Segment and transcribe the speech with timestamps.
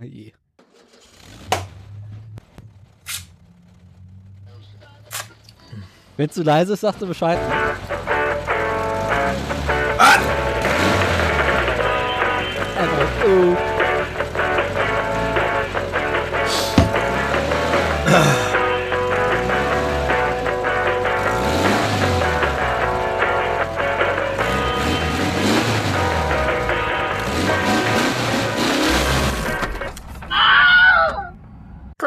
[0.00, 0.32] Je.
[6.16, 7.38] Wenn zu leise ist, sagst du Bescheid.
[12.76, 13.63] Einfach, oh.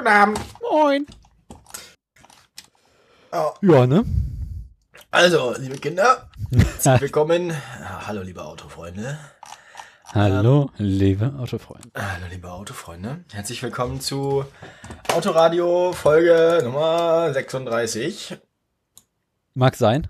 [0.08, 0.40] Guten Abend.
[0.62, 1.06] Moin.
[3.34, 3.52] Oh.
[3.62, 4.06] Ja, ne?
[5.12, 7.50] Also, liebe Kinder, herzlich willkommen.
[7.50, 9.20] Ja, hallo, liebe Autofreunde.
[10.14, 11.90] Hallo, liebe Autofreunde.
[11.94, 13.26] Hallo, liebe Autofreunde.
[13.34, 14.46] Herzlich willkommen zu
[15.14, 18.38] Autoradio Folge Nummer 36.
[19.56, 20.08] Mag sein.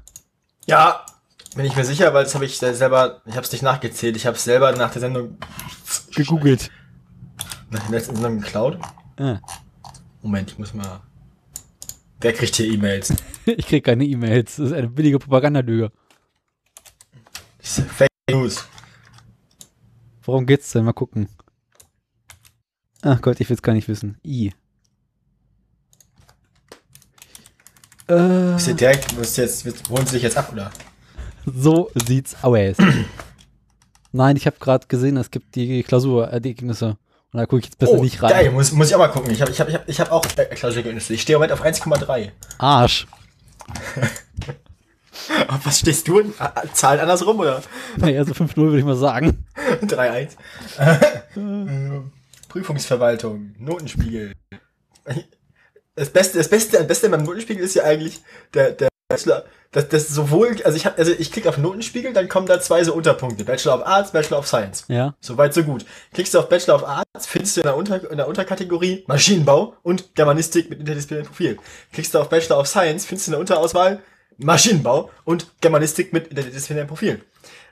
[0.67, 1.07] Ja,
[1.55, 4.15] bin ich mir sicher, weil das habe ich selber, ich habe es nicht nachgezählt.
[4.15, 5.39] Ich habe es selber nach der Sendung
[6.13, 6.69] Gegoogelt.
[7.71, 8.77] nach der letzten Sendung geklaut.
[9.17, 9.39] Ah.
[10.27, 10.99] Moment, ich muss mal.
[12.19, 13.13] Wer kriegt hier E-Mails?
[13.45, 14.57] Ich krieg keine E-Mails.
[14.57, 15.89] Das ist eine billige Propagandalüge.
[17.61, 18.67] Fake News.
[20.23, 20.83] Worum geht's denn?
[20.83, 21.29] Mal gucken.
[23.03, 24.17] Ach Gott, ich will's gar nicht wissen.
[24.25, 24.51] I.
[28.09, 30.71] Äh, Ist direkt, musst jetzt, holen sie dich jetzt ab, oder?
[31.45, 32.75] so sieht's aus.
[34.11, 36.97] Nein, ich habe gerade gesehen, es gibt die Klausur, äh, die Ergebnisse.
[37.33, 38.31] Und da gucke ich jetzt besser oh, nicht rein.
[38.31, 39.31] geil, muss, muss ich auch mal gucken.
[39.31, 41.13] Ich habe ich hab, ich hab, ich hab auch äh, Klausurergebnisse.
[41.13, 42.31] Ich stehe im Moment auf 1,3.
[42.57, 43.07] Arsch.
[45.63, 46.33] Was stehst du?
[46.39, 47.61] Ah, Zahlen andersrum, oder?
[47.97, 49.45] Naja, so 5-0 würde ich mal sagen.
[49.81, 50.29] 3-1.
[50.77, 50.99] Äh,
[52.49, 54.33] Prüfungsverwaltung, Notenspiegel.
[55.95, 58.21] Das Beste, das Beste, das Beste beim Notenspiegel ist ja eigentlich
[58.53, 62.27] der, der Bachelor, das, das sowohl, also ich hab, also ich klicke auf Notenspiegel, dann
[62.27, 63.45] kommen da zwei so Unterpunkte.
[63.45, 64.83] Bachelor of Arts, Bachelor of Science.
[64.89, 65.15] Ja.
[65.21, 65.85] Soweit, so gut.
[66.13, 69.75] Klickst du auf Bachelor of Arts, findest du in der, Unter in der Unterkategorie Maschinenbau
[69.81, 71.57] und Germanistik mit interdisziplinärem Profil.
[71.93, 74.01] Klickst du auf Bachelor of Science, findest du in der Unterauswahl
[74.39, 77.21] Maschinenbau und Germanistik mit interdisziplinärem Profil.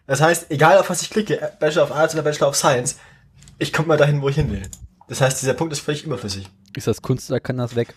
[0.08, 2.98] Das heißt, egal auf was ich klicke, Bachelor of Arts oder Bachelor of Science,
[3.60, 4.62] ich komme mal dahin, wo ich hin will.
[5.10, 6.48] Das heißt, dieser Punkt ist völlig überflüssig.
[6.76, 7.94] Ist das Kunst oder kann das weg?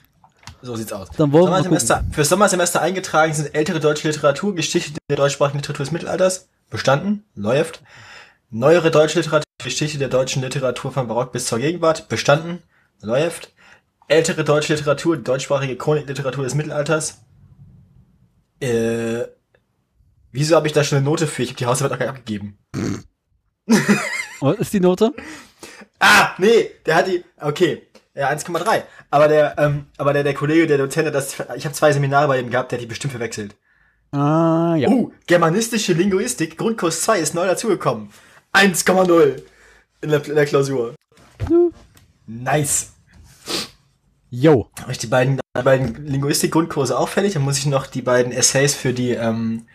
[0.63, 1.09] So sieht's aus.
[1.17, 5.85] Dann wollen wir Sommersemester, für Sommersemester eingetragen sind ältere deutsche Literatur, Geschichte der deutschsprachigen Literatur
[5.85, 6.49] des Mittelalters.
[6.71, 7.25] Bestanden.
[7.35, 7.83] Läuft.
[8.51, 12.09] Neuere deutsche Literatur, Geschichte der deutschen Literatur von Barock bis zur Gegenwart.
[12.09, 12.63] Bestanden.
[13.01, 13.53] Läuft.
[14.09, 17.19] Ältere deutsche Literatur, deutschsprachige Chronikliteratur des Mittelalters.
[18.61, 19.25] Äh,
[20.33, 21.43] wieso habe ich da schon eine Note für?
[21.43, 22.59] Ich habe die Hausarbeit auch gar nicht abgegeben.
[24.41, 25.13] Was ist die Note?
[26.01, 27.88] Ah, nee, der hat die, okay,
[28.19, 28.83] ja, 1,3.
[29.11, 32.27] Aber der, ähm, aber der, der Kollege, der Dozent hat das, ich habe zwei Seminare
[32.27, 33.55] bei ihm gehabt, der hat die bestimmt verwechselt.
[34.11, 34.89] Ah, ja.
[34.89, 38.11] Uh, germanistische Linguistik, Grundkurs 2 ist neu dazugekommen.
[38.55, 39.43] 1,0
[40.01, 40.95] in der, in der Klausur.
[42.27, 42.93] Nice.
[44.31, 44.71] Yo.
[44.81, 48.33] Habe ich die beiden, die beiden Linguistik-Grundkurse auch fertig, dann muss ich noch die beiden
[48.33, 49.67] Essays für die, ähm,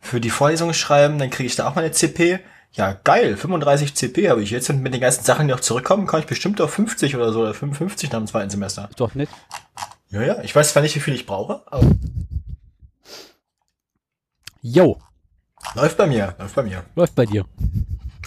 [0.00, 2.40] für die Vorlesung schreiben, dann kriege ich da auch meine CP.
[2.72, 6.06] Ja, geil, 35 CP habe ich jetzt und mit den ganzen Sachen, die noch zurückkommen,
[6.06, 8.88] komme ich bestimmt auf 50 oder so oder 55 nach dem zweiten Semester.
[8.90, 9.28] Ist doch nett.
[10.10, 11.90] Ja, ja, ich weiß zwar nicht, wie viel ich brauche, aber
[14.60, 14.98] Yo.
[15.74, 16.84] läuft bei mir, läuft bei mir.
[16.94, 17.44] Läuft bei dir.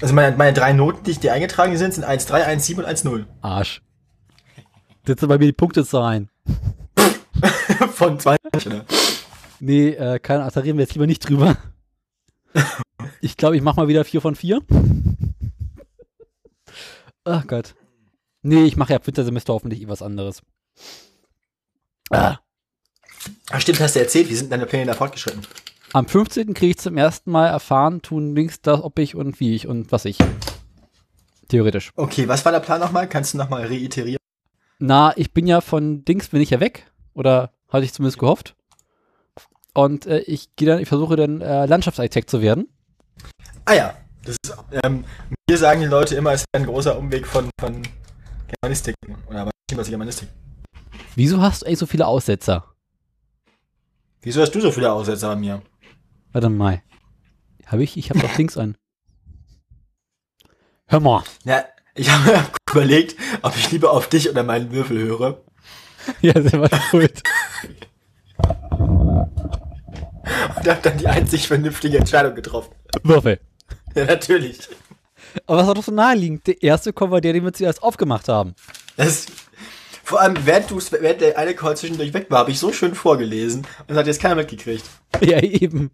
[0.01, 3.25] Also meine, meine drei Noten, die, die eingetragen sind, sind 1,3, 1,7 und 1,0.
[3.41, 3.81] Arsch.
[5.06, 6.30] Setze bei mir die Punktezahlen.
[7.94, 8.85] Von 20, oder?
[9.59, 11.57] Nee, äh, keine Ahnung, da reden wir jetzt lieber nicht drüber.
[13.19, 14.61] Ich glaube, ich mach mal wieder 4 von 4.
[17.25, 17.75] Ach Gott.
[18.41, 20.41] Nee, ich mache ja Wintersemester hoffentlich eh was anderes.
[22.09, 22.38] Ah.
[23.51, 25.41] Ach stimmt, hast du erzählt, wie sind deine Pläne da fortgeschritten?
[25.94, 26.53] Am 15.
[26.53, 29.91] kriege ich zum ersten Mal erfahren, tun links das, ob ich und wie ich und
[29.91, 30.17] was ich.
[31.50, 31.91] Theoretisch.
[31.95, 33.09] Okay, was war der Plan nochmal?
[33.09, 34.17] Kannst du nochmal reiterieren?
[34.79, 36.89] Na, ich bin ja von Dings, bin ich ja weg.
[37.13, 38.55] Oder hatte ich zumindest gehofft.
[39.73, 42.67] Und äh, ich gehe dann, ich versuche dann äh, Landschaftsarchitekt zu werden.
[43.66, 45.05] Ah ja, das ist, ähm,
[45.49, 47.81] mir sagen die Leute immer, es wäre ein großer Umweg von, von
[48.47, 48.95] Germanistik.
[49.27, 50.30] Oder was Germanistik.
[51.15, 52.65] Wieso hast du eigentlich so viele Aussetzer?
[54.21, 55.62] Wieso hast du so viele Aussätze bei mir?
[56.31, 56.81] Warte mal.
[57.65, 57.97] Habe ich?
[57.97, 58.77] Ich habe doch Dings an.
[60.88, 61.24] Hör mal.
[61.44, 61.63] Ja,
[61.95, 65.41] ich habe mir überlegt, ob ich lieber auf dich oder meinen Würfel höre.
[66.21, 67.21] Ja, selber schuld.
[70.57, 72.74] Und habe dann die einzig vernünftige Entscheidung getroffen.
[73.03, 73.39] Würfel.
[73.95, 74.59] Ja, natürlich.
[75.45, 76.47] Aber was war doch so naheliegend?
[76.47, 78.55] Der erste Cover, der, den wir zuerst aufgemacht haben.
[78.97, 79.25] Das,
[80.03, 83.65] Vor allem, während, während der eine Call zwischendurch weg war, habe ich so schön vorgelesen
[83.88, 84.83] und hat jetzt keiner mitgekriegt.
[85.21, 85.91] Ja, eben.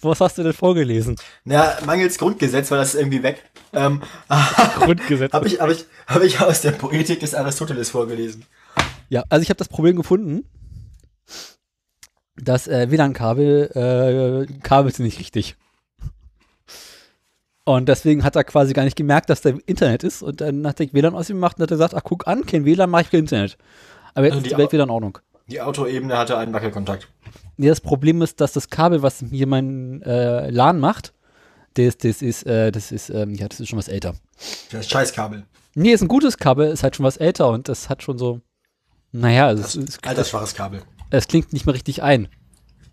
[0.00, 1.16] Was hast du denn vorgelesen?
[1.44, 3.42] Na, mangels Grundgesetz war das irgendwie weg.
[3.72, 4.02] Ähm,
[4.80, 5.32] Grundgesetz.
[5.32, 8.44] habe ich, hab ich, hab ich aus der Poetik des Aristoteles vorgelesen.
[9.08, 10.44] Ja, also ich habe das Problem gefunden,
[12.36, 15.56] dass äh, WLAN-Kabel, äh, Kabel sind nicht richtig.
[17.68, 20.22] Und deswegen hat er quasi gar nicht gemerkt, dass da Internet ist.
[20.22, 22.64] Und dann hat er WLAN aus ihm gemacht und hat gesagt, ach guck an, kein
[22.64, 23.58] WLAN, mache ich kein Internet.
[24.14, 25.18] Aber jetzt Also ist die Welt wieder in Ordnung.
[25.48, 27.08] Die Autoebene hatte einen Wackelkontakt.
[27.58, 31.12] Nee, das Problem ist, dass das Kabel, was hier mein äh, LAN macht,
[31.74, 34.14] das, das ist, äh, das ist, ähm, ja, das ist schon was älter.
[34.72, 35.44] Das Scheißkabel.
[35.74, 38.40] Nee, ist ein gutes Kabel, ist halt schon was älter und das hat schon so,
[39.12, 40.80] naja, also es, es, Altersschwaches Kabel.
[41.10, 42.28] es klingt nicht mehr richtig ein.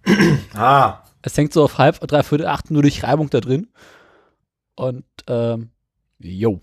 [0.53, 1.01] Ah.
[1.21, 3.67] Es hängt so auf halb, dreiviertel, acht nur durch Reibung da drin.
[4.75, 5.69] Und, ähm,
[6.19, 6.61] jo.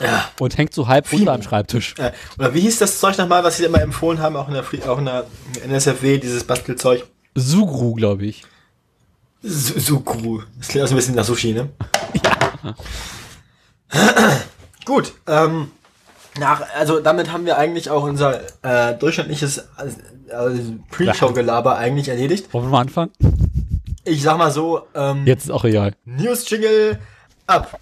[0.00, 0.30] Ja.
[0.40, 1.94] Und hängt so halb runter am Schreibtisch.
[1.98, 4.64] Äh, oder wie hieß das Zeug nochmal, was sie immer empfohlen haben, auch in der,
[4.90, 5.26] auch in der
[5.64, 7.06] NSFW, dieses Bastelzeug?
[7.34, 8.44] Sugru, glaube ich.
[9.42, 10.42] Su- Sukru.
[10.58, 11.68] Das klingt auch so ein bisschen nach Sushi, ne?
[12.24, 12.74] Ja.
[14.84, 15.70] Gut, ähm,
[16.38, 19.88] nach, also damit haben wir eigentlich auch unser äh, durchschnittliches äh,
[20.30, 20.60] äh,
[20.90, 22.52] Pre-Show-Gelaber eigentlich erledigt.
[22.52, 23.10] Wollen wir mal anfangen?
[24.04, 25.94] Ich sag mal so, ähm, Jetzt ist auch egal.
[26.04, 26.98] News-Jingle
[27.46, 27.78] ab.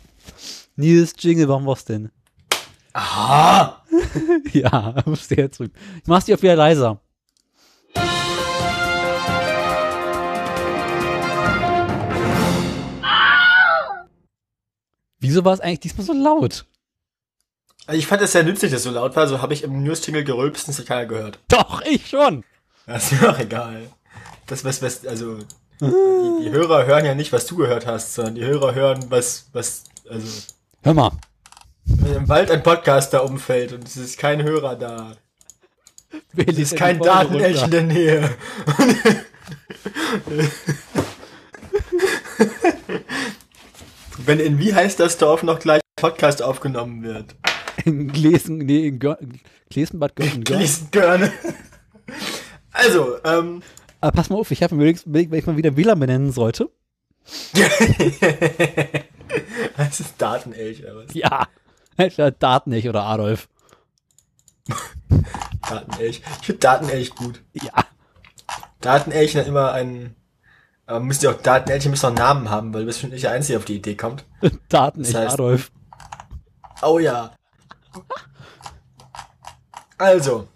[0.76, 2.10] Nils Jingle, warum war's denn?
[2.92, 3.82] Aha!
[4.52, 5.74] ja, musst du jetzt drücken.
[6.02, 7.00] Ich mach's dir auch wieder leiser.
[15.22, 16.66] Wieso war es eigentlich diesmal so laut?
[17.86, 19.82] Also ich fand es sehr nützlich, dass es so laut war, so habe ich im
[19.82, 21.38] News-Jingle gerülpst und es hat keiner gehört.
[21.48, 22.44] Doch, ich schon.
[22.86, 23.90] Das ist mir auch egal.
[24.46, 25.38] Das, was, was, also,
[25.80, 29.48] die, die Hörer hören ja nicht, was du gehört hast, sondern die Hörer hören, was,
[29.52, 30.26] was, also,
[30.82, 31.12] Hör mal.
[31.84, 35.12] wenn im Wald ein Podcast da umfällt und es ist kein Hörer da.
[36.36, 38.30] Es ist kein Datenelch in der Nähe.
[44.18, 47.36] Wenn in wie heißt das Dorf noch gleich Podcast aufgenommen wird?
[47.84, 49.18] In Glesen, nee, in Gör
[49.70, 50.44] Glesenbad Görn.
[50.44, 51.32] Gießengörne.
[52.72, 53.62] Also, ähm,
[54.00, 56.70] Aber pass mal auf, ich habe mir überlegt, wenn ich mal wieder WLAN benennen sollte.
[59.76, 61.14] das ist Datenelch oder was?
[61.14, 61.46] Ja.
[61.96, 63.48] Alter, Datenech oder Adolf.
[65.68, 66.22] Datenelch.
[66.40, 67.42] Ich finde Datenelch gut.
[67.52, 67.72] Ja.
[68.80, 70.16] Datenelch hat immer einen.
[70.86, 73.32] Aber müsst ihr auch Datenelche müssen auch einen Namen haben, weil du bist nicht der
[73.32, 74.24] Einzige, der auf die Idee kommt.
[74.68, 75.70] Datenech Das heißt- Adolf.
[76.82, 77.32] Oh ja.
[79.98, 80.48] Also.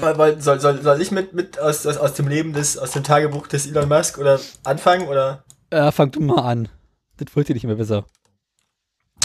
[0.00, 3.02] Weil- soll, soll, soll ich mit, mit aus, aus, aus dem Leben des, aus dem
[3.02, 5.44] Tagebuch des Elon Musk oder anfangen oder?
[5.70, 6.68] Äh, fang du mal an.
[7.16, 8.04] Das wollt ihr nicht mehr besser.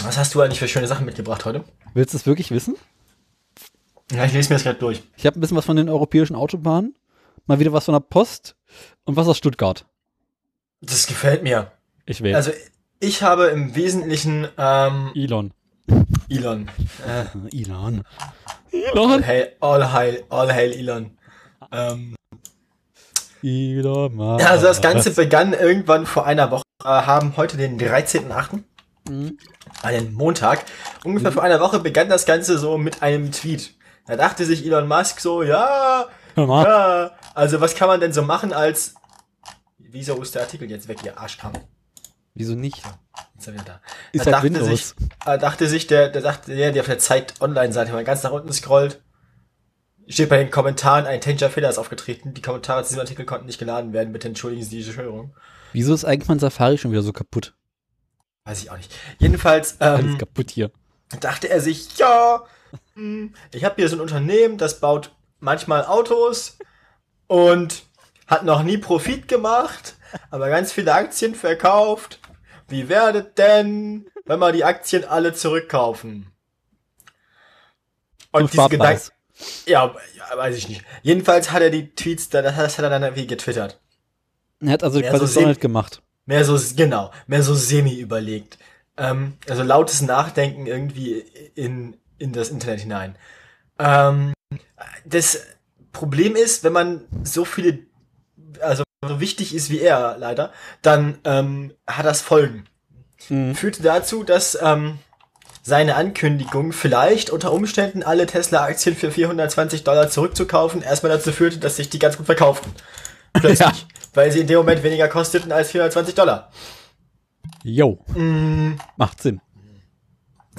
[0.02, 1.62] Was hast du eigentlich für schöne Sachen mitgebracht heute?
[1.92, 2.76] Willst du es wirklich wissen?
[4.12, 5.02] Ja, ich lese mir das gerade durch.
[5.16, 6.96] Ich habe ein bisschen was von den europäischen Autobahnen,
[7.46, 8.56] mal wieder was von der Post
[9.04, 9.84] und was aus Stuttgart.
[10.80, 11.70] Das gefällt mir.
[12.06, 12.34] Ich will.
[12.34, 12.50] Also
[12.98, 15.52] ich habe im Wesentlichen ähm, Elon.
[16.30, 16.70] Elon.
[17.06, 17.26] Äh,
[17.56, 18.04] Elon.
[18.72, 19.26] All, Elon.
[19.26, 21.16] hail, all, hail, all hail Elon.
[21.70, 22.14] Ähm,
[23.42, 24.14] Elon.
[24.14, 24.48] Musk.
[24.48, 26.62] also das Ganze begann irgendwann vor einer Woche.
[26.84, 28.62] Äh, haben heute den 13.8.
[29.08, 29.36] Mhm.
[29.82, 30.64] einen Montag.
[31.04, 33.74] Ungefähr vor einer Woche begann das Ganze so mit einem Tweet.
[34.06, 38.52] Da dachte sich Elon Musk so, ja, ja, also was kann man denn so machen
[38.52, 38.94] als,
[39.78, 41.52] wieso ist der Artikel jetzt weg, ihr Arschkram?
[42.34, 42.82] Wieso nicht?
[43.38, 43.80] Ist er wieder da.
[44.12, 44.68] Ist da halt dachte Windows.
[44.68, 44.94] sich,
[45.24, 48.30] da dachte sich der, der dachte, der, der auf der Zeit Online-Seite mal ganz nach
[48.30, 49.02] unten scrollt,
[50.08, 52.34] steht bei den Kommentaren, ein technischer Fehler ist aufgetreten.
[52.34, 54.12] Die Kommentare zu diesem Artikel konnten nicht geladen werden.
[54.12, 55.34] Bitte entschuldigen Sie diese Störung.
[55.72, 57.54] Wieso ist eigentlich mein Safari schon wieder so kaputt?
[58.44, 58.92] Weiß ich auch nicht.
[59.18, 60.70] Jedenfalls, Alles ähm, kaputt hier.
[61.20, 62.42] dachte er sich, ja,
[62.94, 66.58] hm, ich habe hier so ein Unternehmen, das baut manchmal Autos
[67.26, 67.84] und
[68.26, 69.96] hat noch nie Profit gemacht,
[70.30, 72.20] aber ganz viele Aktien verkauft.
[72.72, 76.32] Wie werdet denn, wenn wir die Aktien alle zurückkaufen?
[78.32, 79.02] Und diese Gedanken,
[79.66, 79.94] ja,
[80.34, 80.82] weiß ich nicht.
[81.02, 83.78] Jedenfalls hat er die Tweets, da- das hat er dann irgendwie getwittert.
[84.60, 86.02] Er hat also Ja, quasi so Donald gemacht.
[86.24, 88.58] Mehr so, genau, mehr so semi überlegt.
[88.96, 91.18] Ähm, also lautes Nachdenken irgendwie
[91.54, 93.16] in, in das Internet hinein.
[93.78, 94.32] Ähm,
[95.04, 95.40] das
[95.92, 97.80] Problem ist, wenn man so viele,
[98.60, 102.64] also so wichtig ist wie er leider, dann ähm, hat das Folgen.
[103.28, 103.54] Mhm.
[103.54, 104.98] Führte dazu, dass ähm,
[105.62, 111.76] seine Ankündigung, vielleicht unter Umständen alle Tesla-Aktien für 420 Dollar zurückzukaufen, erstmal dazu führte, dass
[111.76, 112.72] sich die ganz gut verkauften.
[113.32, 113.58] Plötzlich.
[113.68, 113.72] Ja.
[114.14, 116.50] Weil sie in dem Moment weniger kosteten als 420 Dollar.
[117.64, 119.40] Jo, Mm, macht Sinn.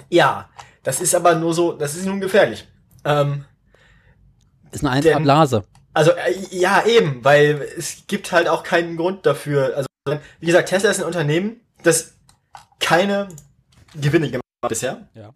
[0.09, 0.49] ja,
[0.81, 2.67] Das ist aber nur so, das ist nun gefährlich.
[3.05, 3.45] Ähm,
[4.71, 5.65] Ist eine 1A Blase.
[5.93, 9.73] Also äh, ja, eben, weil es gibt halt auch keinen Grund dafür.
[9.75, 9.87] Also
[10.39, 12.13] wie gesagt, Tesla ist ein Unternehmen, das
[12.79, 13.29] keine
[13.95, 15.07] Gewinne gemacht hat bisher.
[15.13, 15.33] Ja.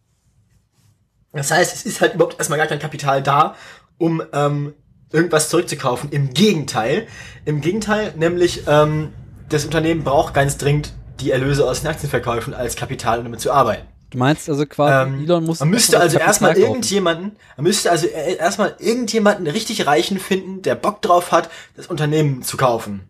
[1.31, 3.55] Das heißt, es ist halt überhaupt erstmal gar kein Kapital da,
[3.97, 4.73] um ähm,
[5.11, 6.11] irgendwas zurückzukaufen.
[6.11, 7.07] Im Gegenteil.
[7.45, 9.13] Im Gegenteil, nämlich ähm,
[9.49, 13.51] das Unternehmen braucht ganz dringend die Erlöse aus den Aktienverkäufen als Kapital, um damit zu
[13.51, 13.87] arbeiten.
[14.09, 15.59] Du meinst also quasi, Ähm, Elon muss.
[15.59, 20.75] man müsste also erstmal irgendjemanden, man müsste also äh, erstmal irgendjemanden richtig Reichen finden, der
[20.75, 23.09] Bock drauf hat, das Unternehmen zu kaufen,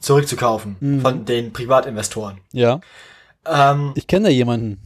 [0.00, 1.00] zurückzukaufen Mhm.
[1.02, 2.40] von den Privatinvestoren.
[2.52, 2.80] Ja.
[3.46, 4.80] Ähm, Ich kenne da jemanden.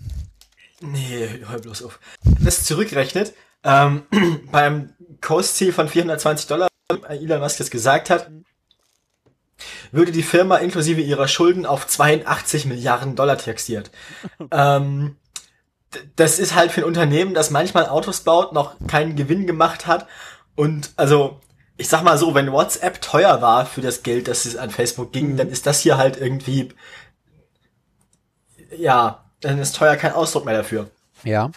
[0.80, 2.00] nee, hör bloß auf.
[2.42, 3.32] Das zurückrechnet,
[3.62, 4.02] ähm,
[4.50, 6.66] beim Kursziel von 420 Dollar,
[7.08, 8.28] äh, Elon Musk das gesagt hat,
[9.92, 13.92] würde die Firma inklusive ihrer Schulden auf 82 Milliarden Dollar taxiert.
[14.50, 15.16] ähm,
[16.16, 20.06] das ist halt für ein Unternehmen, das manchmal Autos baut, noch keinen Gewinn gemacht hat.
[20.54, 21.40] Und also,
[21.76, 25.12] ich sag mal so, wenn WhatsApp teuer war für das Geld, das es an Facebook
[25.12, 26.72] ging, dann ist das hier halt irgendwie,
[28.76, 30.90] ja, dann ist teuer kein Ausdruck mehr dafür.
[31.22, 31.50] Ja.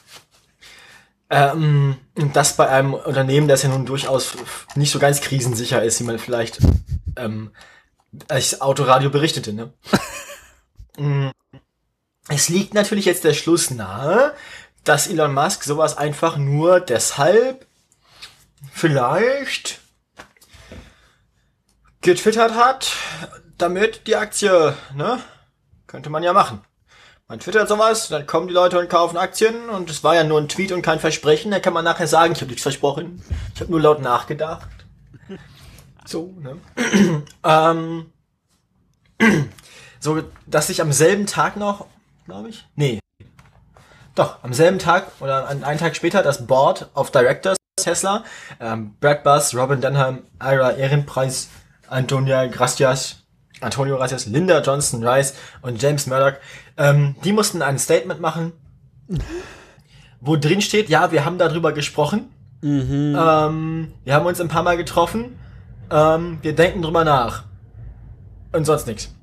[1.30, 4.34] Ähm, und das bei einem Unternehmen, das ja nun durchaus
[4.76, 6.60] nicht so ganz krisensicher ist, wie man vielleicht
[7.18, 7.52] ähm,
[8.28, 9.54] als Autoradio berichtete.
[9.54, 9.74] Ne?
[11.00, 11.30] Mm.
[12.30, 14.34] Es liegt natürlich jetzt der Schluss nahe,
[14.84, 17.66] dass Elon Musk sowas einfach nur deshalb
[18.72, 19.80] vielleicht
[22.02, 22.94] getwittert hat,
[23.58, 25.20] damit die Aktie, ne?
[25.88, 26.62] Könnte man ja machen.
[27.30, 30.40] Man twittert sowas, dann kommen die Leute und kaufen Aktien und es war ja nur
[30.40, 31.52] ein Tweet und kein Versprechen.
[31.52, 33.22] Da kann man nachher sagen, ich habe nichts versprochen,
[33.54, 34.70] ich habe nur laut nachgedacht.
[36.06, 36.58] So, ne?
[37.44, 38.14] ähm,
[40.00, 41.88] so, dass ich am selben Tag noch,
[42.28, 43.00] glaube ich, nee,
[44.16, 48.24] doch, am selben Tag oder an- einen Tag später das Board of Directors Tesla,
[48.60, 51.50] ähm, Brad Buss, Robin Denham, Ira Ehrenpreis,
[51.88, 53.24] Antonia Gracias,
[53.62, 56.38] Antonio Gracias, Linda Johnson Rice und James Murdoch,
[56.78, 58.52] ähm, die mussten ein Statement machen,
[60.20, 62.30] wo drin steht, ja, wir haben darüber gesprochen,
[63.16, 65.40] ähm, wir haben uns ein paar Mal getroffen,
[65.92, 67.44] ähm, wir denken drüber nach.
[68.52, 69.14] Und sonst nichts.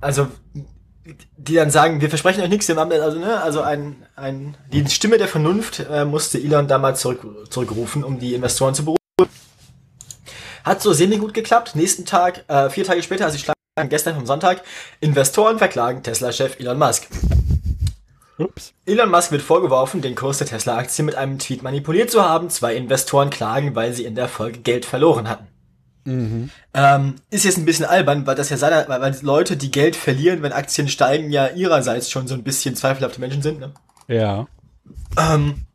[0.00, 0.28] Also
[1.36, 4.88] die dann sagen, wir versprechen euch nichts, wir haben also ne, also ein, ein die
[4.88, 9.00] Stimme der Vernunft äh, musste Elon damals zurück, zurückrufen, um die Investoren zu beruhigen.
[10.64, 11.74] Hat so semi gut geklappt.
[11.74, 14.62] Nächsten Tag, äh, vier Tage später, also ich schlage gestern vom Sonntag,
[15.00, 17.08] Investoren verklagen Tesla-Chef Elon Musk.
[18.38, 18.72] Ups.
[18.86, 22.50] Elon Musk wird vorgeworfen, den Kurs der Tesla-Aktie mit einem Tweet manipuliert zu haben.
[22.50, 25.46] Zwei Investoren klagen, weil sie in der Folge Geld verloren hatten.
[26.06, 29.96] Ähm, ist jetzt ein bisschen albern, weil das ja seiner, weil, weil Leute, die Geld
[29.96, 33.60] verlieren, wenn Aktien steigen, ja ihrerseits schon so ein bisschen zweifelhafte Menschen sind.
[33.60, 33.72] Ne?
[34.08, 34.46] Ja.
[35.18, 35.66] Ähm,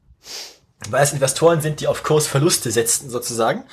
[0.89, 3.63] weil es Investoren sind, die auf Kursverluste setzten sozusagen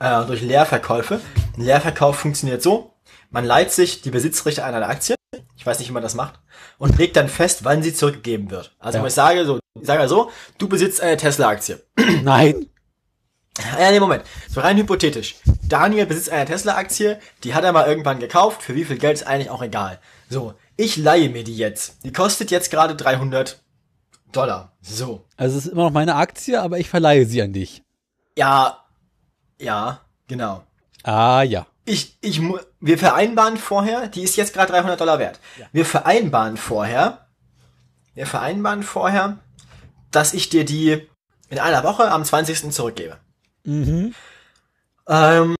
[0.00, 1.20] äh, durch Leerverkäufe.
[1.56, 2.94] Ein Leerverkauf funktioniert so:
[3.30, 5.14] Man leiht sich die Besitzrechte an einer Aktie.
[5.56, 6.40] Ich weiß nicht, wie man das macht
[6.78, 8.74] und legt dann fest, wann sie zurückgegeben wird.
[8.80, 9.06] Also Ja.
[9.06, 11.80] ich sage so, ich sage so, du besitzt eine Tesla-Aktie.
[12.22, 12.66] Nein.
[13.58, 14.24] Ja, nee, Moment.
[14.48, 15.36] So rein hypothetisch.
[15.62, 18.62] Daniel besitzt eine Tesla-Aktie, die hat er mal irgendwann gekauft.
[18.62, 19.98] Für wie viel Geld ist eigentlich auch egal.
[20.30, 22.02] So, ich leihe mir die jetzt.
[22.04, 23.60] Die kostet jetzt gerade 300
[24.32, 24.72] Dollar.
[24.80, 25.26] So.
[25.36, 27.82] Also es ist immer noch meine Aktie, aber ich verleihe sie an dich.
[28.36, 28.78] Ja,
[29.58, 30.62] ja, genau.
[31.02, 31.66] Ah ja.
[31.84, 32.40] Ich, ich,
[32.80, 35.40] wir vereinbaren vorher, die ist jetzt gerade 300 Dollar wert.
[35.72, 37.26] Wir vereinbaren vorher,
[38.14, 39.38] wir vereinbaren vorher,
[40.10, 41.06] dass ich dir die
[41.50, 42.72] in einer Woche am 20.
[42.72, 43.18] zurückgebe.
[43.64, 44.14] Mhm.
[45.08, 45.56] Ähm,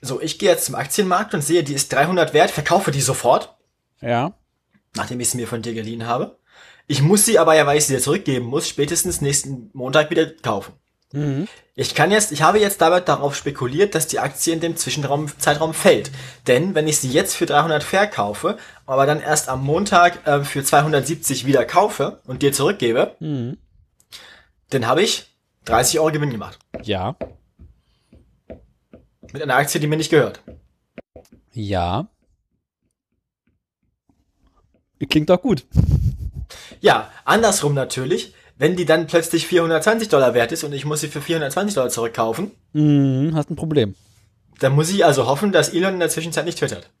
[0.00, 3.54] so, ich gehe jetzt zum Aktienmarkt und sehe, die ist 300 wert, verkaufe die sofort,
[4.00, 4.32] Ja.
[4.96, 6.38] nachdem ich sie mir von dir geliehen habe.
[6.86, 10.26] Ich muss sie aber ja, weil ich sie dir zurückgeben muss, spätestens nächsten Montag wieder
[10.26, 10.72] kaufen.
[11.12, 11.46] Mhm.
[11.74, 15.26] Ich kann jetzt, ich habe jetzt damit darauf spekuliert, dass die Aktie in dem Zwischenraum,
[15.38, 16.10] Zeitraum fällt.
[16.46, 20.62] Denn wenn ich sie jetzt für 300 verkaufe, aber dann erst am Montag äh, für
[20.64, 23.58] 270 wieder kaufe und dir zurückgebe, Mhm.
[24.70, 25.26] dann habe ich
[25.64, 26.58] 30 Euro Gewinn gemacht.
[26.82, 27.16] Ja.
[29.32, 30.42] Mit einer Aktie, die mir nicht gehört.
[31.52, 32.08] Ja.
[35.08, 35.64] Klingt doch gut.
[36.80, 41.08] Ja, andersrum natürlich, wenn die dann plötzlich 420 Dollar wert ist und ich muss sie
[41.08, 43.94] für 420 Dollar zurückkaufen, Mhm, hast ein Problem.
[44.60, 46.90] dann muss ich also hoffen, dass Elon in der Zwischenzeit nicht twittert.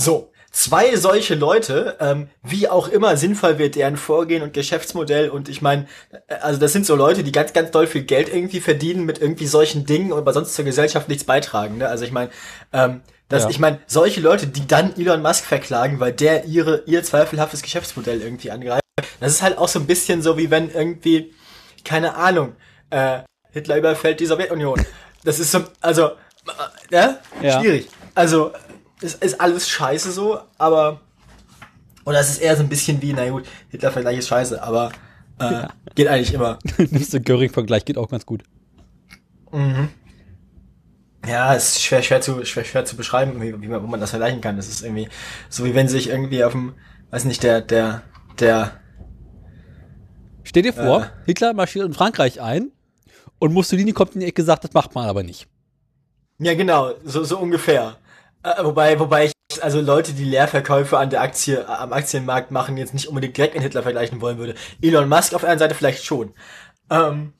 [0.00, 5.48] so, zwei solche Leute, ähm, wie auch immer sinnvoll wird deren Vorgehen und Geschäftsmodell und
[5.48, 5.86] ich meine,
[6.28, 9.20] äh, also das sind so Leute, die ganz, ganz doll viel Geld irgendwie verdienen mit
[9.20, 11.78] irgendwie solchen Dingen und aber sonst zur Gesellschaft nichts beitragen.
[11.78, 11.88] Ne?
[11.88, 12.30] Also ich meine,
[12.72, 13.50] ähm, dass Ja.
[13.50, 18.20] ich meine, solche Leute, die dann Elon Musk verklagen, weil der ihre ihr zweifelhaftes Geschäftsmodell
[18.20, 18.80] irgendwie angreift,
[19.20, 21.32] Das ist halt auch so ein bisschen so, wie wenn irgendwie,
[21.84, 22.54] keine Ahnung,
[22.90, 23.20] äh,
[23.52, 24.84] Hitler überfällt die Sowjetunion.
[25.24, 26.12] Das ist so, also, äh,
[26.90, 27.60] ja, Ja.
[27.60, 27.88] schwierig.
[28.14, 28.52] Also,
[29.02, 31.00] es ist alles scheiße so, aber,
[32.04, 34.92] oder es ist eher so ein bisschen wie, na gut, Hitler-Vergleich ist scheiße, aber,
[35.38, 36.58] äh, geht eigentlich immer.
[36.78, 38.42] Nimmst du Göring-Vergleich, geht auch ganz gut.
[41.26, 44.00] Ja, es ist schwer, schwer zu, schwer, schwer zu beschreiben, wie, wie man, wo man
[44.00, 44.56] das vergleichen kann.
[44.56, 45.08] Das ist irgendwie,
[45.48, 46.74] so wie wenn sich irgendwie auf dem,
[47.10, 48.02] weiß nicht, der, der,
[48.38, 48.72] der,
[50.44, 51.08] Stell dir vor, Äh.
[51.26, 52.72] Hitler marschiert in Frankreich ein
[53.38, 55.46] und Mussolini kommt in die Ecke gesagt, das macht man aber nicht.
[56.38, 57.98] Ja, genau, so, so ungefähr.
[58.42, 59.32] Äh, wobei, wobei ich,
[59.62, 63.54] also Leute, die Leerverkäufe an der Aktie, äh, am Aktienmarkt machen, jetzt nicht unbedingt direkt
[63.54, 64.54] mit Hitler vergleichen wollen würde.
[64.80, 66.32] Elon Musk auf der einen Seite vielleicht schon.
[66.90, 67.32] Ähm,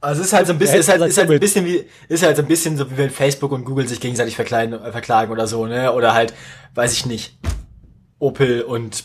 [0.00, 2.22] also es ist halt so ein bisschen, ist halt, ist halt ein bisschen wie, ist
[2.22, 5.30] halt so ein bisschen so wie wenn Facebook und Google sich gegenseitig verklagen, äh, verklagen
[5.30, 5.92] oder so, ne?
[5.92, 6.32] Oder halt,
[6.74, 7.38] weiß ich nicht,
[8.18, 9.04] Opel und,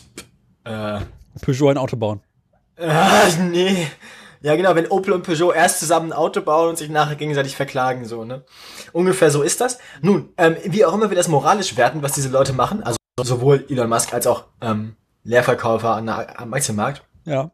[0.64, 1.00] äh,
[1.42, 2.20] Peugeot ein Auto bauen.
[2.78, 3.86] Ah, nee.
[4.42, 7.56] Ja, genau, wenn Opel und Peugeot erst zusammen ein Auto bauen und sich nachher gegenseitig
[7.56, 8.44] verklagen, so, ne?
[8.92, 9.78] Ungefähr so ist das.
[10.02, 13.64] Nun, ähm, wie auch immer wir das moralisch werten, was diese Leute machen, also sowohl
[13.68, 17.50] Elon Musk als auch ähm, Leerverkäufer an am Aktienmarkt, Ja.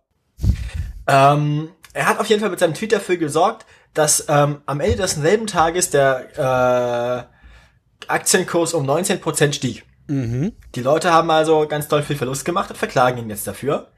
[1.07, 4.97] ähm, er hat auf jeden Fall mit seinem Tweet dafür gesorgt, dass ähm, am Ende
[4.97, 9.85] desselben Tages der äh, Aktienkurs um 19% stieg.
[10.09, 10.53] Mhm.
[10.75, 13.92] Die Leute haben also ganz doll viel Verlust gemacht und verklagen ihn jetzt dafür.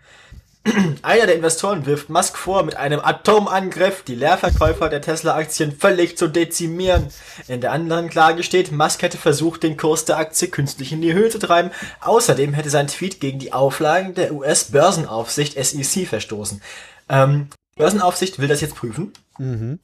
[1.02, 6.28] Einer der Investoren wirft Musk vor, mit einem Atomangriff die Leerverkäufer der Tesla-Aktien völlig zu
[6.28, 7.08] dezimieren.
[7.48, 11.12] In der anderen Klage steht, Musk hätte versucht, den Kurs der Aktie künstlich in die
[11.12, 11.70] Höhe zu treiben.
[12.00, 16.62] Außerdem hätte sein Tweet gegen die Auflagen der US-Börsenaufsicht SEC verstoßen.
[17.10, 19.12] Ähm, Börsenaufsicht will das jetzt prüfen.
[19.38, 19.80] Mhm.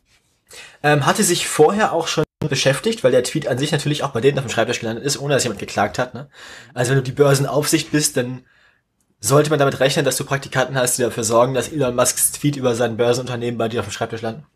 [0.82, 4.22] Ähm, hatte sich vorher auch schon beschäftigt, weil der Tweet an sich natürlich auch bei
[4.22, 6.14] denen auf dem Schreibtisch gelandet ist, ohne dass jemand geklagt hat.
[6.14, 6.28] Ne?
[6.72, 8.44] Also wenn du die Börsenaufsicht bist, dann
[9.20, 12.56] sollte man damit rechnen, dass du Praktikanten hast, die dafür sorgen, dass Elon Musks Tweet
[12.56, 14.46] über sein Börsenunternehmen bei dir auf dem Schreibtisch landen.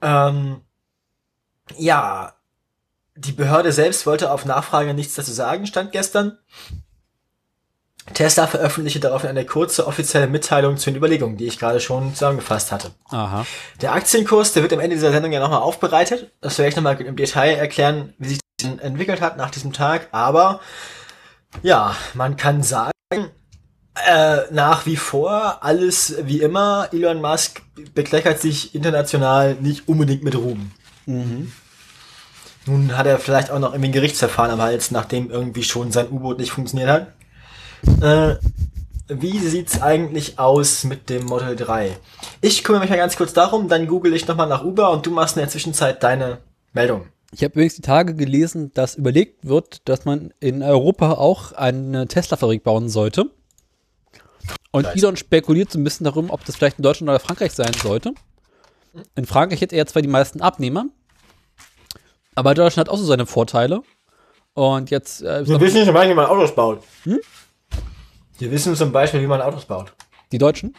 [0.00, 0.28] Ja.
[0.28, 0.62] Ähm,
[1.76, 2.32] ja,
[3.14, 6.38] die Behörde selbst wollte auf Nachfrage nichts dazu sagen, stand gestern.
[8.14, 12.70] Tesla veröffentlichte daraufhin eine kurze offizielle Mitteilung zu den Überlegungen, die ich gerade schon zusammengefasst
[12.70, 12.92] hatte.
[13.08, 13.44] Aha.
[13.80, 16.30] Der Aktienkurs, der wird am Ende dieser Sendung ja nochmal aufbereitet.
[16.40, 20.08] Das werde ich nochmal im Detail erklären, wie sich das entwickelt hat nach diesem Tag.
[20.12, 20.60] Aber
[21.62, 22.92] ja, man kann sagen,
[24.08, 26.88] äh, nach wie vor alles wie immer.
[26.92, 27.62] Elon Musk
[27.94, 30.72] bekleckert sich international nicht unbedingt mit Ruhm.
[31.06, 31.52] Mhm.
[32.66, 36.10] Nun hat er vielleicht auch noch irgendwie ein Gerichtsverfahren am Hals, nachdem irgendwie schon sein
[36.10, 37.06] U-Boot nicht funktioniert hat.
[38.02, 38.36] Äh,
[39.08, 41.96] wie sieht's eigentlich aus mit dem Model 3?
[42.40, 45.12] Ich kümmere mich mal ganz kurz darum, dann google ich nochmal nach Uber und du
[45.12, 46.38] machst in der Zwischenzeit deine
[46.72, 47.06] Meldung.
[47.32, 52.08] Ich habe übrigens die Tage gelesen, dass überlegt wird, dass man in Europa auch eine
[52.08, 53.30] Tesla-Fabrik bauen sollte.
[54.70, 54.86] Und.
[54.86, 58.12] Elon spekuliert so ein bisschen darum, ob das vielleicht in Deutschland oder Frankreich sein sollte.
[59.14, 60.86] In Frankreich hätte er zwar die meisten Abnehmer,
[62.34, 63.82] aber Deutschland hat auch so seine Vorteile.
[64.54, 66.82] Und jetzt äh, Wir wissen zum Beispiel, wie man Autos baut.
[68.38, 69.94] Wir wissen zum Beispiel, wie man Autos baut.
[70.32, 70.74] die Deutschen.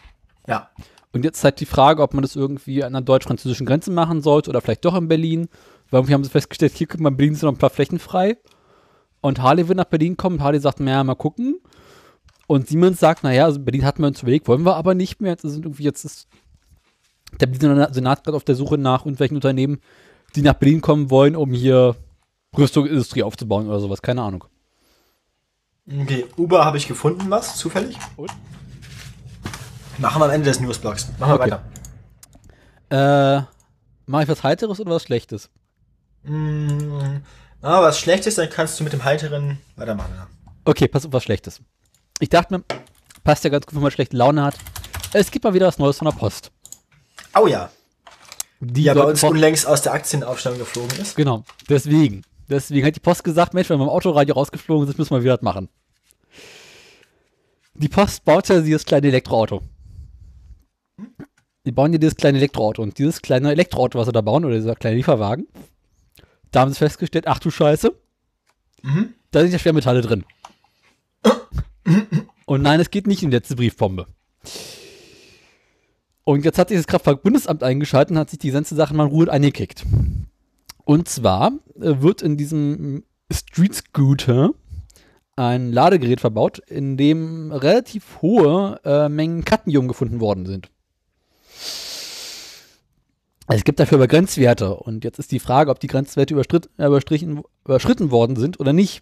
[0.48, 0.70] Ja.
[1.14, 4.50] Und jetzt halt die Frage, ob man das irgendwie an der deutsch-französischen Grenze machen sollte
[4.50, 5.48] oder vielleicht doch in Berlin.
[5.90, 8.00] Weil wir haben sie festgestellt, hier guck mal, in Berlin sind noch ein paar Flächen
[8.00, 8.38] frei.
[9.22, 10.38] Und Harley wird nach Berlin kommen.
[10.38, 11.60] Und Harley sagt, naja, mal gucken.
[12.48, 15.32] Und Siemens sagt, naja, also Berlin hatten wir uns überlegt, wollen wir aber nicht mehr.
[15.32, 16.28] Jetzt sind irgendwie, jetzt ist
[17.40, 19.80] der Berliner Senat gerade auf der Suche nach irgendwelchen Unternehmen,
[20.36, 21.96] die nach Berlin kommen wollen, um hier
[22.58, 24.02] Rüstungsindustrie aufzubauen oder sowas.
[24.02, 24.46] Keine Ahnung.
[26.02, 27.58] Okay, Uber habe ich gefunden, was?
[27.58, 27.98] Zufällig?
[28.16, 28.32] Und?
[29.98, 31.10] Machen wir am Ende des Newsblocks.
[31.20, 31.52] Machen wir Okay.
[32.90, 33.40] weiter.
[33.40, 33.44] Äh,
[34.06, 35.50] mache ich was Heiteres oder was Schlechtes?
[36.24, 37.18] Mm,
[37.62, 40.14] ah, was schlecht ist, dann kannst du mit dem Heiteren weitermachen.
[40.16, 40.28] Ja.
[40.66, 41.62] Okay, pass auf, was Schlechtes.
[42.20, 42.64] Ich dachte mir,
[43.24, 44.56] passt ja ganz gut, wenn man schlechte Laune hat.
[45.14, 46.52] Es gibt mal wieder was Neues von der Post.
[47.40, 47.70] Oh ja,
[48.60, 51.16] Die ja bei uns unlängst aus der Aktienaufstellung geflogen ist.
[51.16, 52.24] Genau, deswegen.
[52.50, 55.36] Deswegen hat die Post gesagt, Mensch, wenn wir im Autoradio rausgeflogen sind, müssen wir wieder
[55.36, 55.70] was machen.
[57.76, 59.62] Die Post baut ja dieses kleine Elektroauto.
[61.66, 62.82] Die bauen ja dieses kleine Elektroauto.
[62.82, 65.48] Und dieses kleine Elektroauto, was sie da bauen, oder dieser kleine Lieferwagen,
[66.52, 67.94] da haben sie festgestellt, ach du Scheiße,
[68.84, 69.14] Mhm.
[69.32, 70.24] da sind ja Schwermetalle drin.
[72.46, 74.08] Und nein, es geht nicht in die letzte Briefbombe.
[76.24, 79.12] Und jetzt hat sich das Kraftfahrtbundesamt eingeschaltet und hat sich die ganze Sache mal in
[79.12, 79.86] Ruhe eingekickt.
[80.84, 84.52] Und zwar äh, wird in diesem Street Scooter
[85.36, 90.70] ein Ladegerät verbaut, in dem relativ hohe äh, Mengen Cadmium gefunden worden sind.
[93.48, 97.44] Es gibt dafür aber Grenzwerte und jetzt ist die Frage, ob die Grenzwerte überstritt, überstrichen,
[97.64, 99.02] überschritten worden sind oder nicht.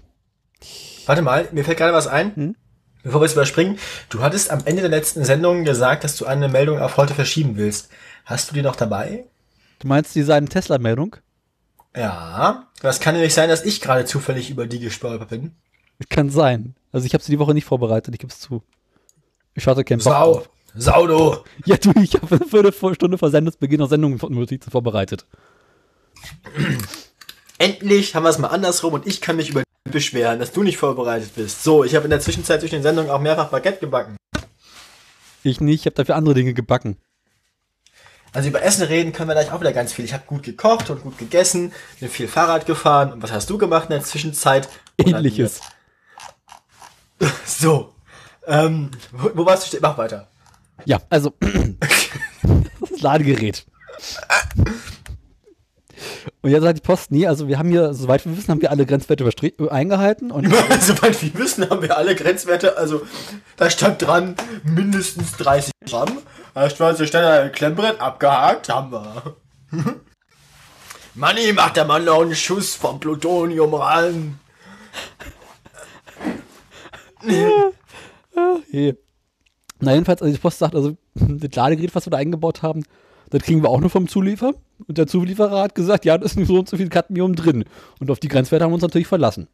[1.08, 2.36] Warte mal, mir fällt gerade was ein.
[2.36, 2.56] Hm?
[3.06, 3.78] Bevor wir es überspringen,
[4.10, 7.56] du hattest am Ende der letzten Sendung gesagt, dass du eine Meldung auf heute verschieben
[7.56, 7.90] willst.
[8.26, 9.26] Hast du die noch dabei?
[9.78, 11.16] Du meinst diese eine Tesla-Meldung?
[11.96, 12.68] Ja.
[12.82, 15.52] Das kann nämlich sein, dass ich gerade zufällig über die gestolpert bin.
[16.10, 16.74] Kann sein.
[16.92, 18.64] Also ich habe sie die Woche nicht vorbereitet, ich gebe es zu.
[19.54, 20.34] Ich hatte keinen Bock Sau.
[20.34, 20.50] drauf.
[20.74, 21.38] Sau, du.
[21.66, 25.28] Ja, du, ich habe für eine Stunde vor Sendungsbeginn noch Sendungsnotizen vorbereitet.
[27.60, 29.62] Endlich haben wir es mal andersrum und ich kann mich über
[29.92, 31.64] beschweren, dass du nicht vorbereitet bist.
[31.64, 34.18] So, ich habe in der Zwischenzeit zwischen den Sendungen auch mehrfach Baguette gebacken.
[35.44, 36.98] Ich nicht, ich habe dafür andere Dinge gebacken.
[38.34, 40.04] Also über Essen reden können wir gleich auch wieder ganz viel.
[40.04, 43.14] Ich habe gut gekocht und gut gegessen, bin viel Fahrrad gefahren.
[43.14, 44.68] Und was hast du gemacht in der Zwischenzeit?
[44.98, 45.62] Ähnliches.
[47.46, 47.94] So.
[48.46, 49.78] Ähm, wo, wo warst du?
[49.82, 50.28] Mach weiter.
[50.84, 51.32] Ja, also
[52.82, 53.66] das Ladegerät.
[56.46, 58.70] Und jetzt sagt die Post, nee, also wir haben hier, soweit wir wissen, haben wir
[58.70, 59.28] alle Grenzwerte
[59.72, 60.46] eingehalten und
[60.80, 62.78] Soweit wir wissen, haben wir alle Grenzwerte.
[62.78, 63.02] Also
[63.58, 66.20] da stand dran mindestens 30 Gramm.
[66.54, 68.70] Da stand ein Klemmbrett abgehakt.
[68.70, 69.38] Haben wir.
[71.16, 74.40] Manni, macht der Mann noch einen Schuss vom Plutonium ran.
[78.70, 78.96] hey.
[79.80, 82.84] Na jedenfalls, also die Post sagt, also das Ladegerät, was wir da eingebaut haben,
[83.30, 84.54] das kriegen wir auch nur vom Zulieferer.
[84.88, 87.66] Und der Zulieferer hat gesagt, ja, da ist nicht so und so viel Cadmium drin.
[88.00, 89.48] Und auf die Grenzwerte haben wir uns natürlich verlassen.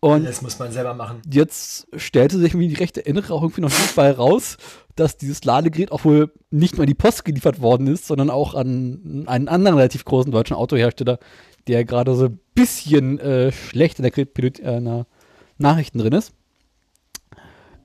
[0.00, 1.22] Und Das muss man selber machen.
[1.28, 4.56] jetzt stellte sich mir die rechte Innere auch irgendwie noch nicht bei raus,
[4.94, 8.54] dass dieses Ladegerät auch wohl nicht nur an die Post geliefert worden ist, sondern auch
[8.54, 11.18] an einen anderen relativ großen deutschen Autohersteller,
[11.66, 15.06] der gerade so ein bisschen äh, schlecht in der, Pilot, äh, na,
[15.58, 16.32] Nachrichten drin ist.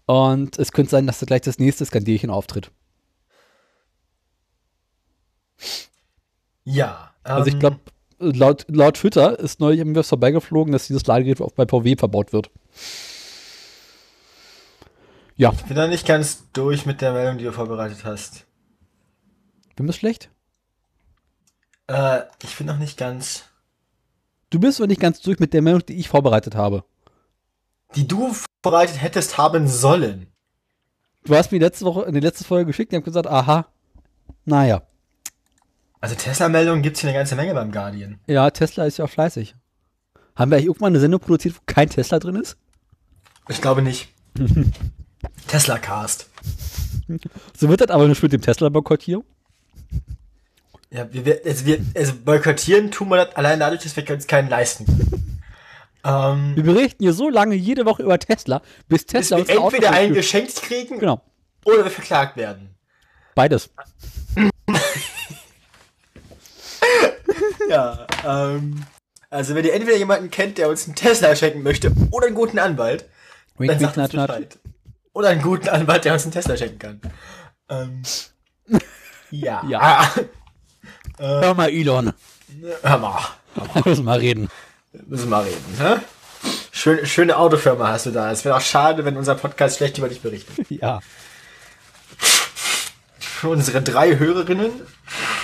[0.06, 2.72] Und es könnte sein, dass da gleich das nächste Skandälchen auftritt.
[6.64, 7.12] Ja.
[7.24, 7.80] Also ich ähm, glaube,
[8.20, 12.34] laut, laut Twitter ist neulich irgendwie was vorbeigeflogen, dass dieses Ladegerät auch bei VW verbaut
[12.34, 12.50] wird.
[15.36, 18.46] Ja, Ich bin da nicht ganz durch mit der Meldung, die du vorbereitet hast.
[19.76, 20.30] bin das schlecht?
[21.88, 23.46] Äh, ich bin noch nicht ganz.
[24.52, 26.84] Du bist noch nicht ganz durch mit der Meldung, die ich vorbereitet habe.
[27.96, 30.28] Die du vorbereitet hättest haben sollen.
[31.26, 33.68] Du hast mir letzte Woche in die letzte Folge geschickt und hab gesagt, aha,
[34.46, 34.84] naja.
[36.04, 38.20] Also Tesla-Meldungen gibt's hier eine ganze Menge beim Guardian.
[38.28, 39.56] Ja, Tesla ist ja auch fleißig.
[40.36, 42.58] Haben wir eigentlich irgendwann eine Sendung produziert, wo kein Tesla drin ist?
[43.48, 44.10] Ich glaube nicht.
[45.48, 46.30] Tesla Cast.
[47.58, 49.24] So wird das aber nicht mit dem Tesla-Boykott hier.
[50.92, 54.28] Ja, wir, wir, also wir also boykottieren tun wir das allein dadurch, dass wir uns
[54.28, 55.42] keinen leisten können.
[56.04, 59.50] ähm, Wir berichten hier so lange jede Woche über Tesla, bis bis Tesla wir uns
[59.52, 61.22] ein Auto entweder einen geschenkt kriegen Genau,
[61.64, 62.76] oder wir verklagt werden.
[63.36, 63.70] beides.
[67.70, 68.84] Ja, ähm,
[69.30, 72.60] also wenn ihr entweder jemanden kennt, der uns einen Tesla schenken möchte oder einen guten
[72.60, 73.10] Anwalt,
[73.58, 74.28] Wink, dann wink, sagt nat.
[74.28, 74.58] Bescheid.
[75.14, 77.02] Oder einen guten Anwalt, der uns einen Tesla schenken kann.
[77.70, 78.02] Ähm,
[79.32, 79.64] ja.
[79.68, 80.14] Ja.
[81.18, 82.14] Hör mal, Elon.
[82.82, 83.22] Hör mal.
[83.74, 84.50] Wir müssen mal reden.
[85.08, 85.96] Müssen wir mal reden, hä?
[86.72, 88.32] Schön, schöne Autofirma hast du da.
[88.32, 90.68] Es wäre auch schade, wenn unser Podcast schlecht über dich berichtet.
[90.70, 91.00] Ja.
[93.20, 94.72] Für unsere drei Hörerinnen,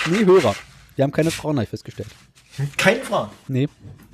[0.06, 0.54] Nee, Hörer.
[1.00, 2.10] Die haben keine Frauen, habe ich festgestellt.
[2.76, 3.30] keine Frau.
[3.48, 3.70] Nee.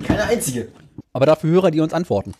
[0.07, 0.69] Keine einzige.
[1.11, 2.33] Aber dafür Hörer, die uns antworten.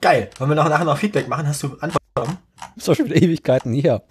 [0.00, 0.30] Geil.
[0.38, 1.46] Wollen wir nachher noch Feedback machen?
[1.46, 2.38] Hast du Antworten?
[2.76, 4.04] Ist doch schon wieder Ewigkeiten her.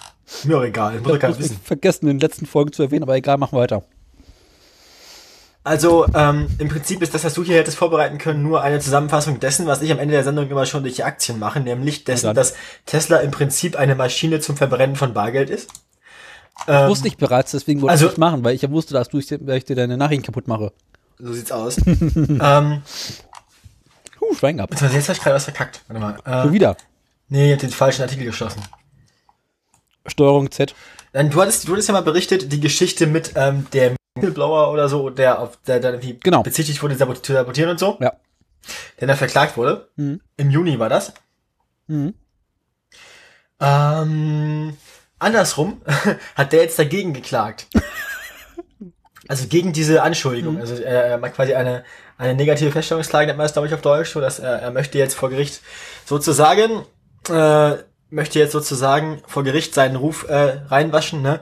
[0.44, 1.00] Mir auch egal.
[1.00, 1.60] Muss Ich wissen.
[1.64, 3.84] vergessen, in den letzten Folgen zu erwähnen, aber egal, machen wir weiter.
[5.64, 9.40] Also, ähm, im Prinzip ist das, was du hier hättest vorbereiten können, nur eine Zusammenfassung
[9.40, 12.36] dessen, was ich am Ende der Sendung immer schon durch die Aktien mache, nämlich dessen,
[12.36, 12.54] dass
[12.86, 15.72] Tesla im Prinzip eine Maschine zum Verbrennen von Bargeld ist.
[16.68, 19.10] Ähm, Wusste ich bereits, deswegen wollte also- ich es machen, weil ich ja wusste, dass
[19.10, 20.72] du ich, dir- ich dir deine Nachrichten kaputt mache.
[21.20, 21.78] So sieht's aus.
[21.86, 22.82] ähm,
[24.22, 24.72] Huh, Schwein gehabt.
[24.72, 25.82] beziehungsweise jetzt habe ich gerade was verkackt.
[25.88, 26.18] Warte mal.
[26.44, 26.78] Schon Äh, wieder.
[27.30, 28.62] nee, ich hab den falschen Artikel geschlossen.
[30.08, 30.74] Steuerung Z.
[31.14, 34.88] Dann, du hattest, du hattest ja mal berichtet, die Geschichte mit ähm, der Whistleblower oder
[34.90, 36.42] so, der auf der dann irgendwie Genau.
[36.44, 38.14] bezichtigt wurde, zu sabotieren und so, Ja.
[39.00, 39.90] der dann verklagt wurde.
[39.98, 40.22] Mhm.
[40.38, 41.14] Im Juni war das.
[41.88, 42.14] Mhm.
[43.60, 44.76] Ähm,
[45.20, 45.82] andersrum
[46.36, 47.68] hat der jetzt dagegen geklagt.
[49.28, 50.60] Also gegen diese Anschuldigung.
[50.60, 51.84] Also er, er macht quasi eine,
[52.18, 55.00] eine negative Feststellungsklage, nennt man das, glaube ich, auf Deutsch, so dass er, er möchte
[55.00, 55.62] jetzt vor Gericht
[56.06, 56.86] sozusagen,
[57.30, 57.72] äh,
[58.12, 61.40] möchte jetzt sozusagen vor Gericht seinen Ruf äh, reinwaschen, ne?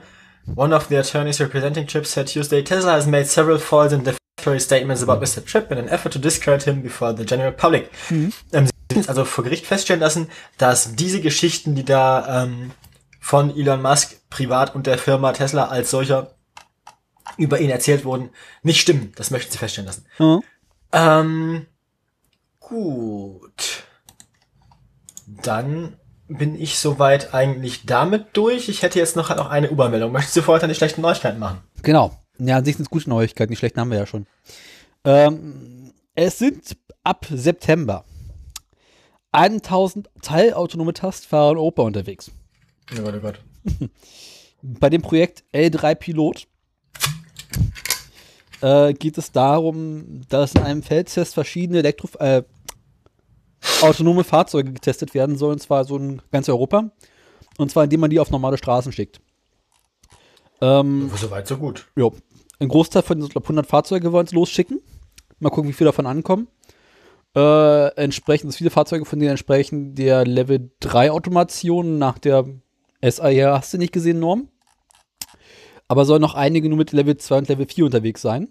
[0.56, 4.60] One of the attorneys representing Tripp said Tuesday, Tesla has made several false and defamatory
[4.60, 5.44] statements about Mr.
[5.44, 7.90] Tripp in an effort to discredit him before the general public.
[8.10, 12.72] Ähm, sie also vor Gericht feststellen lassen, dass diese Geschichten, die da ähm,
[13.24, 16.34] von Elon Musk privat und der Firma Tesla als solcher
[17.38, 18.28] über ihn erzählt wurden,
[18.62, 19.12] nicht stimmen.
[19.16, 20.04] Das möchten sie feststellen lassen.
[20.18, 20.42] Mhm.
[20.92, 21.66] Ähm,
[22.60, 23.84] gut.
[25.26, 25.96] Dann
[26.28, 28.68] bin ich soweit eigentlich damit durch.
[28.68, 30.12] Ich hätte jetzt noch, noch eine U-Bahn-Meldung.
[30.12, 31.62] Möchtest du vorher die schlechten Neuigkeiten machen?
[31.82, 32.14] Genau.
[32.38, 33.52] Ja, an sich sind es gute Neuigkeiten.
[33.52, 34.26] Die schlechten haben wir ja schon.
[35.04, 38.04] Ähm, es sind ab September
[39.32, 42.30] 1000 teilautonome Tastfahrer in Oper unterwegs.
[42.92, 43.40] Oh Gott, oh Gott.
[44.62, 46.46] Bei dem Projekt L3 Pilot
[48.60, 52.42] äh, geht es darum, dass in einem Feldtest verschiedene Elektro äh,
[53.82, 56.90] autonome Fahrzeuge getestet werden sollen, und zwar so in ganz Europa.
[57.58, 59.20] Und zwar indem man die auf normale Straßen schickt.
[60.60, 61.86] Ähm, Soweit, so gut.
[61.96, 62.08] ja,
[62.58, 64.80] ein Großteil von diesen 100 Fahrzeuge wollen es losschicken.
[65.40, 66.48] Mal gucken, wie viele davon ankommen.
[67.36, 72.46] Äh, entsprechend, viele Fahrzeuge von denen entsprechen der Level 3 Automation nach der
[73.10, 74.48] SIR, hast du nicht gesehen, Norm?
[75.88, 78.48] Aber sollen noch einige nur mit Level 2 und Level 4 unterwegs sein.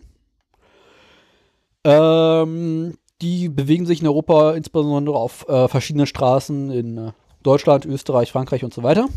[1.84, 7.12] Ähm, die bewegen sich in Europa insbesondere auf äh, verschiedenen Straßen in äh,
[7.42, 9.08] Deutschland, Österreich, Frankreich und so weiter.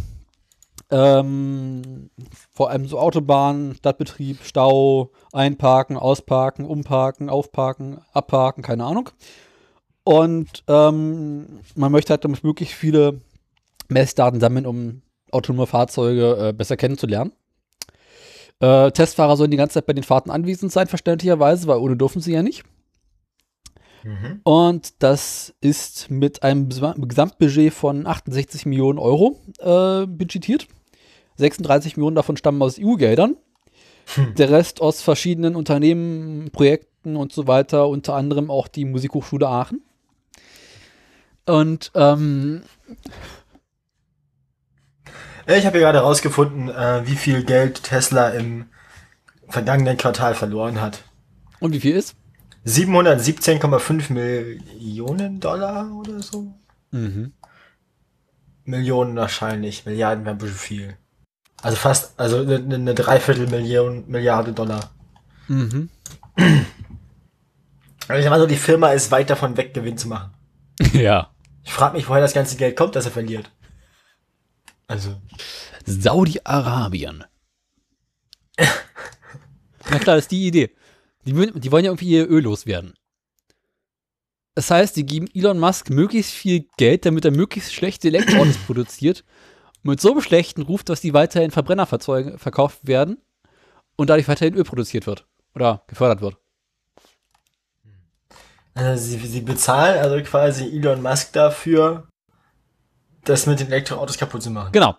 [0.90, 2.10] Ähm,
[2.52, 9.10] vor allem so Autobahn, Stadtbetrieb, Stau, einparken, ausparken, umparken, aufparken, abparken, keine Ahnung.
[10.04, 13.20] Und ähm, man möchte halt damit möglichst viele
[13.88, 15.02] Messdaten sammeln, um
[15.36, 17.32] autonome Fahrzeuge äh, besser kennenzulernen.
[18.60, 22.20] Äh, Testfahrer sollen die ganze Zeit bei den Fahrten anwesend sein, verständlicherweise, weil ohne dürfen
[22.20, 22.64] sie ja nicht.
[24.02, 24.40] Mhm.
[24.44, 30.68] Und das ist mit einem Gesamtbudget von 68 Millionen Euro äh, budgetiert.
[31.36, 33.36] 36 Millionen davon stammen aus EU-Geldern.
[34.38, 39.82] Der Rest aus verschiedenen Unternehmen, Projekten und so weiter, unter anderem auch die Musikhochschule Aachen.
[41.44, 42.62] Und ähm,
[45.46, 48.66] Ich habe hier gerade herausgefunden, äh, wie viel Geld Tesla im
[49.48, 51.04] vergangenen Quartal verloren hat.
[51.60, 52.16] und wie viel ist?
[52.66, 56.52] 717,5 Millionen Dollar oder so?
[56.90, 57.32] Mhm.
[58.64, 59.86] Millionen wahrscheinlich.
[59.86, 60.96] Milliarden wäre ein bisschen viel.
[61.62, 64.90] Also fast, also eine, eine Dreiviertel Million, Milliarde Dollar.
[65.48, 65.90] Mhm.
[68.08, 70.30] Also ich sag mal so, die Firma ist weit davon weg, Gewinn zu machen.
[70.92, 71.28] ja.
[71.64, 73.50] Ich frage mich, woher das ganze Geld kommt, das er verliert.
[74.88, 75.20] Also,
[75.84, 77.24] Saudi-Arabien.
[79.90, 80.70] Na klar, das ist die Idee.
[81.24, 82.94] Die, die wollen ja irgendwie ihr Öl loswerden.
[84.54, 89.24] Das heißt, die geben Elon Musk möglichst viel Geld, damit er möglichst schlechte Elektroautos produziert.
[89.82, 93.18] Und mit so einem schlechten Ruf, dass die weiterhin Verbrennerfahrzeuge verkauft werden
[93.96, 95.26] und dadurch weiterhin Öl produziert wird.
[95.54, 96.36] Oder gefördert wird.
[98.74, 102.08] also sie, sie bezahlen also quasi Elon Musk dafür,
[103.26, 104.72] das mit den Elektroautos kaputt zu machen.
[104.72, 104.96] Genau.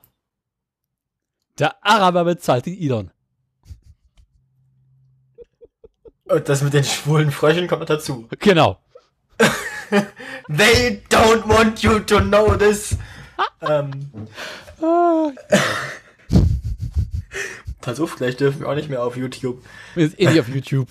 [1.58, 3.12] Der Araber bezahlt den Elon.
[6.26, 8.28] Und das mit den schwulen Fröschen kommt dazu.
[8.40, 8.80] Genau.
[10.50, 12.98] They don't want you to know this.
[13.62, 14.12] ähm,
[17.80, 19.64] pass auf, gleich dürfen wir auch nicht mehr auf YouTube.
[19.96, 20.90] Ist eh nicht auf YouTube.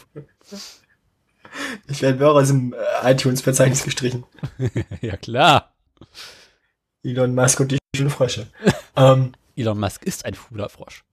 [1.86, 4.24] Ich werde mir auch aus dem äh, iTunes-Verzeichnis gestrichen.
[5.00, 5.74] ja, klar.
[7.06, 8.46] Elon Musk und die schwulen Frösche.
[8.96, 11.04] ähm, Elon Musk ist ein schwuler Frosch.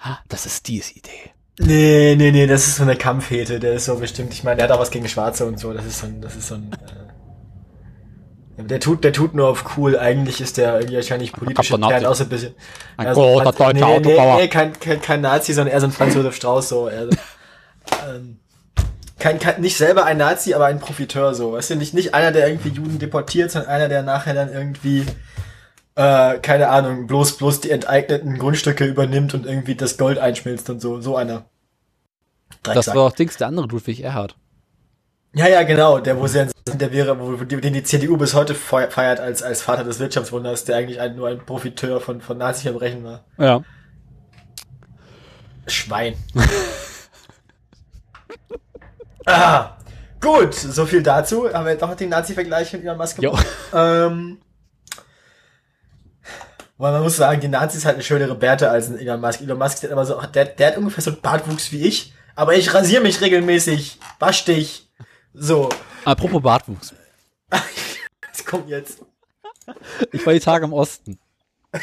[0.00, 1.32] Ha, das ist diese Idee.
[1.58, 4.32] nee, nee, nee, das ist so eine Kampfhete, der ist so bestimmt.
[4.32, 5.72] Ich meine, der hat auch was gegen Schwarze und so.
[5.72, 6.70] Das ist so ein, das ist so ein.
[8.58, 9.96] Äh, der tut, der tut nur auf cool.
[9.96, 12.54] Eigentlich ist der irgendwie wahrscheinlich politisch intern auch so ein bisschen.
[12.96, 14.36] Ein Ja, so großer deutscher nee, nee.
[14.36, 16.88] Nee, kein, kein, kein Nazi, sondern eher so ein Franz Josef Strauß so.
[16.88, 17.10] Eher so
[18.08, 18.40] ähm,
[19.18, 21.52] kein, kein, nicht selber ein Nazi, aber ein Profiteur so.
[21.52, 25.04] Weißt du, nicht, nicht einer, der irgendwie Juden deportiert, sondern einer, der nachher dann irgendwie,
[25.96, 30.80] äh, keine Ahnung, bloß, bloß die enteigneten Grundstücke übernimmt und irgendwie das Gold einschmilzt und
[30.80, 31.00] so.
[31.00, 31.46] So einer.
[32.62, 32.94] Das Drecksack.
[32.94, 34.36] war auch Dings, der andere Ludwig Erhard.
[35.34, 35.98] Ja, ja, genau.
[35.98, 39.84] Der, wo sie, der wäre, wo, den die CDU bis heute feiert als, als Vater
[39.84, 43.24] des Wirtschaftswunders, der eigentlich ein, nur ein Profiteur von, von Nazi-Verbrechen war.
[43.36, 43.62] Ja.
[45.66, 46.14] Schwein.
[49.28, 49.76] ah,
[50.20, 51.52] gut, so viel dazu.
[51.52, 53.46] Haben wir noch den Nazi-Vergleich mit Elon Musk gemacht.
[53.72, 54.38] Ähm,
[56.76, 59.40] weil man muss sagen, die Nazis halt eine schönere Bärte als ein Elon Musk.
[59.40, 62.12] Elon Musk der hat aber so, der, der hat ungefähr so einen Bartwuchs wie ich,
[62.34, 64.88] aber ich rasiere mich regelmäßig, wasch dich.
[65.34, 65.68] So,
[66.04, 66.94] Apropos Bartwuchs.
[67.50, 69.04] was kommt jetzt?
[70.12, 71.18] Ich war die Tage im Osten.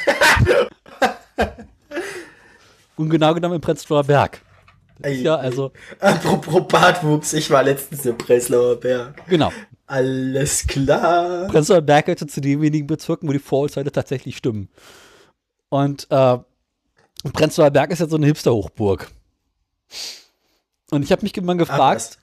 [2.96, 4.42] Und genau genommen im Prenzlauer Berg.
[5.02, 9.26] Ey, Ja, also, Apropos Bartwuchs, ich war letztens im Breslauer Berg.
[9.28, 9.52] genau.
[9.88, 11.48] Alles klar.
[11.48, 14.68] Prenzlauer Berg gehörte zu den wenigen Bezirken, wo die Vorurteile tatsächlich stimmen.
[15.70, 16.40] Und äh,
[17.34, 19.12] Prenzlauer Berg ist ja so eine Hipster-Hochburg.
[20.90, 22.18] Und ich habe mich immer Ach, gefragt,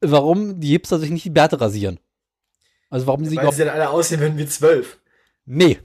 [0.00, 1.98] warum die Hipster sich nicht die Bärte rasieren.
[2.90, 4.98] Also warum sie Weil sie dann alle aussehen würden wie zwölf.
[5.46, 5.78] Nee.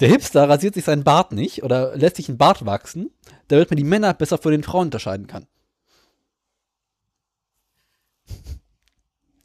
[0.00, 3.10] Der Hipster rasiert sich seinen Bart nicht oder lässt sich einen Bart wachsen,
[3.48, 5.46] damit man die Männer besser von den Frauen unterscheiden kann.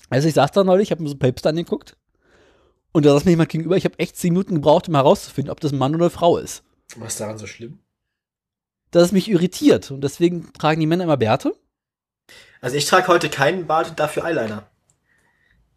[0.10, 1.98] Also ich saß da neulich, ich habe mir so ein paar Hipster angeguckt
[2.94, 5.60] und da saß mir jemand gegenüber, ich habe echt zehn Minuten gebraucht, um herauszufinden, ob
[5.60, 6.64] das ein Mann oder eine Frau ist.
[6.96, 7.80] Was ist daran so schlimm?
[8.92, 11.54] Dass es mich irritiert und deswegen tragen die Männer immer Bärte.
[12.62, 14.70] Also ich trage heute keinen Bart und dafür Eyeliner.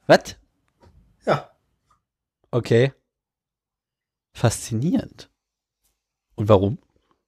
[0.07, 0.37] Was?
[1.27, 1.51] Ja.
[2.51, 2.93] Okay.
[4.33, 5.31] Faszinierend.
[6.35, 6.79] Und warum?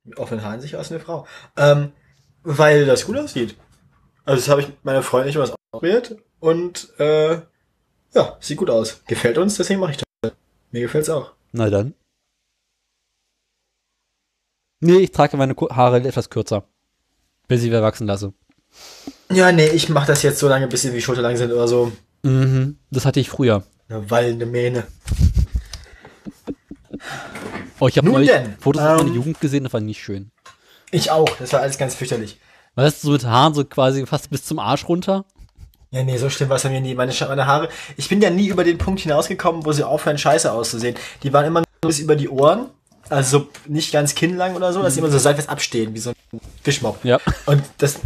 [0.04, 1.26] Mit offenen Haaren sich aus eine Frau.
[1.56, 1.92] Ähm,
[2.42, 3.56] weil das gut aussieht.
[4.24, 7.40] Also das habe ich mit meiner Freundin was ausprobiert und äh,
[8.14, 9.02] ja, sieht gut aus.
[9.06, 10.32] Gefällt uns, deswegen mache ich das.
[10.70, 11.32] Mir gefällt's auch.
[11.52, 11.94] Na dann.
[14.80, 16.64] Nee, ich trage meine Haare etwas kürzer.
[17.48, 18.32] Bis ich wieder wachsen lasse.
[19.30, 21.92] Ja, nee, ich mache das jetzt so lange, bis sie wie schulterlang sind oder so.
[22.22, 22.78] Mhm.
[22.90, 23.64] Das hatte ich früher.
[23.88, 24.86] Eine wallende Mähne.
[27.80, 30.30] Oh, ich habe neulich denn, Fotos aus meiner ähm, Jugend gesehen, das war nicht schön.
[30.90, 31.28] Ich auch.
[31.38, 32.38] Das war alles ganz fürchterlich.
[32.74, 35.24] Weißt du, so mit Haaren so quasi fast bis zum Arsch runter?
[35.90, 36.94] Ja, nee, so schlimm war es bei mir nie.
[36.94, 40.52] Meine, meine Haare, ich bin ja nie über den Punkt hinausgekommen, wo sie aufhören, scheiße
[40.52, 40.94] auszusehen.
[41.22, 42.66] Die waren immer nur bis über die Ohren.
[43.08, 46.10] Also so nicht ganz kinnlang oder so, dass sie immer so seitwärts abstehen, wie so
[46.10, 47.04] ein Fischmob.
[47.04, 47.18] Ja.
[47.46, 47.98] Und das,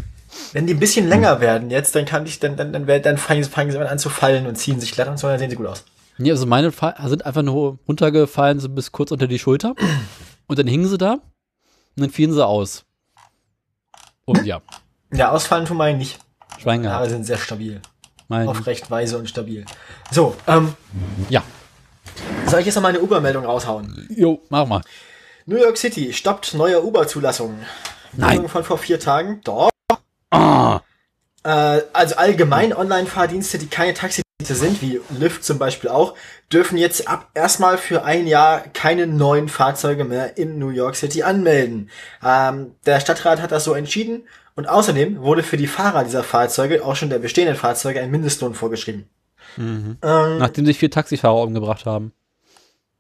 [0.55, 3.45] wenn die ein bisschen länger werden jetzt, dann kann ich, dann, dann, dann, dann fangen,
[3.45, 5.57] sie- fangen sie an zu fallen und ziehen sich glatt und so, dann sehen sie
[5.57, 5.85] gut aus.
[6.19, 9.75] Nee, also meine Fa- sind einfach nur runtergefallen, so bis kurz unter die Schulter.
[10.47, 11.21] Und dann hingen sie da und
[11.97, 12.85] dann fielen sie aus.
[14.25, 14.61] Und ja,
[15.13, 16.19] Ja, ausfallen tun meine nicht.
[16.59, 17.81] Schwein Meine Haare sind sehr stabil.
[18.29, 19.65] Mein, Aufrecht, weise und stabil.
[20.11, 20.75] So, ähm,
[21.29, 21.43] ja.
[22.47, 24.09] soll ich jetzt noch mal eine Uber-Meldung raushauen?
[24.17, 24.83] Jo, mach mal.
[25.47, 27.59] New York City stoppt neue Uber-Zulassungen.
[28.13, 28.31] Nein.
[28.31, 29.41] Meldung von vor vier Tagen.
[29.45, 29.69] Doch.
[30.31, 30.81] Ah,
[31.43, 33.93] Äh, also allgemein Online-Fahrdienste, die keine
[34.45, 36.15] Taxidienste sind, wie Lyft zum Beispiel auch,
[36.53, 41.23] dürfen jetzt ab erstmal für ein Jahr keine neuen Fahrzeuge mehr in New York City
[41.23, 41.91] anmelden.
[42.25, 44.23] Ähm, der Stadtrat hat das so entschieden
[44.55, 48.55] und außerdem wurde für die Fahrer dieser Fahrzeuge, auch schon der bestehenden Fahrzeuge, ein Mindestlohn
[48.55, 49.09] vorgeschrieben.
[50.03, 52.13] Ähm, nachdem sich vier Taxifahrer umgebracht haben.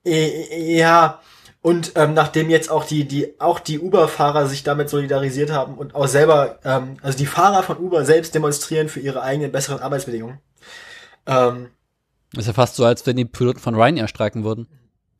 [0.04, 1.20] Äh, Ja,
[1.62, 5.94] und ähm, nachdem jetzt auch die, die, auch die Uber-Fahrer sich damit solidarisiert haben und
[5.94, 10.40] auch selber, ähm, also die Fahrer von Uber selbst demonstrieren für ihre eigenen besseren Arbeitsbedingungen.
[11.26, 11.68] Ähm,
[12.36, 14.66] ist ja fast so, als wenn die Piloten von Ryanair streiken würden.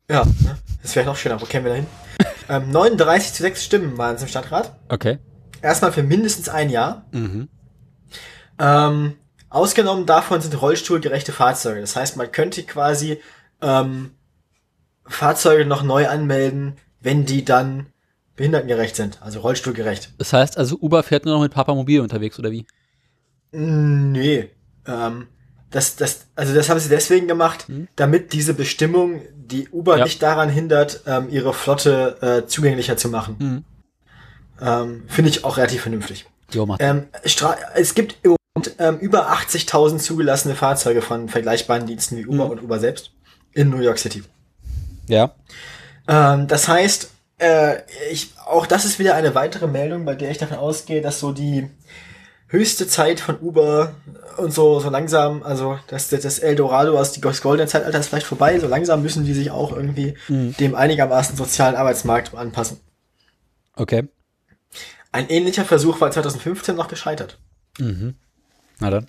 [0.09, 0.57] ja, ne?
[0.81, 1.39] das wäre noch schöner.
[1.41, 1.87] Wo kämen wir da hin?
[2.49, 4.75] ähm, 39 zu 6 Stimmen waren es im Stadtrat.
[4.89, 5.19] Okay.
[5.61, 7.05] Erstmal für mindestens ein Jahr.
[7.11, 7.47] Mhm.
[8.59, 9.15] Ähm,
[9.49, 11.81] ausgenommen davon sind rollstuhlgerechte Fahrzeuge.
[11.81, 13.19] Das heißt, man könnte quasi
[13.61, 14.11] ähm,
[15.05, 17.87] Fahrzeuge noch neu anmelden, wenn die dann
[18.35, 20.13] behindertengerecht sind, also rollstuhlgerecht.
[20.17, 22.65] Das heißt also, Uber fährt nur noch mit Papa Mobil unterwegs, oder wie?
[23.51, 24.49] Nee.
[24.85, 25.27] Ähm,
[25.71, 30.03] das, das, also das haben sie deswegen gemacht, damit diese Bestimmung die Uber Ja.
[30.05, 33.35] nicht daran hindert, ähm, ihre Flotte äh, zugänglicher zu machen.
[33.39, 33.63] Mhm.
[34.61, 36.25] Ähm, Finde ich auch relativ vernünftig.
[36.51, 36.75] Jo.
[36.79, 37.07] Ähm,
[37.73, 42.51] es gibt im Moment ähm, über 80.000 zugelassene Fahrzeuge von vergleichbaren Diensten wie Uber Mhm.
[42.51, 43.11] und Uber selbst
[43.53, 44.23] in New York City.
[45.07, 45.35] Ja.
[46.07, 47.77] Ähm, das heißt, äh,
[48.11, 51.31] ich, auch das ist wieder eine weitere Meldung, bei der ich davon ausgehe, dass so
[51.33, 51.67] die
[52.47, 53.95] höchste Zeit von Uber
[54.37, 58.27] und so, so langsam, also das, das das Eldorado aus des goldenen Zeitalter ist vielleicht
[58.27, 62.79] vorbei, so langsam müssen die sich auch irgendwie dem einigermaßen sozialen Arbeitsmarkt anpassen.
[63.75, 64.07] Okay.
[65.11, 67.39] Ein ähnlicher Versuch war 2015 noch gescheitert.
[68.79, 69.07] Na dann.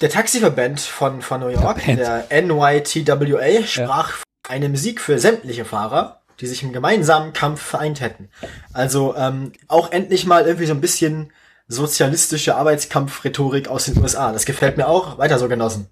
[0.00, 1.98] Der Taxiverband von, von New York, Verband.
[2.30, 8.00] der NYTWA, sprach von einem Sieg für sämtliche Fahrer, die sich im gemeinsamen Kampf vereint
[8.00, 8.28] hätten.
[8.72, 11.32] Also ähm, auch endlich mal irgendwie so ein bisschen
[11.72, 14.32] sozialistische Arbeitskampfrhetorik aus den USA.
[14.32, 15.18] Das gefällt mir auch.
[15.18, 15.86] Weiter so genossen.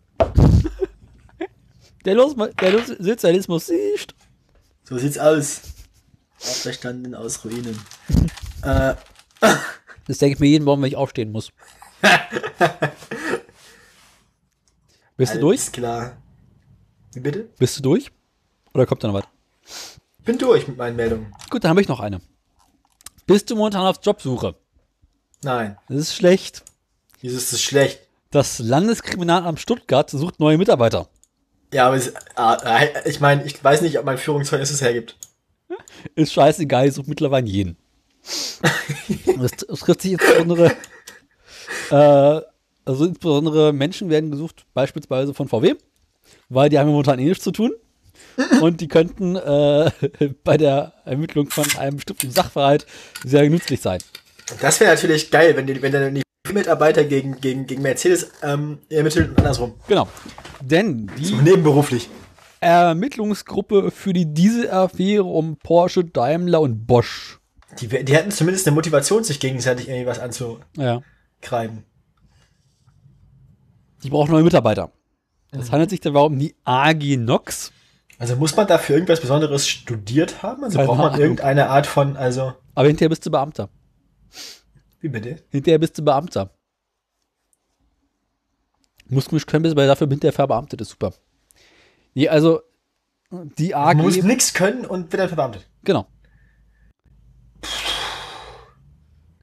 [2.05, 4.15] Der, Los der Los Sozialismus ist.
[4.85, 5.61] So sieht's aus.
[6.41, 7.79] Auferstanden aus Ruinen.
[8.63, 8.95] äh,
[10.07, 11.51] Das denke ich mir jeden Morgen, wenn ich aufstehen muss.
[15.17, 15.61] Bist du durch?
[15.61, 16.17] alles klar.
[17.13, 17.49] Wie bitte?
[17.59, 18.11] Bist du durch?
[18.73, 19.25] Oder kommt da noch was?
[20.25, 21.35] Bin durch mit meinen Meldungen.
[21.51, 22.21] Gut, dann habe ich noch eine.
[23.27, 24.57] Bist du momentan auf Jobsuche?
[25.43, 25.77] Nein.
[25.89, 26.63] Das ist schlecht.
[27.21, 28.01] Wieso ist das schlecht?
[28.31, 31.09] Das Landeskriminalamt Stuttgart sucht neue Mitarbeiter.
[31.73, 35.17] Ja, aber es, äh, ich meine, ich weiß nicht, ob mein Führungszeugnis es hergibt.
[36.15, 37.77] Ist scheißegal, ich suche mittlerweile jeden.
[39.39, 40.73] das, das trifft sich insbesondere,
[41.91, 42.41] äh,
[42.85, 45.75] also insbesondere Menschen werden gesucht, beispielsweise von VW,
[46.49, 47.73] weil die haben momentan eh nichts zu tun.
[48.61, 49.91] Und die könnten äh,
[50.45, 52.87] bei der Ermittlung von einem bestimmten Sachverhalt
[53.25, 54.01] sehr nützlich sein.
[54.61, 56.23] Das wäre natürlich geil, wenn die, wenn dann die
[56.53, 59.75] Mitarbeiter gegen, gegen, gegen Mercedes ähm, ermitteln und andersrum.
[59.87, 60.09] Genau.
[60.61, 62.09] Denn die Nebenberuflich.
[62.61, 67.39] Ermittlungsgruppe für die Dieselaffäre um Porsche, Daimler und Bosch.
[67.81, 70.65] Die, die hätten zumindest eine Motivation, sich gegenseitig irgendwie was anzukreiden.
[70.77, 71.83] Ja.
[74.03, 74.91] Die brauchen neue Mitarbeiter.
[75.53, 77.73] Es handelt sich dabei um die AG Nox.
[78.19, 80.65] Also muss man dafür irgendwas Besonderes studiert haben?
[80.65, 81.21] Also Keine braucht man Ahnung.
[81.21, 83.69] irgendeine Art von, also, Aber hinterher bist du Beamter.
[85.01, 85.43] Wie bitte?
[85.51, 86.51] Hinterher bist du Beamter.
[89.07, 91.13] Musst mich können, bist aber dafür hinterher verbeamtet, ist super.
[92.15, 92.61] Nee, also
[93.31, 93.97] die AG.
[93.97, 95.67] Man muss nix können und wird dann verbeamtet.
[95.83, 96.07] Genau.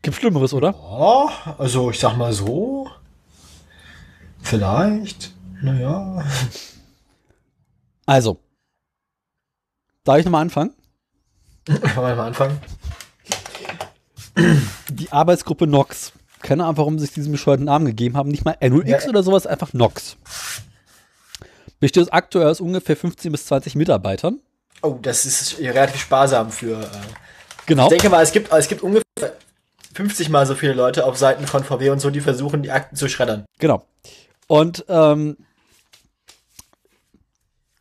[0.02, 0.74] Gibt Schlimmeres, oder?
[0.76, 2.90] Oh, also ich sag mal so.
[4.42, 5.34] Vielleicht.
[5.62, 6.24] Naja.
[8.06, 8.40] Also.
[10.06, 10.74] Darf ich nochmal anfangen?
[11.68, 12.62] Wollen wir mal anfangen?
[14.90, 16.12] Die Arbeitsgruppe Nox.
[16.42, 18.30] Keine Ahnung, warum sie sich diesen bescheuerten Namen gegeben haben.
[18.30, 19.10] Nicht mal NOx Ja.
[19.10, 20.18] oder sowas, einfach Nox.
[21.80, 24.40] Besteht aktuell aus ungefähr 15 bis 20 Mitarbeitern.
[24.82, 26.82] Oh, das ist relativ sparsam für.
[26.82, 26.88] Äh
[27.68, 27.84] Genau.
[27.84, 29.04] Ich denke mal, es gibt, es gibt ungefähr
[29.94, 32.96] 50 mal so viele Leute auf Seiten von VW und so, die versuchen, die Akten
[32.96, 33.46] zu schreddern.
[33.60, 33.86] Genau.
[34.48, 35.36] Und ähm,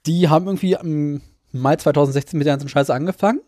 [0.07, 3.41] die haben irgendwie im Mai 2016 mit der ganzen Scheiße angefangen.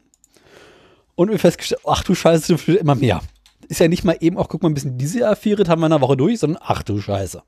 [1.19, 3.21] Und wir festgestellt, ach du Scheiße, wird immer mehr.
[3.67, 5.93] Ist ja nicht mal eben auch, guck mal, ein bisschen diese Affäre, haben wir in
[5.93, 7.43] einer Woche durch, sondern ach du Scheiße.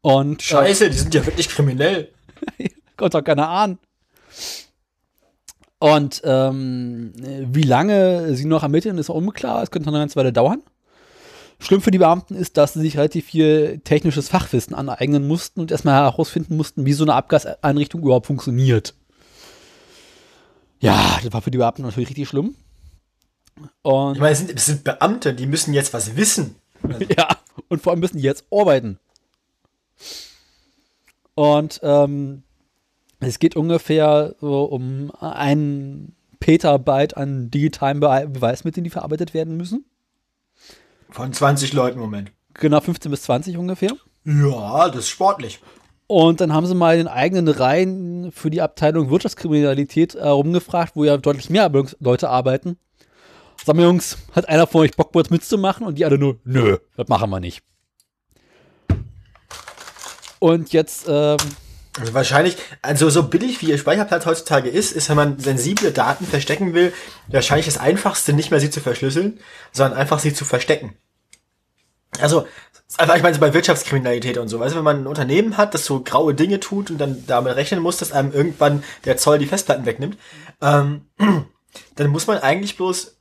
[0.00, 2.08] Und Scheiße, die sind ja wirklich kriminell.
[2.96, 3.76] Gott doch keine Ahnung.
[5.80, 7.12] Und ähm,
[7.52, 9.62] wie lange sie noch ermitteln, ist auch unklar.
[9.62, 10.62] Es könnte noch eine ganze Weile dauern.
[11.58, 15.70] Schlimm für die Beamten ist, dass sie sich relativ viel technisches Fachwissen aneignen mussten und
[15.70, 18.94] erstmal herausfinden mussten, wie so eine Abgaseinrichtung überhaupt funktioniert.
[20.80, 22.54] Ja, das war für die Beamten natürlich richtig schlimm.
[23.82, 26.56] Und Ich meine, es sind, es sind Beamte, die müssen jetzt was wissen.
[27.16, 27.36] Ja,
[27.68, 28.98] und vor allem müssen die jetzt arbeiten.
[31.34, 32.44] Und ähm,
[33.20, 39.84] es geht ungefähr so um ein Petabyte an digitalen Be Beweismitteln, die verarbeitet werden müssen.
[41.10, 42.30] Von 20 Leuten, Moment.
[42.54, 43.92] Genau 15 bis 20 ungefähr.
[44.24, 45.60] Ja, das ist sportlich.
[46.08, 50.96] Und dann haben sie mal in den eigenen Reihen für die Abteilung Wirtschaftskriminalität äh, rumgefragt,
[50.96, 52.78] wo ja deutlich mehr Leute arbeiten.
[53.62, 55.86] Sag mal, Jungs, hat einer von euch Bock, was mitzumachen?
[55.86, 57.62] Und die alle nur, nö, das machen wir nicht.
[60.38, 61.36] Und jetzt, ähm,
[62.00, 66.24] Also wahrscheinlich, also so billig wie ihr Speicherplatz heutzutage ist, ist, wenn man sensible Daten
[66.24, 66.94] verstecken will,
[67.26, 69.40] wahrscheinlich das einfachste nicht mehr sie zu verschlüsseln,
[69.72, 70.96] sondern einfach sie zu verstecken.
[72.20, 72.46] Also,
[72.96, 75.74] einfach, ich meine, so bei Wirtschaftskriminalität und so, weißt du, wenn man ein Unternehmen hat,
[75.74, 79.38] das so graue Dinge tut und dann damit rechnen muss, dass einem irgendwann der Zoll
[79.38, 80.16] die Festplatten wegnimmt,
[80.62, 81.02] ähm,
[81.96, 83.16] dann muss man eigentlich bloß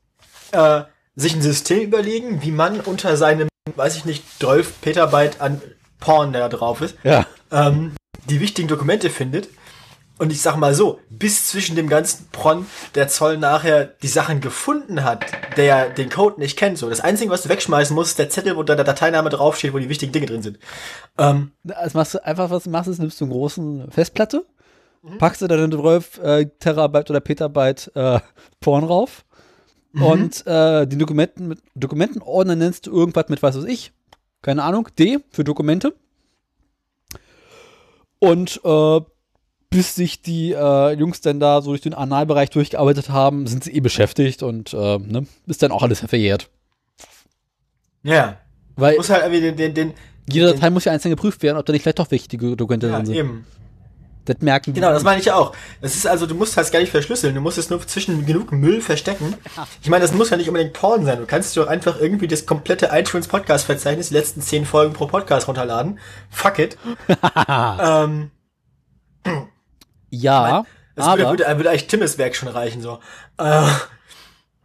[0.51, 0.82] äh,
[1.15, 5.61] sich ein System überlegen, wie man unter seinem, weiß ich nicht, 12 Petabyte an
[5.99, 7.93] Porn, der da drauf ist, ja, ähm,
[8.30, 9.49] die wichtigen Dokumente findet.
[10.20, 12.65] Und ich sag mal so, bis zwischen dem ganzen Pron
[12.95, 15.26] der Zoll nachher die Sachen gefunden hat,
[15.57, 16.78] der den Code nicht kennt.
[16.80, 19.74] So, das Einzige, was du wegschmeißen musst, ist der Zettel, wo da der Dateiname draufsteht,
[19.74, 20.57] wo die wichtigen Dinge drin sind.
[21.20, 24.43] Ähm, Also machst du einfach, was du machst, ist, nimmst du eine große Festplatte,
[25.20, 28.20] packst du deine 12 äh, Terabyte oder Petabyte äh,
[28.59, 29.24] Porn rauf
[29.93, 33.93] und äh, die Dokumenten mit Dokumentenordner nennst du irgendwas mit, was weiß ich,
[34.41, 35.93] keine Ahnung, D für Dokumente.
[38.20, 38.99] Und äh,
[39.70, 43.74] bis sich die äh, Jungs dann da so durch den Analbereich durchgearbeitet haben, sind sie
[43.74, 46.49] eh beschäftigt und äh, ne, ist dann auch alles verjährt.
[48.03, 48.38] ja.
[48.80, 49.93] Weil Muss halt irgendwie den, den, den
[50.30, 52.97] jede Datei muss ja einzeln geprüft werden, ob da nicht vielleicht doch wichtige Dokumente ja,
[52.97, 53.15] drin sind.
[53.15, 53.45] eben.
[54.26, 54.82] Das merken die.
[54.82, 55.53] Genau, das meine ich auch.
[55.80, 58.51] Das ist also, du musst halt gar nicht verschlüsseln, du musst es nur zwischen genug
[58.51, 59.36] Müll verstecken.
[59.82, 61.18] Ich meine, das muss ja nicht unbedingt Porn sein.
[61.18, 65.07] Du kannst doch einfach irgendwie das komplette iTunes Podcast Verzeichnis, die letzten zehn Folgen pro
[65.07, 65.97] Podcast runterladen.
[66.30, 66.78] Fuck it.
[67.47, 68.32] ähm,
[70.10, 72.99] Ja, das aber würde, würde, würde eigentlich Timmes Werk schon reichen, so.
[73.38, 73.68] Äh,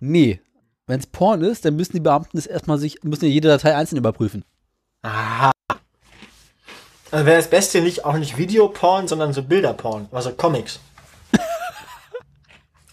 [0.00, 0.40] nee.
[0.86, 3.76] Wenn es Porn ist, dann müssen die Beamten das erstmal sich, müssen ja jede Datei
[3.76, 4.44] einzeln überprüfen.
[5.02, 5.52] aha.
[7.10, 10.80] Also wäre das Beste nicht auch nicht Videoporn, sondern so Bilderporn, also Comics.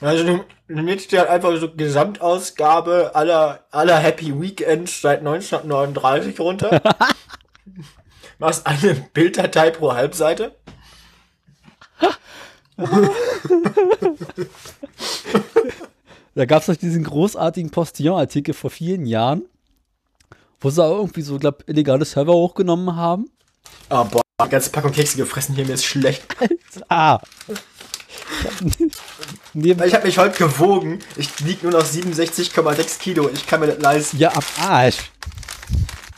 [0.01, 6.39] Also du, du nimmst dir halt einfach so Gesamtausgabe aller, aller Happy Weekends seit 1939
[6.39, 6.81] runter.
[8.39, 10.55] machst eine Bilddatei pro Halbseite.
[16.35, 19.43] Da gab es noch diesen großartigen Postillon-Artikel vor vielen Jahren,
[20.61, 23.29] wo sie auch irgendwie so, glaub, illegale Server hochgenommen haben.
[23.89, 26.23] Oh boah, die ganze Packung Kekse gefressen hier, mir ist schlecht.
[26.87, 27.19] Ah.
[29.53, 30.99] Ich habe mich heute gewogen.
[31.17, 33.29] Ich wiege nur noch 67,6 Kilo.
[33.33, 34.17] Ich kann mir das leisten.
[34.17, 35.11] ja, am Arsch.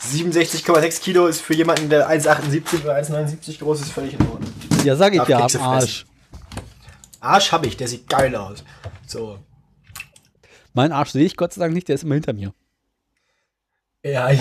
[0.02, 4.52] 67,6 Kilo ist für jemanden, der 1,78 oder 1,79 groß ist, völlig in Ordnung.
[4.84, 5.60] Ja, sag ich Da ja, am.
[5.60, 6.06] Arsch.
[7.20, 8.64] Arsch habe ich, der sieht geil aus.
[9.06, 9.38] So.
[10.74, 12.52] Mein Arsch sehe ich Gott sei Dank nicht, der ist immer hinter mir.
[14.04, 14.40] Ja, ich,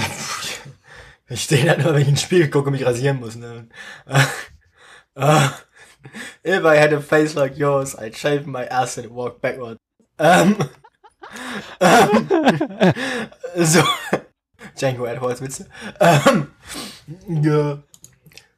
[1.29, 3.35] ich stehe halt nur, wenn ich in den Spiegel gucke und mich rasieren muss.
[3.35, 3.67] Ne?
[5.15, 5.49] Uh,
[6.43, 9.77] if I had a face like yours, I'd shave my ass and walk backward.
[10.17, 10.55] Ähm,
[11.79, 12.27] ähm,
[13.57, 13.83] so.
[14.77, 15.67] Django Edwards Witze.
[15.99, 16.47] Ähm,
[17.43, 17.79] ja.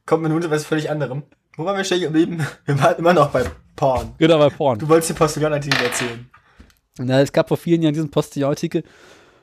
[0.06, 1.24] Kommt nun zu was völlig anderem.
[1.56, 2.46] Wo waren wir stehen geblieben?
[2.66, 3.46] Wir waren immer noch bei
[3.76, 4.14] Porn.
[4.18, 4.80] Genau, bei Porn.
[4.80, 6.30] Du wolltest den Postillon-Artikel erzählen.
[6.98, 8.84] Na, es gab vor vielen Jahren diesen Postillon-Artikel,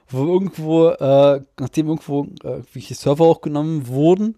[0.08, 4.36] wo irgendwo, äh, nachdem irgendwo äh, irgendwelche Server hochgenommen wurden,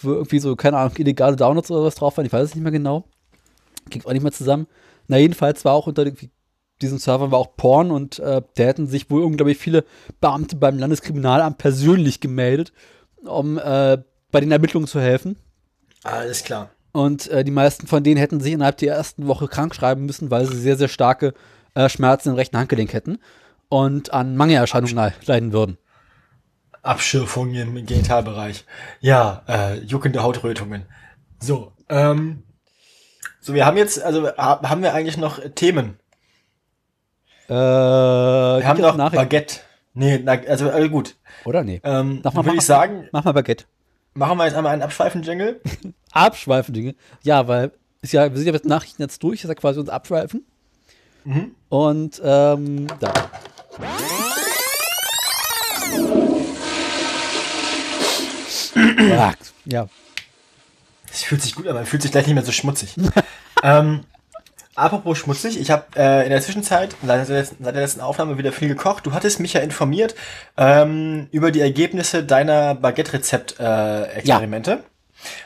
[0.00, 2.62] wo irgendwie so, keine Ahnung, illegale Downloads oder was drauf waren, ich weiß es nicht
[2.62, 3.04] mehr genau.
[3.90, 4.66] Kriegt auch nicht mehr zusammen.
[5.08, 6.30] Na, jedenfalls war auch unter irgendwie
[6.82, 9.84] diesen Servern war auch Porn und äh, da hätten sich wohl unglaublich viele
[10.20, 12.72] Beamte beim Landeskriminalamt persönlich gemeldet,
[13.24, 13.98] um äh,
[14.30, 15.36] bei den Ermittlungen zu helfen.
[16.02, 16.70] Alles klar.
[16.92, 20.30] Und äh, die meisten von denen hätten sich innerhalb der ersten Woche krank schreiben müssen,
[20.30, 21.34] weil sie sehr, sehr starke
[21.74, 23.18] äh, Schmerzen im rechten Handgelenk hätten
[23.68, 25.78] und an Mangelerscheinungen le- leiden würden.
[26.82, 28.64] Abschürfungen im Genitalbereich.
[29.00, 30.84] Ja, äh, juckende Hautrötungen.
[31.40, 32.42] So, ähm,
[33.40, 35.98] so wir haben jetzt, also ha- haben wir eigentlich noch Themen?
[37.48, 39.56] Äh, Wir haben noch Nachrichten, Baguette.
[39.94, 41.14] Nee, na, also äh, gut.
[41.44, 41.62] oder?
[41.62, 41.80] Nee.
[41.84, 43.64] Ähm, Sag mal, würde mach- ich sagen, Mach mal Baguette.
[44.14, 45.60] machen wir jetzt einmal einen Abschweifen-Jingle.
[46.12, 46.94] Abschweifen Dinge.
[47.22, 47.72] Ja, weil
[48.02, 50.44] ist ja, wir sind ja mit Nachrichten jetzt durch, ist ja quasi uns abschweifen.
[51.24, 51.54] Mhm.
[51.68, 53.12] Und ähm, da.
[59.64, 59.88] ja.
[61.10, 62.96] Es fühlt sich gut an, man fühlt sich gleich nicht mehr so schmutzig.
[63.62, 64.04] ähm,
[64.74, 68.38] apropos schmutzig, ich habe äh, in der Zwischenzeit, seit der, letzten, seit der letzten Aufnahme
[68.38, 69.06] wieder viel gekocht.
[69.06, 70.14] Du hattest mich ja informiert
[70.56, 74.84] ähm, über die Ergebnisse deiner Baguette-Rezept-Experimente.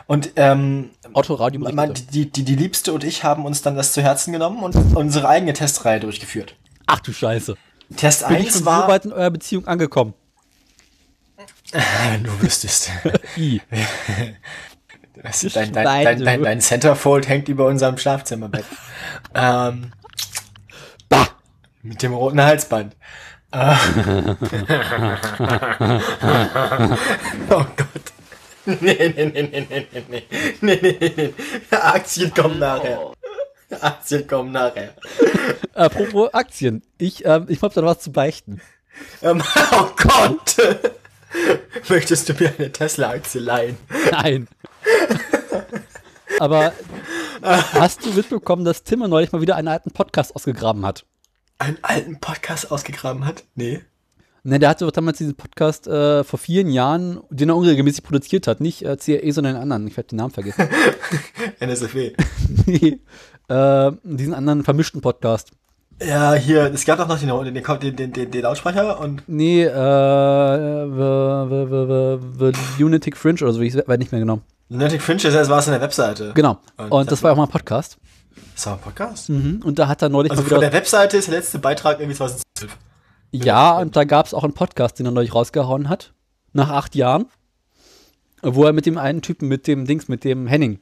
[0.07, 3.93] Und ähm, Otto Radio man, die, die, die Liebste und ich haben uns dann das
[3.93, 6.57] zu Herzen genommen und unsere eigene Testreihe durchgeführt.
[6.87, 7.55] Ach du Scheiße.
[7.97, 8.89] Test Bin ich 1 schon so war...
[8.89, 10.14] weit in eurer Beziehung angekommen?
[11.72, 12.91] Wenn du wüsstest.
[13.37, 13.61] I.
[15.23, 18.64] Dein, dein, dein, dein, Centerfold hängt über unserem Schlafzimmerbett.
[19.35, 19.93] ähm,
[21.09, 21.29] Bah!
[21.83, 22.95] mit dem roten Halsband.
[23.51, 23.75] Äh.
[27.51, 28.12] oh Gott.
[28.66, 30.23] Nee, nee, nee, nee, nee, nee, nee,
[30.61, 31.35] nee, nee, nee, nee.
[31.71, 33.12] Aktien kommen nachher.
[33.81, 34.93] Aktien kommen nachher.
[35.75, 36.83] Apropos Aktien.
[36.99, 38.61] Ich, ähm, ich hab da was zu beichten.
[39.23, 39.43] Ähm,
[39.73, 40.57] oh Gott.
[41.89, 43.79] Möchtest du mir eine Tesla-Aktie leihen?
[44.11, 44.49] Nein.
[46.41, 46.72] Aber
[47.43, 51.05] hast du mitbekommen, dass Tim neulich mal wieder einen alten Podcast ausgegraben hat?
[51.59, 53.45] Einen alten Podcast ausgegraben hat?
[53.55, 53.81] Nee.
[54.45, 58.47] Ne, der hatte doch damals diesen Podcast äh, vor vielen Jahren, den er unregelmäßig produziert
[58.47, 58.61] hat.
[58.61, 59.89] Nicht äh, CRE, sondern einen anderen.
[59.89, 60.68] Ich werde den Namen vergessen.
[61.61, 62.12] NSFW.
[62.66, 63.01] nee,
[63.49, 65.51] äh, diesen anderen vermischten Podcast.
[66.01, 69.64] Ja, hier, es gab doch noch den, den, den, den, den, den Lautsprecher und Nee,
[69.64, 74.41] äh, the, the, the, the, the Lunatic Fringe oder so, ich weiß nicht mehr genau.
[74.69, 76.33] Lunatic Fringe, das war es in der Webseite.
[76.35, 76.59] Genau.
[76.77, 77.97] Und Und das war auch mal ein Podcast.
[78.55, 79.29] Das war ein Podcast.
[79.31, 79.62] Mhm.
[79.64, 80.71] Und da hat er neulich Also mal von wieder.
[80.71, 82.77] der Webseite ist der letzte Beitrag irgendwie 2012.
[83.31, 86.12] Ja, und da gab es auch einen Podcast, den er neulich rausgehauen hat.
[86.53, 87.27] Nach acht Jahren.
[88.43, 90.81] Wo er mit dem einen Typen, mit dem Dings, mit dem Henning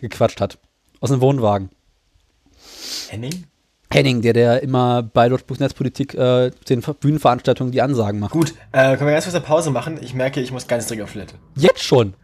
[0.00, 0.58] gequatscht hat.
[1.00, 1.70] Aus dem Wohnwagen.
[3.08, 3.44] Henning?
[3.92, 8.32] Henning, der, der immer bei Lotbuch Netzpolitik äh, den Ver- Bühnenveranstaltungen die Ansagen macht.
[8.32, 9.98] Gut, äh, können wir ganz kurz eine Pause machen?
[10.02, 11.34] Ich merke, ich muss ganz dringend auf Toilette.
[11.56, 12.14] Jetzt schon.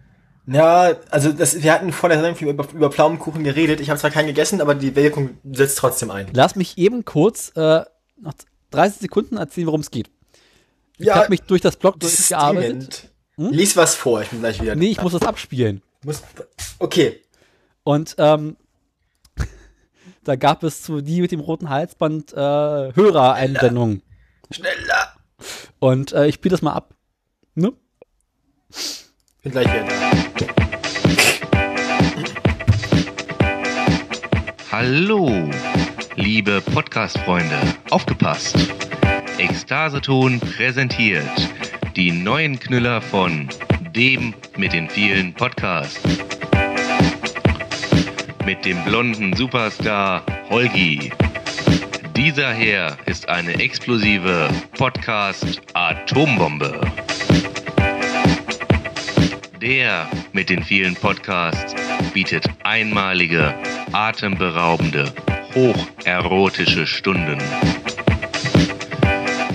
[0.46, 3.80] Ja, also das, wir hatten vor der Sendung viel über, über Pflaumenkuchen geredet.
[3.80, 6.28] Ich habe zwar keinen gegessen, aber die Wirkung setzt trotzdem ein.
[6.32, 7.84] Lass mich eben kurz äh,
[8.20, 8.34] nach
[8.70, 10.10] 30 Sekunden erzählen, worum es geht.
[10.98, 13.10] Ich Ja, habe mich durch das Blog durchgearbeitet.
[13.36, 13.54] dringend.
[13.54, 14.74] Lies was vor, ich bin gleich wieder.
[14.74, 15.82] Nee, ich muss das abspielen.
[16.04, 16.22] muss.
[16.78, 17.22] Okay.
[17.84, 18.56] Und ähm,
[20.24, 24.02] da gab es zu die mit dem roten Halsband äh, Hörereinsendungen.
[24.50, 25.14] Schneller.
[25.78, 26.94] Und äh, ich spiele das mal ab.
[27.54, 27.72] Ne?
[29.42, 29.86] Bin gleich da.
[34.70, 35.48] Hallo,
[36.16, 38.54] liebe Podcast-Freunde, aufgepasst!
[39.38, 41.24] Ekstaseton präsentiert
[41.96, 43.48] die neuen Knüller von
[43.94, 46.02] dem mit den vielen Podcasts.
[48.44, 51.14] Mit dem blonden Superstar Holgi.
[52.14, 56.78] Dieser Herr ist eine explosive Podcast-Atombombe.
[59.60, 61.74] Der mit den vielen Podcasts
[62.14, 63.54] bietet einmalige,
[63.92, 65.12] atemberaubende,
[65.54, 67.36] hocherotische Stunden.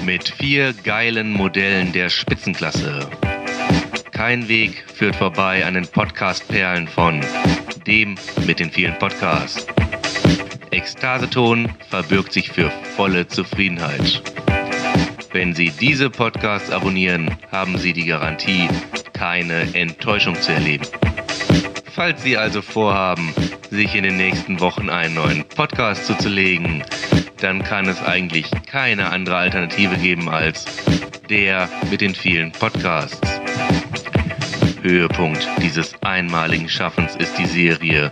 [0.06, 3.10] Mit vier geilen Modellen der Spitzenklasse.
[4.12, 7.22] Kein Weg führt vorbei an den Podcast-Perlen von
[7.88, 9.66] dem mit den vielen Podcasts.
[10.70, 14.22] Ekstaseton verbirgt sich für volle Zufriedenheit.
[15.32, 18.70] Wenn Sie diese Podcasts abonnieren, haben Sie die Garantie,
[19.16, 20.86] keine Enttäuschung zu erleben.
[21.91, 23.34] Falls Sie also vorhaben,
[23.72, 26.84] sich in den nächsten Wochen einen neuen Podcast zuzulegen,
[27.39, 30.66] dann kann es eigentlich keine andere Alternative geben als
[31.30, 33.41] der mit den vielen Podcasts.
[34.82, 38.11] Höhepunkt dieses einmaligen Schaffens ist die Serie,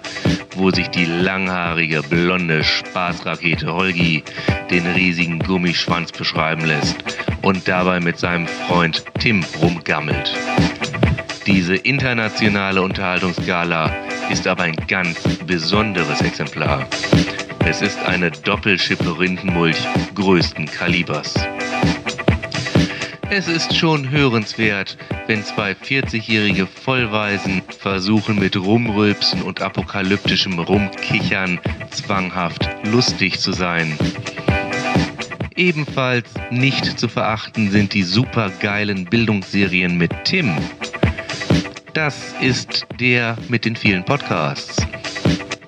[0.56, 4.24] wo sich die langhaarige, blonde Spaßrakete Holgi
[4.72, 7.04] den riesigen Gummischwanz beschreiben lässt
[7.44, 10.34] und dabei mit seinem Freund Tim rumgammelt.
[11.46, 13.94] Diese internationale Unterhaltungsgala
[14.32, 16.88] ist aber ein ganz besonderes Exemplar.
[17.66, 19.78] Es ist eine Doppelschippe Rindenmulch
[20.16, 21.34] größten Kalibers.
[23.30, 32.70] Es ist schon hörenswert, wenn zwei 40-jährige Vollweisen versuchen mit Rumrülpsen und apokalyptischem Rumkichern zwanghaft
[32.86, 33.98] lustig zu sein.
[35.56, 40.56] Ebenfalls nicht zu verachten sind die supergeilen Bildungsserien mit Tim.
[41.94, 44.84] Das ist der mit den vielen Podcasts.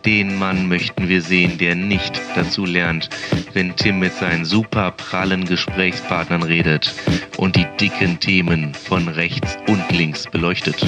[0.05, 3.09] Den Mann möchten wir sehen, der nicht dazu lernt,
[3.53, 6.93] wenn Tim mit seinen super prallen Gesprächspartnern redet
[7.37, 10.83] und die dicken Themen von rechts und links beleuchtet.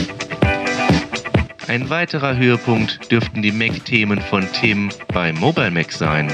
[1.68, 6.32] Ein weiterer Höhepunkt dürften die Mac-Themen von Tim bei Mobile Mac sein.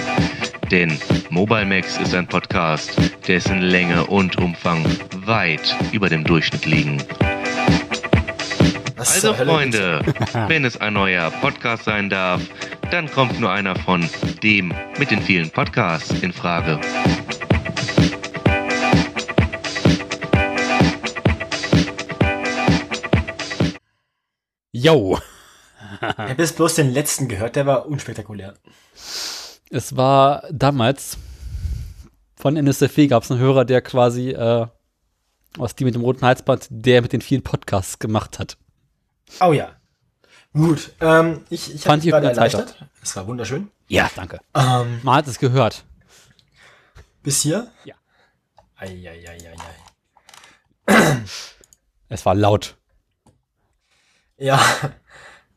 [0.72, 0.98] Denn
[1.30, 2.96] Mobile Max ist ein Podcast,
[3.28, 4.86] dessen Länge und Umfang
[5.26, 7.04] weit über dem Durchschnitt liegen.
[9.04, 10.00] Was Also Freunde,
[10.48, 12.42] wenn es ein neuer Podcast sein darf,
[12.90, 14.10] dann kommt nur einer von
[14.42, 16.80] dem mit den vielen Podcasts in Frage.
[24.72, 25.20] Yo.
[26.00, 28.54] Ich habe jetzt bloß den letzten gehört, der war unspektakulär.
[29.70, 31.18] Es war damals
[32.38, 34.66] von NSFW gab es einen Hörer, der quasi äh,
[35.58, 38.56] aus die mit dem roten Halsband, der mit den vielen Podcasts gemacht hat.
[39.40, 39.72] Oh ja.
[40.54, 42.88] Gut, ähm, ich, ich Fand ich gerade Zeit erleichtert.
[43.02, 43.70] Es war wunderschön.
[43.88, 44.40] Ja, danke.
[44.54, 45.84] Ähm, Man hat es gehört.
[47.24, 47.72] bis hier?
[47.86, 47.96] Ja.
[48.76, 49.38] Eieieiei.
[52.10, 52.76] Es war laut.
[54.38, 54.60] Ja,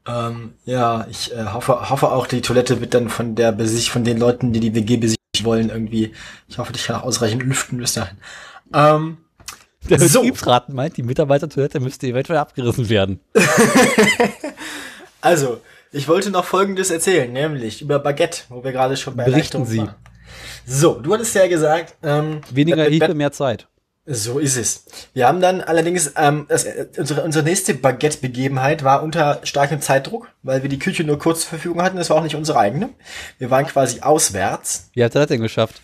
[0.06, 4.04] ähm, ja, ich äh, hoffe, hoffe auch, die Toilette wird dann von der Besicht, von
[4.04, 6.14] den Leuten, die die WG besichtigen wollen, irgendwie.
[6.48, 8.16] Ich hoffe, ich kann auch ausreichend lüften bis dahin.
[8.72, 9.18] Ähm,
[9.90, 10.20] Der So.
[10.20, 13.20] Betriebsrat meint, die Mitarbeitertoilette müsste eventuell abgerissen werden.
[15.20, 15.60] also,
[15.92, 19.66] ich wollte noch Folgendes erzählen, nämlich über Baguette, wo wir gerade schon bei Berichten Erleichterung
[19.66, 19.78] Sie.
[19.78, 19.94] waren.
[20.66, 23.68] So, du hattest ja gesagt, ähm, Weniger Bad- mehr Zeit.
[24.08, 24.84] So ist es.
[25.14, 30.28] Wir haben dann allerdings, ähm, das, äh, unsere, unsere nächste Baguette-Begebenheit war unter starkem Zeitdruck,
[30.44, 31.96] weil wir die Küche nur kurz zur Verfügung hatten.
[31.96, 32.90] Das war auch nicht unsere eigene.
[33.38, 34.90] Wir waren quasi auswärts.
[34.92, 35.82] Wie hat er das denn geschafft?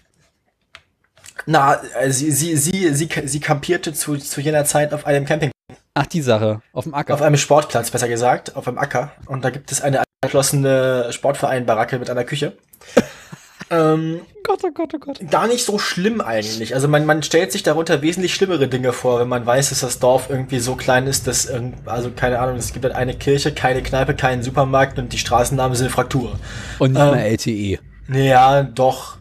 [1.47, 5.51] Na, äh, sie, sie, sie, sie, sie kampierte zu, zu jener Zeit auf einem Camping,
[5.95, 6.62] Ach, die Sache.
[6.72, 7.14] Auf dem Acker.
[7.14, 9.12] auf einem Sportplatz, besser gesagt, auf einem Acker.
[9.26, 12.57] Und da gibt es eine geschlossene Sportverein-Baracke mit einer Küche.
[13.70, 15.20] ähm, Gott, oh Gott, oh Gott.
[15.30, 16.74] gar nicht so schlimm eigentlich.
[16.74, 19.99] Also man, man stellt sich darunter wesentlich schlimmere Dinge vor, wenn man weiß, dass das
[19.99, 21.49] Dorf irgendwie so klein ist, dass,
[21.86, 25.76] also keine Ahnung, es gibt halt eine Kirche, keine Kneipe, keinen Supermarkt und die Straßennamen
[25.76, 26.38] sind Fraktur.
[26.78, 27.11] Und nicht Ähm.
[27.12, 27.78] mehr LTE.
[28.12, 29.18] Ja, doch?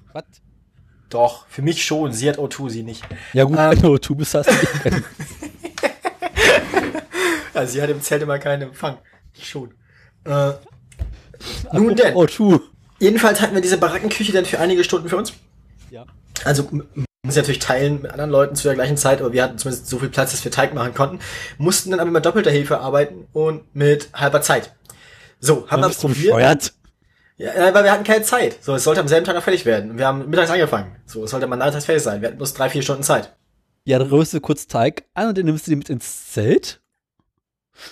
[1.14, 1.46] Doch.
[1.48, 2.12] Für mich schon.
[2.14, 3.04] Sie hat O2, sie nicht.
[3.34, 3.72] Ja gut, Ähm.
[3.72, 4.54] wenn du du bist, hast du
[4.90, 5.04] nicht.
[7.54, 8.98] Also sie hat im Zelt immer keinen Empfang.
[9.36, 9.74] Ich schon.
[10.26, 10.52] Äh,
[11.74, 12.16] nun denn.
[12.16, 12.60] Oh, tu.
[13.00, 15.34] Jedenfalls hatten wir diese Barackenküche dann für einige Stunden für uns.
[15.90, 16.06] Ja.
[16.46, 16.70] Also
[17.24, 20.00] muss natürlich teilen mit anderen Leuten zu der gleichen Zeit, aber wir hatten zumindest so
[20.00, 21.20] viel Platz, dass wir Teig machen konnten.
[21.58, 24.74] Mussten dann aber mit doppelter Hefe arbeiten und mit halber Zeit.
[25.40, 26.18] So, haben wir probiert.
[26.18, 26.74] bescheuert?
[27.42, 28.64] Ja, weil wir hatten keine Zeit.
[28.64, 29.98] So, es sollte am selben Tag noch fertig werden.
[29.98, 30.96] Wir haben mittags angefangen.
[31.08, 32.22] So, es sollte mal nachmittags fertig sein.
[32.22, 33.36] Wir hatten bloß drei, vier Stunden Zeit.
[33.84, 36.82] Ja, dann röst du kurz Teig an und dann nimmst du den mit ins Zelt.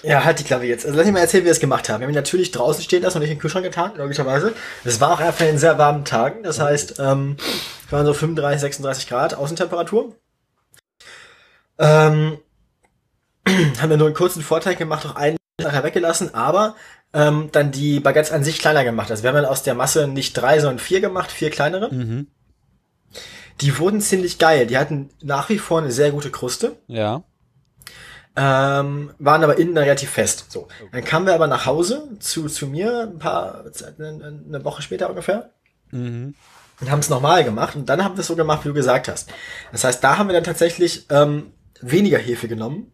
[0.03, 0.85] Ja, halt die Klappe jetzt.
[0.85, 2.01] Also lass mich mal erzählen, wie wir es gemacht haben.
[2.01, 4.53] Wir haben ihn natürlich draußen stehen lassen und nicht in den Kühlschrank getan, logischerweise.
[4.83, 6.43] Es war auch einfach in sehr warmen Tagen.
[6.43, 7.37] Das heißt, ähm,
[7.87, 10.15] es waren so 35, 36 Grad Außentemperatur.
[11.79, 12.37] Ähm,
[13.47, 16.75] haben wir nur einen kurzen Vorteil gemacht, auch einen nachher weggelassen, aber
[17.13, 19.09] ähm, dann die Baguettes an sich kleiner gemacht.
[19.11, 21.93] Also wir haben dann aus der Masse nicht drei, sondern vier gemacht, vier kleinere.
[21.93, 22.27] Mhm.
[23.61, 24.67] Die wurden ziemlich geil.
[24.67, 26.77] Die hatten nach wie vor eine sehr gute Kruste.
[26.87, 27.23] Ja.
[28.35, 30.45] ähm, waren aber innen relativ fest.
[30.49, 33.65] So, dann kamen wir aber nach Hause zu, zu mir ein paar
[33.97, 35.49] eine, eine Woche später ungefähr
[35.91, 36.35] Mhm.
[36.79, 39.07] und haben es nochmal gemacht und dann haben wir es so gemacht, wie du gesagt
[39.07, 39.29] hast.
[39.71, 41.51] Das heißt, da haben wir dann tatsächlich ähm,
[41.81, 42.91] weniger Hefe genommen.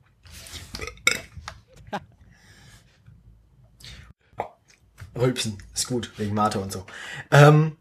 [5.19, 5.57] Rülpsen.
[5.73, 6.83] Ist gut, wegen Mate und so.
[7.31, 7.77] Ähm,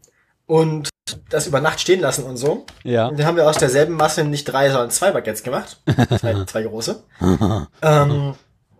[0.47, 0.89] und
[1.29, 2.65] das über Nacht stehen lassen und so.
[2.83, 3.07] Ja.
[3.07, 5.81] Und dann haben wir aus derselben Masse nicht drei, sondern zwei Baguettes gemacht.
[6.19, 7.03] zwei, zwei große.
[7.81, 8.33] ähm,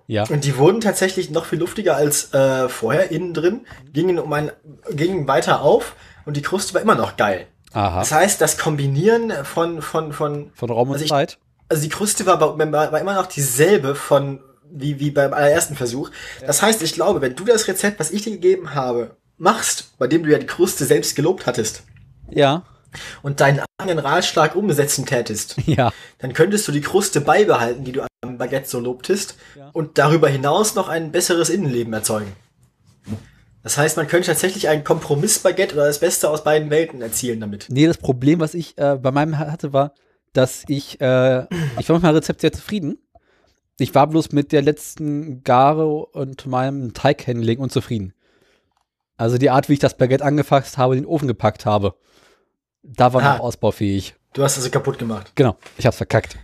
[0.08, 0.24] Ja.
[0.30, 4.52] und die wurden tatsächlich noch viel luftiger als äh, vorher innen drin, gingen um ein,
[4.92, 5.96] gingen weiter auf
[6.26, 7.48] und die Kruste war immer noch geil.
[7.74, 8.00] Aha.
[8.00, 11.38] Das heißt, das Kombinieren von, von, von, Von Raum und Also ich- Zeit.
[11.70, 14.40] also die Kruste war, war immer noch dieselbe von,
[14.76, 16.12] wie, wie beim allerersten Versuch.
[16.46, 20.08] Das heißt, ich glaube, wenn du das Rezept, was ich dir gegeben habe, machst, bei
[20.08, 21.84] dem du ja die Kruste selbst gelobt hattest
[22.30, 22.64] Ja.
[23.24, 25.92] und deinen eigenen Ratschlag umsetzen tätest, Ja.
[26.20, 29.70] dann könntest du die Kruste beibehalten, die du am Baguette so lobtest, Ja.
[29.74, 32.32] und darüber hinaus noch ein besseres Innenleben erzeugen.
[33.64, 37.66] Das heißt, man könnte tatsächlich ein Kompromissbaguette oder das Beste aus beiden Welten erzielen damit.
[37.70, 39.94] Nee, das Problem, was ich äh, bei meinem hatte, war,
[40.34, 41.46] dass ich, äh,
[41.80, 43.00] ich war mit meinem Rezept sehr zufrieden.
[43.78, 48.14] Ich war bloß mit der letzten Gare und meinem Teighandling unzufrieden.
[49.18, 51.96] Also die Art, wie ich das Baguette angefasst habe, in den Ofen gepackt habe.
[52.84, 53.34] Da war Ah.
[53.36, 54.16] noch ausbaufähig.
[54.34, 55.32] Du hast also kaputt gemacht.
[55.36, 56.38] Genau, ich hab's verkackt.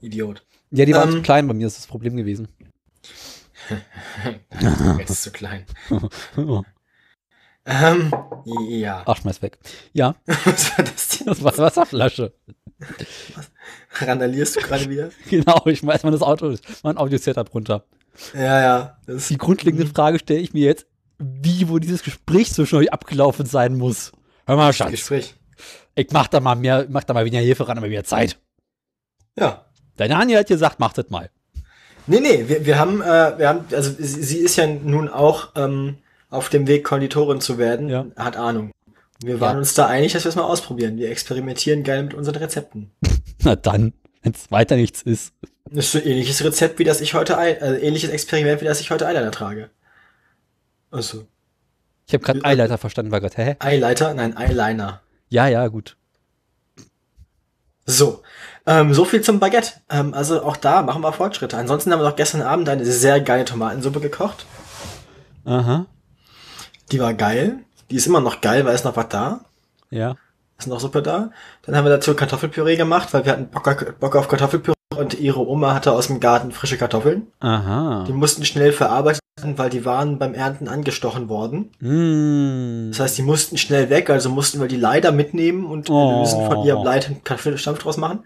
[0.00, 0.44] Idiot.
[0.70, 1.16] Ja, die waren Ähm.
[1.16, 2.48] zu klein bei mir, das ist das Problem gewesen.
[4.98, 5.64] Jetzt ist zu klein.
[7.66, 8.12] Ähm,
[8.68, 9.02] ja.
[9.06, 9.58] Ach, schmeiß weg.
[9.94, 11.26] Ja, Was war das denn?
[11.28, 12.34] das war Wasserflasche.
[14.00, 15.10] Randalierst du gerade wieder?
[15.30, 17.84] Genau, ich schmeiß mal das Auto, mein Audio-Setup runter.
[18.34, 18.98] Ja, ja.
[19.06, 20.86] Das Die grundlegende Frage stelle ich mir jetzt,
[21.18, 24.12] wie wohl dieses Gespräch zwischen euch abgelaufen sein muss.
[24.46, 25.34] Hör mal, Schatz, Gespräch.
[25.94, 28.38] ich mach da mal mehr, mach da mal weniger Hilfe ran, aber mehr Zeit.
[29.38, 29.64] Ja.
[29.96, 31.30] Deine Anja hat gesagt, macht das mal.
[32.06, 35.52] Nee, nee, wir, wir haben, äh, wir haben, also sie, sie ist ja nun auch
[35.56, 35.96] ähm,
[36.30, 38.06] auf dem Weg, Konditorin zu werden, Ja.
[38.16, 38.70] hat Ahnung.
[39.26, 39.58] Wir waren Ja.
[39.58, 40.96] uns da einig, dass wir es mal ausprobieren.
[40.96, 42.90] Wir experimentieren gerne mit unseren Rezepten.
[43.42, 45.32] Na dann, wenn's weiter nichts ist.
[45.70, 48.64] Das ist so ein ähnliches Rezept, wie das ich heute, Ei- äh, ähnliches Experiment, wie
[48.66, 49.70] das ich heute Eyeliner trage.
[50.90, 51.26] Also,
[52.06, 53.56] Ich habe gerade Eileiter verstanden, war gerade, hä?
[53.60, 55.00] Eyeliner, nein, Eyeliner.
[55.30, 55.96] Ja, ja, gut.
[57.86, 58.22] So,
[58.66, 59.72] ähm, so viel zum Baguette.
[59.90, 61.56] Ähm, also auch da machen wir Fortschritte.
[61.56, 64.46] Ansonsten haben wir noch gestern Abend eine sehr geile Tomatensuppe gekocht.
[65.44, 65.86] Aha,
[66.92, 67.58] Die war geil.
[67.90, 69.40] Die ist immer noch geil, weil ist noch was da.
[69.90, 70.14] ja.
[70.56, 71.30] Ist noch Suppe da.
[71.62, 75.40] Dann haben wir dazu Kartoffelpüree gemacht, weil wir hatten Bock, Bock auf Kartoffelpüree und ihre
[75.44, 77.26] Oma hatte aus dem Garten frische Kartoffeln.
[77.40, 78.04] Aha.
[78.06, 81.70] Die mussten schnell verarbeitet weil die waren beim Ernten angestochen worden.
[81.80, 82.90] Mm.
[82.92, 86.20] Das heißt, die mussten schnell weg, also mussten wir die leider mitnehmen und Oh.
[86.20, 88.20] lösen von ihrem Leid einen Kartoffelstampf draus machen.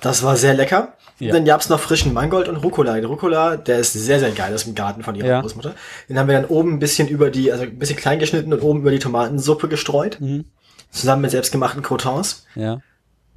[0.00, 0.94] Das war sehr lecker.
[1.20, 1.26] Ja.
[1.26, 2.94] Und dann gab's noch frischen Mangold und Rucola.
[2.94, 5.40] Den Rucola, der ist sehr, sehr geil aus dem Garten von ihrer Ja.
[5.42, 5.74] Großmutter.
[6.08, 8.62] Den haben wir dann oben ein bisschen über die, also ein bisschen klein geschnitten und
[8.62, 10.18] oben über die Tomatensuppe gestreut.
[10.18, 10.46] Mhm.
[10.90, 12.46] Zusammen mit selbstgemachten Crotons.
[12.54, 12.78] Ja.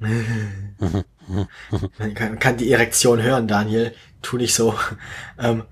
[0.00, 1.04] Man
[2.40, 3.92] kann, die Erektion hören, Daniel.
[4.22, 4.74] Tu nicht so.
[5.38, 5.64] Ähm,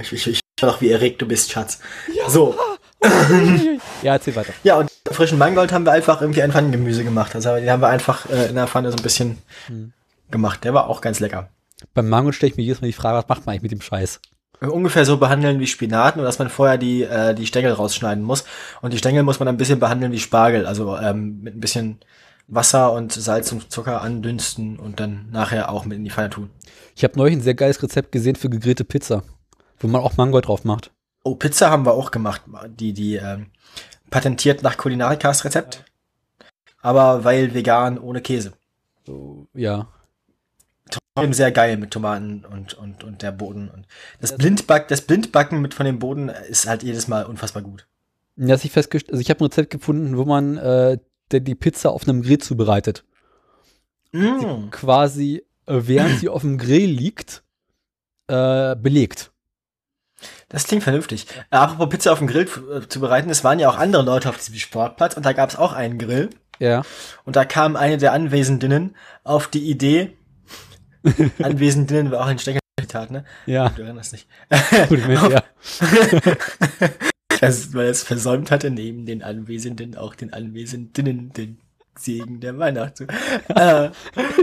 [0.00, 1.80] ich, ich, ich höre doch, wie erregt du bist, Schatz.
[2.28, 2.54] So.
[4.02, 4.52] Ja, erzähl weiter.
[4.62, 7.34] Ja, und frischen Mangold haben wir einfach irgendwie ein Pfannengemüse gemacht.
[7.34, 9.38] Also den haben wir einfach äh, in der Pfanne so ein bisschen
[10.30, 10.64] gemacht.
[10.64, 11.48] Der war auch ganz lecker.
[11.92, 13.80] Beim Mango stelle ich mir jedes Mal die Frage, was macht man eigentlich mit dem
[13.80, 14.20] Scheiß?
[14.60, 18.44] Ungefähr so behandeln wie Spinat, nur dass man vorher die, äh, die Stängel rausschneiden muss.
[18.80, 20.66] Und die Stängel muss man ein bisschen behandeln wie Spargel.
[20.66, 21.98] Also ähm, mit ein bisschen
[22.46, 26.50] Wasser und Salz und Zucker andünsten und dann nachher auch mit in die Pfanne tun.
[26.96, 29.24] Ich habe neulich ein sehr geiles Rezept gesehen für gegrillte Pizza,
[29.84, 30.90] wo man auch Mango drauf macht.
[31.22, 32.42] Oh, Pizza haben wir auch gemacht.
[32.78, 33.46] Die, die ähm,
[34.10, 35.84] patentiert nach Kulinarikas Rezept.
[36.80, 38.54] Aber weil vegan ohne Käse.
[39.06, 39.88] So, ja.
[40.90, 43.70] Trotzdem sehr geil mit Tomaten und, und, und der Boden.
[43.70, 43.86] Und
[44.20, 47.86] das, Blindback, das Blindbacken mit von dem Boden ist halt jedes Mal unfassbar gut.
[48.36, 50.98] Ja, ich festgestellt, also ich habe ein Rezept gefunden, wo man äh,
[51.30, 53.04] die Pizza auf einem Grill zubereitet.
[54.12, 54.70] Mm.
[54.70, 57.44] Quasi, äh, während sie auf dem Grill liegt,
[58.26, 59.32] äh, belegt.
[60.48, 61.26] Das klingt vernünftig.
[61.50, 64.28] Äh, apropos Pizza auf dem Grill äh, zu bereiten, es waren ja auch andere Leute
[64.28, 66.30] auf diesem Sportplatz und da gab es auch einen Grill.
[66.58, 66.82] Ja.
[67.24, 68.94] Und da kam eine der Anwesendinnen
[69.24, 70.16] auf die Idee,
[71.42, 73.24] Anwesendinnen war auch ein Steckerzitat, ne?
[73.46, 73.68] Ja.
[73.70, 74.26] Du erinnerst dich.
[74.88, 75.42] Gut, mit, ja.
[77.40, 81.58] Das, weil es versäumt hatte, neben den Anwesenden auch den Anwesendinnen den
[81.96, 83.04] Segen der Weihnacht zu.
[83.54, 83.90] Äh,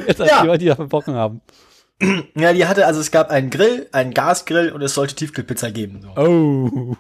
[0.08, 0.46] Jetzt Ja.
[0.46, 0.52] ja.
[0.54, 1.42] die, die da verbrochen haben.
[2.36, 6.02] Ja, die hatte, also es gab einen Grill, einen Gasgrill und es sollte Tiefkühlpizza geben.
[6.02, 6.22] So.
[6.22, 6.96] Oh.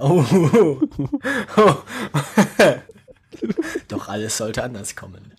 [0.00, 0.80] Oh, oh,
[1.56, 1.74] oh.
[3.88, 5.32] Doch alles sollte anders kommen.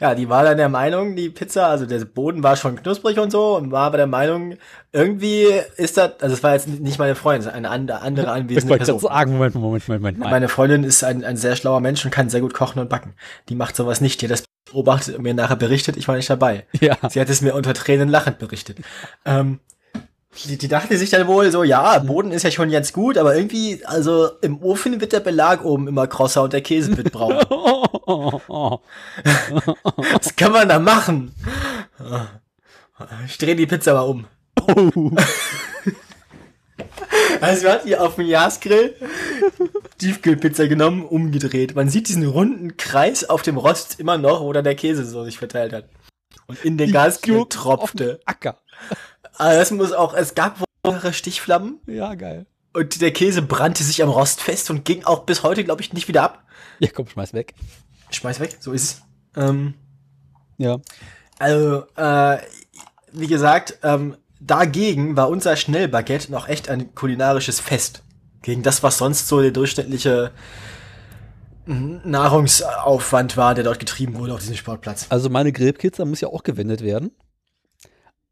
[0.00, 3.30] Ja, die war dann der Meinung, die Pizza, also der Boden war schon knusprig und
[3.30, 4.56] so und war aber der Meinung,
[4.92, 5.46] irgendwie
[5.76, 8.84] ist das, also es war jetzt nicht meine Freundin, eine andere, andere Ich anwesende gerade
[8.92, 9.00] Person.
[9.00, 10.18] sagen, Moment, Moment, Moment, Moment.
[10.18, 13.14] Meine Freundin ist ein, ein sehr schlauer Mensch und kann sehr gut kochen und backen.
[13.48, 14.22] Die macht sowas nicht.
[14.22, 16.66] Hat das beobachtet und mir nachher berichtet, ich war nicht dabei.
[16.80, 16.96] Ja.
[17.08, 18.78] Sie hat es mir unter Tränen lachend berichtet.
[19.24, 19.60] Ähm,
[20.44, 23.36] Die, die dachte sich dann wohl so, ja, Boden ist ja schon jetzt gut, aber
[23.36, 27.34] irgendwie, also im Ofen wird der Belag oben immer krosser und der Käse wird braun.
[30.12, 31.32] Was kann man da machen?
[33.26, 34.26] Ich drehe die Pizza mal um.
[37.40, 38.94] Also wir hatten hier auf dem Jasgrill
[39.98, 41.74] Tiefkühlpizza genommen, umgedreht.
[41.74, 45.24] Man sieht diesen runden Kreis auf dem Rost immer noch, wo dann der Käse so
[45.24, 45.88] sich verteilt hat.
[46.46, 48.20] Und in den Gasgrill tropfte.
[48.24, 48.58] Acker.
[49.36, 52.46] Also das muss auch, es gab mehrere Stichflammen Ja, geil.
[52.72, 55.92] und der Käse brannte sich am Rost fest und ging auch bis heute, glaube ich,
[55.92, 56.44] nicht wieder ab.
[56.80, 57.54] Ja, komm, schmeiß weg.
[58.10, 59.02] Schmeiß weg, so ist es.
[59.36, 59.74] Ähm,
[60.58, 60.78] Ja.
[61.38, 62.38] also, äh,
[63.12, 64.16] wie gesagt, ähm,
[64.46, 68.02] dagegen war unser Schnellbaguette noch echt ein kulinarisches Fest.
[68.42, 70.30] Gegen das, was sonst so der durchschnittliche
[71.66, 75.06] mm, Nahrungsaufwand war, der dort getrieben wurde auf diesem Sportplatz.
[75.08, 77.10] Also meine Grillpizza muss ja auch gewendet werden.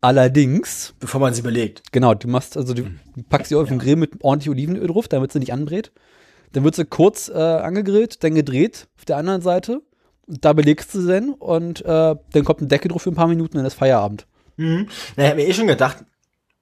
[0.02, 1.92] Allerdings, Bevor man sie überlegt.
[1.92, 2.84] genau, du machst, also du
[3.30, 5.92] packst sie auf den Grill mit ordentlich Olivenöl drauf, damit sie nicht anbrät.
[6.52, 9.80] Dann wird sie kurz äh, angegrillt, dann gedreht auf der anderen Seite.
[10.26, 13.28] Da belegst du sie dann und äh, dann kommt ein Deckel drauf für ein paar
[13.28, 14.26] Minuten, dann ist Feierabend.
[14.57, 14.88] Mhm.
[15.16, 15.98] Na, ich hab mir eh schon gedacht,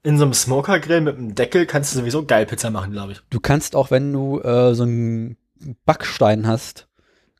[0.03, 3.21] in so einem Smokergrill mit einem Deckel kannst du sowieso geil Pizza machen, glaube ich.
[3.31, 5.37] Du kannst auch, wenn du äh, so einen
[5.85, 6.89] Backstein hast,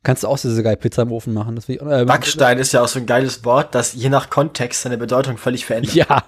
[0.03, 1.57] kannst du auch diese geile Pizza im Ofen machen.
[1.57, 4.97] Ich, äh, Backstein ist ja auch so ein geiles Wort, das je nach Kontext seine
[4.97, 5.95] Bedeutung völlig verändert.
[5.95, 6.25] Ja.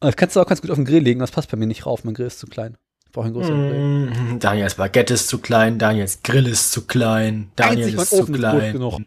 [0.00, 1.84] Das kannst du auch ganz gut auf den Grill legen, das passt bei mir nicht
[1.84, 2.04] rauf.
[2.04, 2.76] Mein Grill ist zu klein.
[3.04, 3.80] Ich brauche einen größeren Grill.
[3.80, 4.38] Mhm.
[4.38, 8.34] Daniels Baguette ist zu klein, Daniels Grill ist zu klein, Daniel Einzig ist zu Ofen
[8.34, 8.72] ist groß klein.
[8.72, 9.00] genug.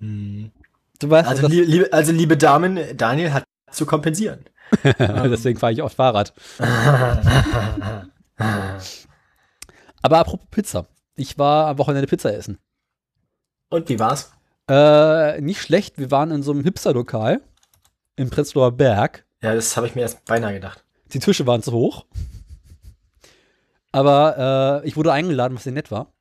[0.00, 0.50] Mhm.
[1.00, 4.44] Du weißt, Also, lie- liebe, also liebe Damen, Daniel hat zu kompensieren.
[4.98, 6.32] deswegen fahre ich oft Fahrrad.
[10.02, 10.86] Aber apropos Pizza.
[11.16, 12.58] Ich war am Wochenende Pizza essen.
[13.68, 14.32] Und wie war's?
[14.68, 15.98] Äh, nicht schlecht.
[15.98, 17.40] Wir waren in so einem Hipster-Lokal
[18.16, 19.24] im Prenzlauer Berg.
[19.42, 20.84] Ja, das habe ich mir erst beinahe gedacht.
[21.12, 22.06] Die Tische waren zu hoch.
[23.92, 26.12] Aber äh, ich wurde eingeladen, was sehr nett war.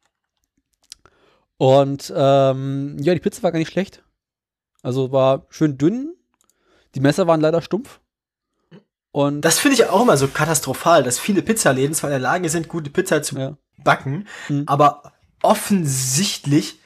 [1.58, 4.04] Und ähm, ja, die Pizza war gar nicht schlecht.
[4.82, 6.14] Also war schön dünn.
[6.96, 8.00] Die Messer waren leider stumpf.
[9.12, 12.50] Und Das finde ich auch immer so katastrophal, dass viele Pizzaläden zwar in der Lage
[12.50, 13.58] sind, gute Pizza zu ja.
[13.84, 14.64] backen, Mhm.
[14.68, 16.80] aber offensichtlich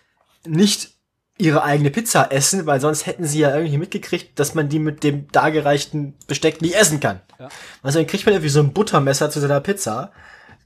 [0.45, 0.91] nicht
[1.37, 5.03] ihre eigene Pizza essen, weil sonst hätten sie ja irgendwie mitgekriegt, dass man die mit
[5.03, 7.21] dem dargereichten Besteck nicht essen kann.
[7.39, 7.49] Ja.
[7.81, 10.11] Also dann kriegt man irgendwie so ein Buttermesser zu seiner Pizza.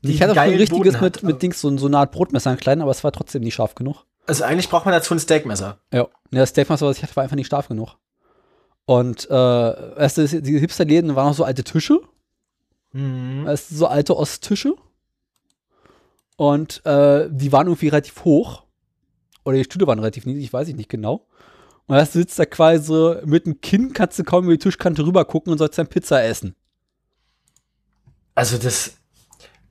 [0.04, 2.58] die ich hatte schon ein richtiges mit, mit Dings, so, so eine Art Brotmesser, ein
[2.58, 4.06] klein, aber es war trotzdem nicht scharf genug.
[4.28, 5.80] Also eigentlich braucht man dazu ein Steakmesser.
[5.92, 6.00] Ja.
[6.02, 7.96] ja das Steakmaster, was ich hatte, war einfach nicht scharf genug.
[8.86, 9.34] Und äh,
[10.00, 12.00] erst das- die Hipsterläden waren noch so alte Tische.
[12.94, 13.48] Mhm.
[13.48, 14.76] Es sind so alte Osttische.
[16.36, 18.64] Und äh, die waren irgendwie relativ hoch.
[19.44, 21.26] Oder die Stühle waren relativ niedrig, weiß ich nicht genau.
[21.88, 25.06] Und da sitzt da quasi so mit dem Kinn, kannst du kaum über die Tischkante
[25.06, 26.54] rüber gucken und sollst dann Pizza essen.
[28.36, 28.97] Also das,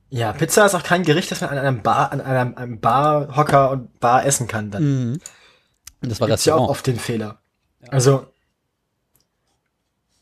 [0.09, 3.71] ja, Pizza ist auch kein Gericht, das man an einem Bar, an einem, einem Barhocker
[3.71, 4.71] und Bar essen kann.
[4.71, 5.19] Dann Mhm.
[6.01, 7.39] Das war gibt's ja auch oft den Fehler.
[7.89, 8.27] Also,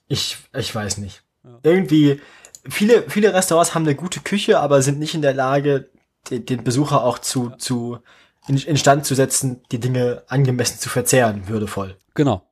[0.07, 1.23] ich, ich weiß nicht.
[1.43, 1.59] Ja.
[1.63, 2.21] Irgendwie,
[2.67, 5.89] viele, viele Restaurants haben eine gute Küche, aber sind nicht in der Lage,
[6.29, 7.99] den, den Besucher auch zu, zu,
[8.47, 11.97] in, instand zu setzen, die Dinge angemessen zu verzehren, würdevoll.
[12.13, 12.47] Genau.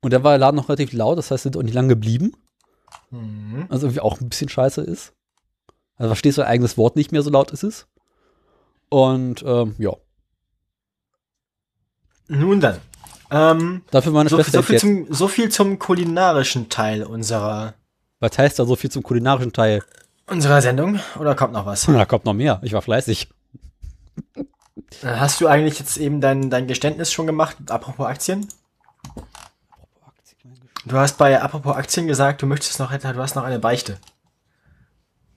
[0.00, 2.32] Und dann war der Laden noch relativ laut, das heißt, sind auch nicht lange geblieben.
[3.10, 3.66] Mhm.
[3.68, 5.12] Also irgendwie auch ein bisschen scheiße ist.
[6.00, 7.86] Also verstehst du dein eigenes Wort nicht mehr, so laut ist es.
[8.88, 9.92] Und ähm, ja,
[12.26, 12.78] Nun dann.
[13.30, 17.74] Ähm, dafür meine so, Schwester so, viel zum, so viel zum kulinarischen Teil unserer,
[18.18, 19.84] Was heißt da so viel zum kulinarischen Teil?
[20.26, 21.00] unserer Sendung.
[21.18, 21.84] Oder kommt noch was?
[21.84, 22.60] Da kommt noch mehr.
[22.62, 23.28] Ich war fleißig.
[24.36, 24.44] Äh,
[25.04, 28.48] Hast du eigentlich jetzt eben dein, dein Geständnis schon gemacht, apropos Aktien?
[30.86, 33.98] Du hast bei apropos Aktien gesagt, du möchtest noch, du hast noch eine Beichte.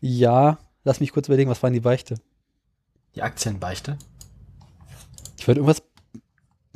[0.05, 2.15] Ja, lass mich kurz überlegen, was war denn die Beichte?
[3.15, 3.97] Die Aktienbeichte.
[5.39, 5.81] Ich wollte irgendwas.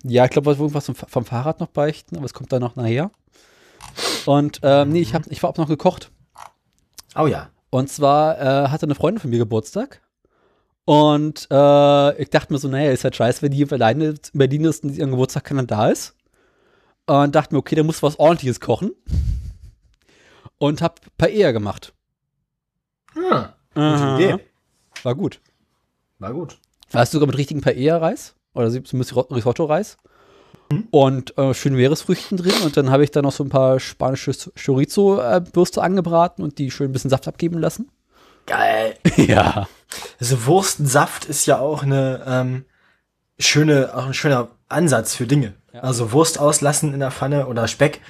[0.03, 2.77] Ja, ich glaube, ich wollte irgendwas vom, Fahrrad noch beichten, aber es kommt dann noch
[2.77, 3.11] nachher.
[4.25, 6.09] Und ähm, nee, ich, hab, ich war auch noch gekocht.
[7.17, 7.49] Oh ja.
[7.69, 10.01] Und zwar äh, hatte eine Freundin von mir Geburtstag.
[10.85, 14.63] Und äh, ich dachte mir so, naja, ist halt scheiße, wenn die alleine in Berlin
[14.63, 16.15] ist und ihren Geburtstag keiner da ist.
[17.07, 18.91] Und dachte mir, okay, da muss was ordentliches kochen.
[20.59, 21.93] Und hab Paella gemacht.
[23.17, 24.15] Hm, Aha.
[24.15, 24.37] Idee.
[25.03, 25.39] War gut.
[26.19, 26.57] war gut.
[26.91, 28.35] Weißt du sogar mit richtigen Paella-Reis?
[28.53, 29.97] Oder zumindest Risotto-Reis?
[30.91, 32.53] Und äh, schön Meeresfrüchten drin.
[32.63, 36.89] Und dann habe ich da noch so ein paar spanische Chorizo-Würste angebraten und die schön
[36.89, 37.89] ein bisschen Saft abgeben lassen.
[38.45, 38.95] Geil.
[39.15, 39.67] ja.
[40.19, 42.65] Also Wurstsaft ist ja auch eine ähm,
[43.39, 45.53] schöne, auch ein schöner Ansatz für Dinge.
[45.73, 45.81] Ja.
[45.81, 48.01] Also Wurst auslassen in der Pfanne oder Speck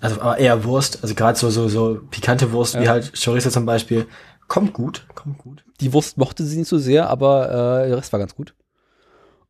[0.00, 2.90] Also aber eher Wurst, also gerade so, so, so pikante Wurst, wie Ja.
[2.92, 4.06] halt Chorizo zum Beispiel.
[4.48, 5.64] Kommt gut, kommt gut.
[5.80, 8.54] Die Wurst mochte sie nicht so sehr, aber äh, der Rest war ganz gut.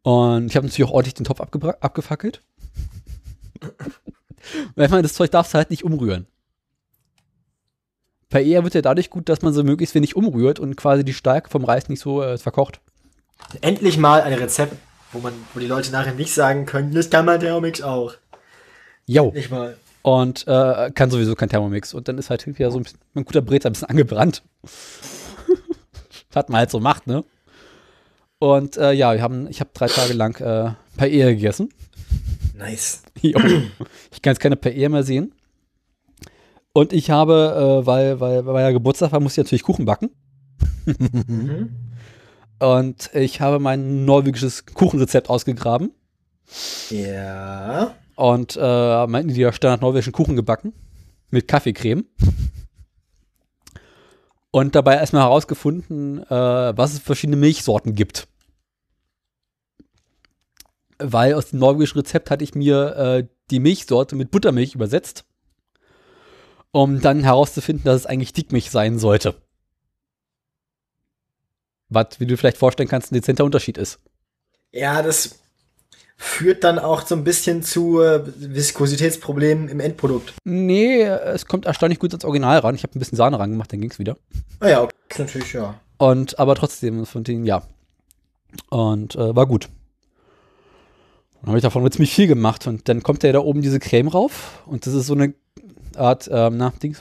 [0.03, 2.43] Und ich habe natürlich auch ordentlich den Topf abgefackelt.
[4.75, 6.27] Weil ich meine, das Zeug darfst du halt nicht umrühren.
[8.31, 11.51] Paella wird ja dadurch gut, dass man so möglichst wenig umrührt und quasi die Stärke
[11.51, 12.81] vom Reis nicht so äh, verkocht.
[13.61, 14.75] Endlich mal ein Rezept,
[15.13, 18.15] wo man, wo die Leute nachher nicht sagen können, das kann man Thermomix auch.
[19.07, 19.33] Jo.
[19.33, 19.77] Nicht mal.
[20.03, 21.93] Und äh, kann sowieso kein Thermomix.
[21.95, 24.43] Und dann ist halt wieder so ein, bisschen, ein guter Brez ein bisschen angebrannt.
[26.33, 27.25] Was man halt so macht, ne?
[28.39, 31.69] Und äh, ja, wir haben, ich habe drei Tage lang äh, Paella gegessen.
[32.57, 33.03] Nice.
[33.23, 35.35] Ich kann jetzt keine Paella mehr sehen.
[36.73, 40.11] Und ich habe, äh, weil, weil, weil ja Geburtstag war, musste ich natürlich Kuchen backen.
[40.87, 41.71] Mhm.
[42.61, 45.93] Und ich habe mein norwegisches Kuchenrezept ausgegraben
[46.91, 47.95] Ja.
[48.21, 50.75] Und äh, meinen die Standard norwegischen Kuchen gebacken
[51.31, 52.05] mit Kaffeecreme.
[54.51, 58.29] Und dabei erstmal herausgefunden, äh, was es verschiedene Milchsorten gibt.
[60.99, 65.25] Weil aus dem norwegischen Rezept hatte ich mir äh, die Milchsorte mit Buttermilch übersetzt,
[66.73, 69.35] um dann herauszufinden, dass es eigentlich Dickmilch sein sollte.
[71.89, 73.99] Was, wie du vielleicht vorstellen kannst, ein dezenter Unterschied ist.
[74.73, 75.40] Ja, das
[76.23, 80.35] führt dann auch so ein bisschen zu äh, Viskositätsproblemen im Endprodukt.
[80.45, 82.75] Nee, es kommt erstaunlich gut ans Original ran.
[82.75, 84.19] Ich habe ein bisschen Sahne rangemacht, dann ging's wieder.
[84.61, 84.95] Ah ja, okay.
[85.17, 85.81] Natürlich, ja.
[85.97, 87.63] Und aber trotzdem von denen ja.
[88.69, 89.71] Und äh, war gut.
[91.41, 93.79] Dann habe ich davon jetzt ziemlich viel gemacht und dann kommt ja da oben diese
[93.79, 95.33] Creme rauf und das ist so eine
[95.97, 97.01] Art, ähm, na, Dings,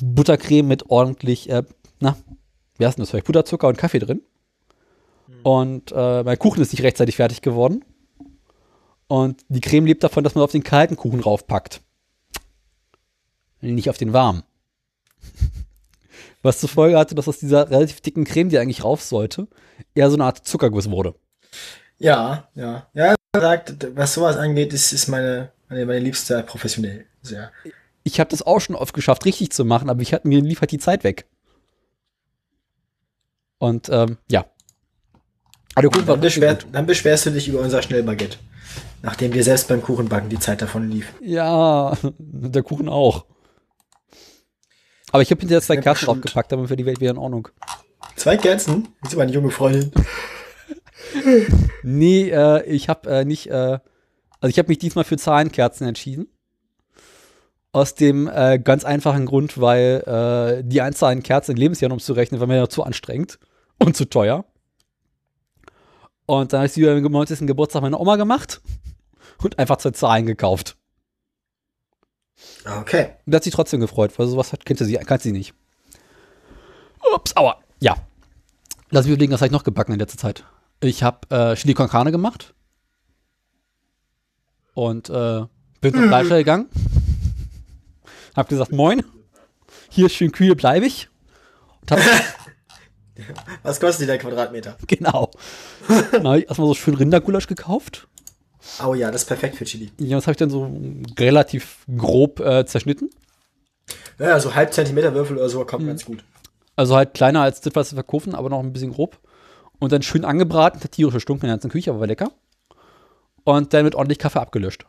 [0.00, 1.64] Buttercreme mit ordentlich, äh,
[1.98, 2.16] na,
[2.78, 3.10] wie heißt denn das?
[3.10, 3.24] Zeug?
[3.24, 4.22] Butterzucker und Kaffee drin.
[5.42, 7.84] Und äh, mein Kuchen ist nicht rechtzeitig fertig geworden.
[9.10, 11.80] Und die Creme lebt davon, dass man auf den kalten Kuchen raufpackt.
[13.60, 14.44] Nicht auf den warmen.
[16.42, 19.48] Was zur Folge hatte, dass aus dieser relativ dicken Creme, die eigentlich rauf sollte,
[19.96, 21.16] eher so eine Art Zuckerguss wurde.
[21.98, 22.86] Ja, ja.
[22.94, 27.04] Ja, sagt, was sowas angeht, ist, ist meine, meine, meine Liebste professionell.
[27.20, 27.50] Sehr.
[28.04, 30.70] Ich habe das auch schon oft geschafft, richtig zu machen, aber ich hatte mir liefert
[30.70, 31.26] die Zeit weg.
[33.58, 34.46] Und ähm, ja.
[35.74, 36.66] Aber war Dann, beschwer, gut.
[36.70, 38.38] dann beschwerst du dich über unser Schnellbaguette.
[39.02, 41.12] Nachdem dir selbst beim Kuchenbacken die Zeit davon lief.
[41.22, 43.24] Ja, der Kuchen auch.
[45.12, 47.48] Aber ich habe hinterher zwei Kerzen draufgepackt, damit wäre die Welt wieder in Ordnung.
[48.16, 48.88] Zwei Kerzen?
[49.02, 49.92] Das ist meine junge Freundin.
[51.82, 53.78] Nee, äh, ich habe äh, nicht, äh,
[54.40, 56.28] also ich habe mich diesmal für Zahlenkerzen entschieden.
[57.72, 62.40] Aus dem äh, ganz einfachen Grund, weil äh, die Anzahl an Kerzen in Lebensjahren umzurechnen,
[62.40, 63.38] war mir ja zu anstrengend
[63.78, 64.44] und zu teuer.
[66.30, 67.44] Und dann habe ich sie beim 90.
[67.44, 68.60] Geburtstag meiner Oma gemacht
[69.42, 70.76] und einfach zwei Zahlen gekauft.
[72.64, 73.14] Okay.
[73.26, 75.54] Und hat sich trotzdem gefreut, weil sowas hat, kennt sie, kann sie nicht.
[77.12, 77.58] Ups, aua.
[77.80, 77.96] Ja.
[78.90, 80.44] Lass mich überlegen, was habe ich noch gebacken in letzter Zeit.
[80.80, 82.54] Ich habe äh, Chili con Carne gemacht.
[84.74, 85.46] Und äh,
[85.80, 86.68] bin zum Fleischer gegangen.
[88.36, 89.02] Hab gesagt, moin.
[89.88, 91.08] Hier schön kühl bleibe ich.
[91.80, 91.98] Und hab,
[93.62, 94.76] Was kostet die der Quadratmeter?
[94.86, 95.30] genau.
[96.12, 98.08] Dann habe ich erstmal so schön Rindergulasch gekauft.
[98.84, 99.90] Oh ja, das ist perfekt für Chili.
[99.98, 100.70] Ja, das habe ich dann so
[101.18, 103.10] relativ grob äh, zerschnitten.
[104.18, 106.22] Ja, so halb Zentimeter Würfel oder so kommt ganz gut.
[106.76, 109.18] Also halt kleiner als das, was sie verkaufen, aber noch ein bisschen grob.
[109.78, 112.30] Und dann schön angebraten, der tierische Stunk in der ganzen Küche, aber war lecker.
[113.44, 114.86] Und dann mit ordentlich Kaffee abgelöscht.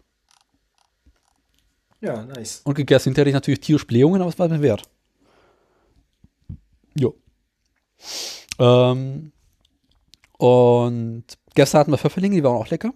[2.01, 2.61] Ja, nice.
[2.65, 4.84] Und gegessen hinterher natürlich tierisch Blähungen, aber es war mir wert.
[6.95, 7.15] Jo.
[8.59, 9.31] Ähm,
[10.37, 11.23] und
[11.55, 12.93] gestern hatten wir Pfefferlinge, die waren auch lecker.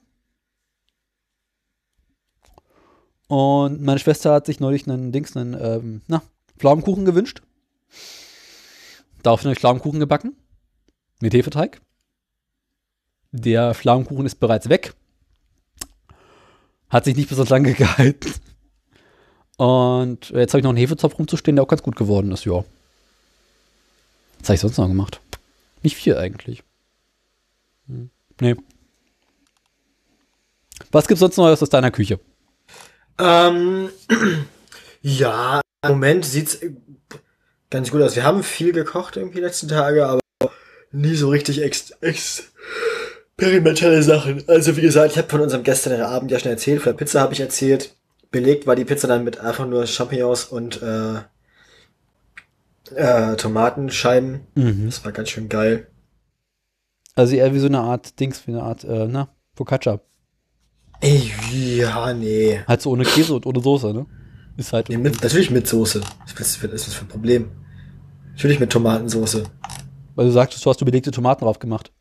[3.28, 6.22] Und meine Schwester hat sich neulich einen Dings, einen, ähm, na,
[6.58, 7.42] Pflaumenkuchen gewünscht.
[9.24, 10.36] Daraufhin habe ich Pflaumenkuchen gebacken.
[11.22, 11.82] Mit Hefeteig.
[13.32, 14.94] Der Pflaumenkuchen ist bereits weg.
[16.90, 18.32] Hat sich nicht besonders lange gehalten.
[19.58, 22.64] Und jetzt habe ich noch einen Hefezopf rumzustehen, der auch ganz gut geworden ist, ja.
[24.46, 25.22] Was habe ich sonst noch gemacht?
[25.82, 26.62] Nicht viel eigentlich.
[27.88, 28.12] Hm.
[28.40, 28.56] Nee.
[30.92, 32.20] Was gibt's sonst Neues aus deiner Küche?
[33.18, 33.90] Ähm,
[35.02, 36.60] ja, im Moment sieht's
[37.72, 38.16] ganz gut aus.
[38.16, 40.22] Wir haben viel gekocht irgendwie die letzten Tage, aber
[40.92, 44.48] nie so richtig ex experimentelle Sachen.
[44.48, 47.20] Also wie gesagt, ich habe von unserem gestrigen Abend ja schon erzählt, von der Pizza
[47.20, 47.96] habe ich erzählt.
[48.30, 51.22] Belegt war die Pizza dann mit einfach nur Champignons und äh,
[52.92, 54.42] äh, Tomatenscheiben.
[54.56, 54.86] Mhm.
[54.86, 55.88] Das war ganz schön geil.
[57.16, 60.02] Also eher wie so eine Art Dings, wie eine Art, äh, na, Focaccia.
[61.02, 61.32] Ey,
[61.78, 62.62] ja, nee.
[62.68, 64.06] Halt so ohne Käse und ohne Soße, ne?
[64.58, 64.90] Ist halt.
[64.90, 66.02] Nee, mit, natürlich mit Soße.
[66.38, 67.52] Was ist das für ein Problem?
[68.32, 69.44] Natürlich mit Tomatensoße.
[70.16, 71.92] Weil du sagtest, du hast du belegte Tomaten drauf gemacht.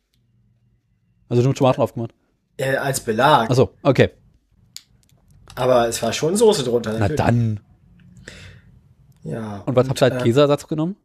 [1.29, 2.13] Also nur Tomaten drauf gemacht.
[2.57, 3.49] Äh, als Belag.
[3.49, 4.11] Achso, okay.
[5.55, 6.93] Aber es war schon Soße drunter.
[6.93, 7.17] Na natürlich.
[7.17, 7.59] dann.
[9.25, 9.57] Ja.
[9.65, 10.95] Und was habt ihr als äh, Käseersatz genommen?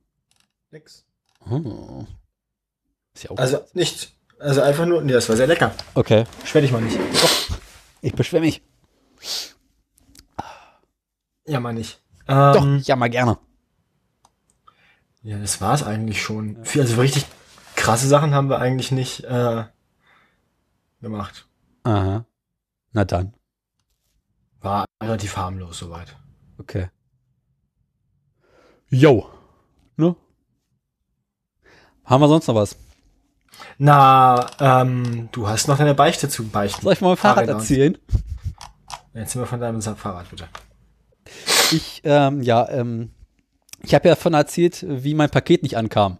[0.70, 1.04] Nix.
[1.50, 2.04] Oh.
[3.14, 3.38] Ist ja auch.
[3.38, 4.14] Also nicht.
[4.38, 5.02] Also einfach nur.
[5.02, 5.74] Nee, das war sehr lecker.
[5.94, 6.24] okay.
[6.40, 6.98] Beschwer dich mal nicht.
[8.02, 8.62] Ich beschwere mich.
[11.46, 12.00] Ja, mal nicht.
[12.26, 13.38] Doch, Ähm, ja, mal gerne.
[15.22, 16.64] Ja, das war's eigentlich schon.
[16.64, 17.26] Viel- Also richtig
[17.76, 19.64] krasse Sachen haben wir eigentlich nicht äh,
[21.00, 21.48] gemacht.
[21.82, 22.24] Aha.
[22.92, 23.34] Na dann.
[24.60, 26.16] War relativ harmlos soweit.
[26.58, 26.88] Okay.
[28.90, 29.30] Yo.
[29.96, 30.16] Ne?
[32.04, 32.76] Haben wir sonst noch was?
[33.78, 36.82] Na, ähm, du hast noch deine Beichte zu beichten.
[36.82, 37.96] Soll ich mal mein Fahrrad erzählen?
[39.14, 40.48] Jetzt sind wir von deinem Fahrrad, bitte.
[41.72, 43.10] Ich, ähm, ja, ähm,
[43.82, 46.18] ich habe ja davon erzählt, wie mein Paket nicht ankam.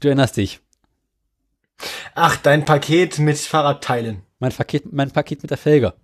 [0.00, 0.60] Du erinnerst dich.
[2.14, 4.22] Ach, dein Paket mit Fahrradteilen.
[4.38, 5.94] Mein Paket, mein Paket mit der Felge.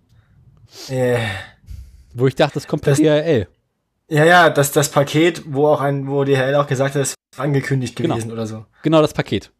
[0.89, 1.19] Äh,
[2.13, 3.47] Wo ich dachte, das kommt per Das- DHL.
[4.13, 7.15] Ja, ja, das, das Paket, wo auch ein, wo DHL auch gesagt hat, es ist
[7.39, 8.15] angekündigt Genau.
[8.15, 8.65] gewesen oder so.
[8.83, 9.51] Genau das Paket.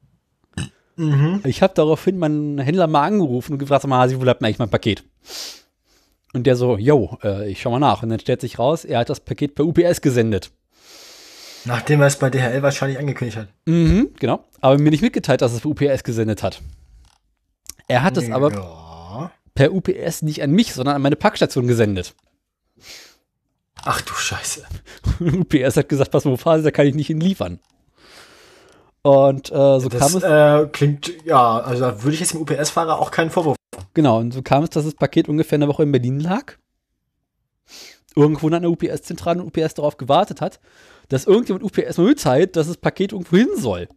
[0.96, 1.42] Mhm.
[1.46, 4.60] Ich habe daraufhin meinen Händler mal angerufen und gefragt, mal, Hasi, wo bleibt denn eigentlich
[4.60, 5.04] mein Paket?
[6.34, 8.04] Und der so, yo, äh, ich schau mal nach.
[8.04, 10.52] Und dann stellt sich raus, er hat das Paket per UPS gesendet.
[11.66, 13.48] Nachdem er es bei DHL wahrscheinlich angekündigt hat.
[13.66, 14.44] Mhm, genau.
[14.62, 16.62] Aber mir nicht mitgeteilt, dass es per UPS gesendet hat.
[17.88, 19.32] Er hat es aber Ja.
[19.56, 22.14] per UPS nicht an mich, sondern an meine Packstation gesendet.
[23.86, 24.64] Ach du Scheiße.
[25.20, 27.60] UPS hat gesagt, pass mal auf, Hasi, da kann ich nicht hinliefern.
[29.02, 32.42] Und äh, so kam Das es, äh, klingt, ja, also da würde ich jetzt dem
[32.42, 33.58] UPS-Fahrer auch keinen Vorwurf.
[33.94, 36.54] genau, und so kam es, dass das Paket ungefähr eine Woche in Berlin lag.
[38.16, 40.62] Irgendwo an der UPS-Zentrale und UPS darauf gewartet hat,
[41.10, 43.90] dass irgendjemand UPS mal mitteilt, dass das Paket irgendwo hin soll.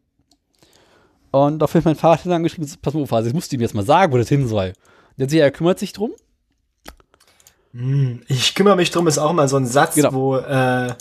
[1.31, 3.75] Und dafür hat mein Vater dann geschrieben, pass mal Hasi, das musst du ihm jetzt
[3.75, 4.73] mal sagen, wo das hin soll.
[5.19, 6.13] Der sagt, er kümmert sich drum.
[7.77, 10.13] Hm, Ich kümmere mich drum, ist auch immer so ein Satz, Genau.
[10.13, 10.93] wo äh,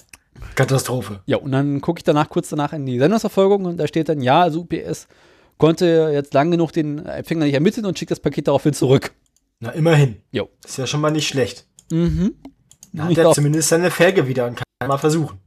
[0.55, 1.21] Katastrophe.
[1.26, 4.21] Ja, und dann gucke ich danach kurz danach in die Sendungsverfolgung und da steht dann,
[4.21, 5.07] ja, also UPS
[5.57, 9.13] konnte jetzt lang genug den Empfänger nicht ermitteln und schickt das Paket daraufhin zurück.
[9.61, 10.17] Na, immerhin.
[10.32, 10.49] Jo.
[10.65, 11.65] Ist ja schon mal nicht schlecht.
[11.91, 12.36] Mhm.
[12.91, 15.39] Dann Ich hat er zumindest seine Felge wieder und kann mal versuchen.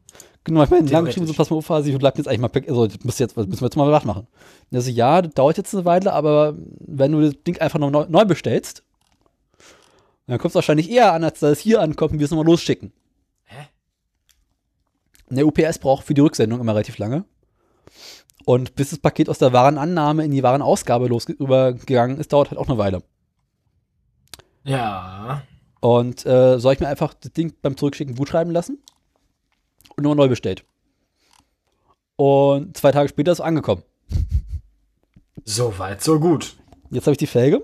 [0.44, 2.50] Genau, ich meine, lang geschrieben, so pass mal auf, Hasi, du bleibst jetzt eigentlich mal,
[2.68, 4.26] also das müssen, jetzt, das müssen wir jetzt mal was machen.
[4.70, 7.78] Und er so, ja, das dauert jetzt eine Weile, aber wenn du das Ding einfach
[7.78, 8.82] noch neu, neu bestellst,
[10.28, 12.46] dann kommt es wahrscheinlich eher an, als dass es hier ankommt und wir es nochmal
[12.46, 12.92] losschicken.
[13.44, 13.66] Hä?
[15.30, 17.24] Der UPS braucht für die Rücksendung immer relativ lange.
[18.44, 22.68] Und bis das Paket aus der Warenannahme in die Warenausgabe losgegangen ist, dauert halt auch
[22.68, 23.02] eine Weile.
[24.64, 25.42] Ja.
[25.80, 28.82] Und äh, soll ich mir einfach das Ding beim Zurückschicken gut schreiben lassen?
[29.96, 30.64] Und nochmal neu bestellt.
[32.16, 33.82] Und zwei Tage später ist es angekommen.
[35.44, 36.56] So weit, so gut.
[36.90, 37.62] Jetzt habe ich die Felge.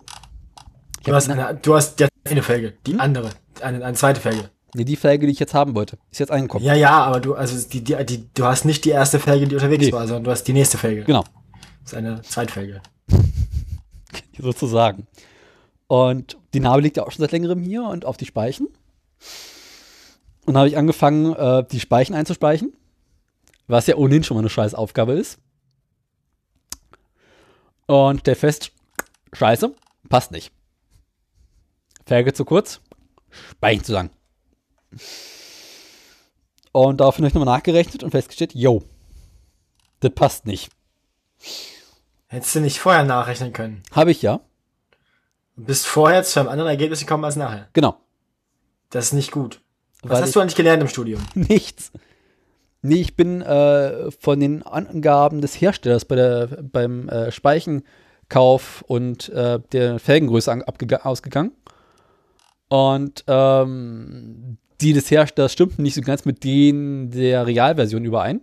[1.05, 3.01] Du hast, eine, eine, du hast eine Felge, die Hm?
[3.01, 3.31] andere,
[3.61, 4.51] eine, eine zweite Felge.
[4.75, 6.65] nee, die Felge, die ich jetzt haben wollte, ist jetzt angekommen.
[6.65, 9.55] Ja, ja, aber du, also die, die, die, du hast nicht die erste Felge, die
[9.55, 9.93] unterwegs Nee.
[9.93, 11.05] war, sondern du hast die nächste Felge.
[11.05, 11.25] Genau,
[11.83, 12.81] Das ist eine Zweitfelge.
[14.39, 15.07] sozusagen.
[15.87, 18.69] Und die Narbe liegt ja auch schon seit längerem hier und auf die Speichen.
[20.47, 22.73] Und habe ich angefangen, äh, die Speichen einzuspeichen.
[23.67, 25.39] Was ja ohnehin schon mal eine scheiß Aufgabe ist.
[27.87, 28.73] Und der Fest,
[29.33, 29.75] scheiße,
[30.09, 30.51] passt nicht.
[32.07, 32.81] Felge zu kurz,
[33.51, 34.11] Speichen zu lang.
[36.73, 38.83] Und daraufhin habe ich nochmal nachgerechnet und festgestellt, yo,
[40.01, 40.71] das passt nicht.
[42.27, 43.83] Hättest du nicht vorher nachrechnen können.
[43.93, 44.41] Habe ich ja,
[45.57, 47.69] Du bist vorher zu einem anderen Ergebnis gekommen als nachher.
[47.73, 47.97] genau.
[48.91, 49.61] Das ist nicht gut.
[50.03, 51.21] Was Weil hast du eigentlich gelernt im Studium?
[51.35, 51.91] Nichts.
[52.83, 59.31] Nee, ich bin äh, von den Angaben des Herstellers bei der, beim äh, Speichenkauf und
[59.31, 60.65] äh, der Felgengröße
[61.03, 61.53] ausgegangen.
[62.69, 68.41] Und ähm, die des Herstellers stimmten nicht so ganz mit denen der Realversion überein.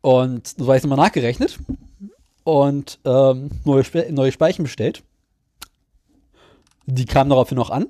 [0.00, 1.58] Und so habe ich nochmal nachgerechnet
[2.44, 5.02] und ähm, neue, Spe neue Speichen bestellt.
[6.86, 7.86] Die kamen daraufhin noch an.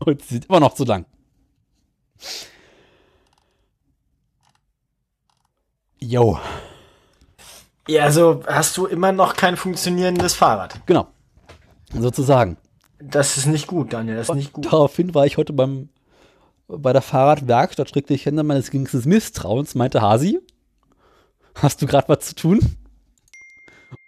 [0.00, 1.06] Und sie sind immer noch zu lang.
[6.00, 6.38] Yo,
[7.88, 10.80] Ja, also hast du immer noch kein funktionierendes Fahrrad.
[10.86, 11.08] genau.
[11.98, 12.56] Sozusagen.
[13.00, 14.66] Das ist nicht gut, Daniel, das ist nicht gut.
[14.66, 15.88] Daraufhin war ich heute beim,
[16.68, 20.38] bei der Fahrradwerkstatt, streckte ich Hände meines geringsten Misstrauens, meinte Hasi,
[21.56, 22.60] hast du gerade was zu tun?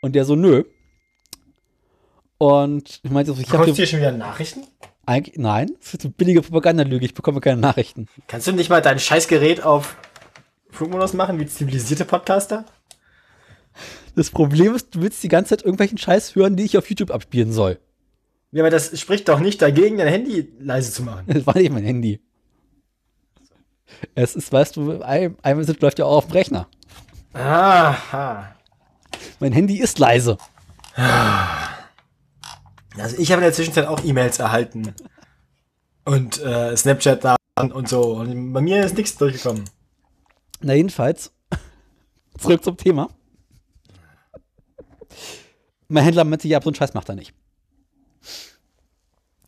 [0.02, 0.64] Und der so, nö.
[2.38, 4.66] Und ich meinte ich habe hier schon wieder Nachrichten?
[5.06, 8.08] Eigentlich, nein, das ist eine billige Propagandalüge, ich bekomme keine Nachrichten.
[8.26, 9.96] Kannst du nicht mal dein Scheißgerät auf
[10.70, 12.64] Flugmodus machen, wie zivilisierte Podcaster?
[14.14, 17.10] Das Problem ist, du willst die ganze Zeit irgendwelchen Scheiß hören, die ich auf YouTube
[17.10, 17.78] abspielen soll.
[18.52, 21.24] Ja, aber das spricht doch nicht dagegen, dein Handy leise zu machen.
[21.32, 22.20] Das war nicht mein Handy.
[24.14, 26.68] Es ist, weißt du, iMessage läuft ja auch auf dem Rechner.
[27.34, 28.54] Aha.
[29.40, 30.38] Mein Handy ist leise.
[32.96, 34.94] Also ich habe in der Zwischenzeit auch E-Mails erhalten.
[36.04, 38.16] Und äh, Snapchat da und so.
[38.16, 39.64] Und bei mir ist nichts durchgekommen.
[40.60, 41.32] Na, jedenfalls,
[42.38, 43.10] zurück zum Thema.
[45.88, 47.32] Mein Händler meinte, ja, so einen Scheiß macht er nicht.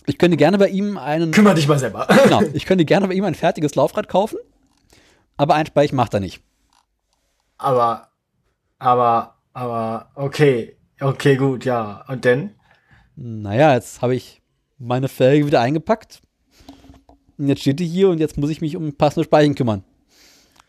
[0.06, 1.32] Ich könnte gerne bei ihm einen.
[1.32, 2.06] Kümmer dich mal selber.
[2.24, 4.38] Genau, ich könnte gerne bei ihm ein fertiges Laufrad kaufen,
[5.36, 6.42] aber ein Speich macht er nicht.
[7.58, 8.08] Aber,
[8.78, 10.76] aber, aber, okay.
[11.00, 12.04] Okay, gut, ja.
[12.08, 12.54] Und denn?
[13.16, 14.42] Naja, jetzt habe ich
[14.78, 16.20] meine Felge wieder eingepackt.
[17.36, 19.84] Und jetzt steht die hier und jetzt muss ich mich um passende Speichen kümmern.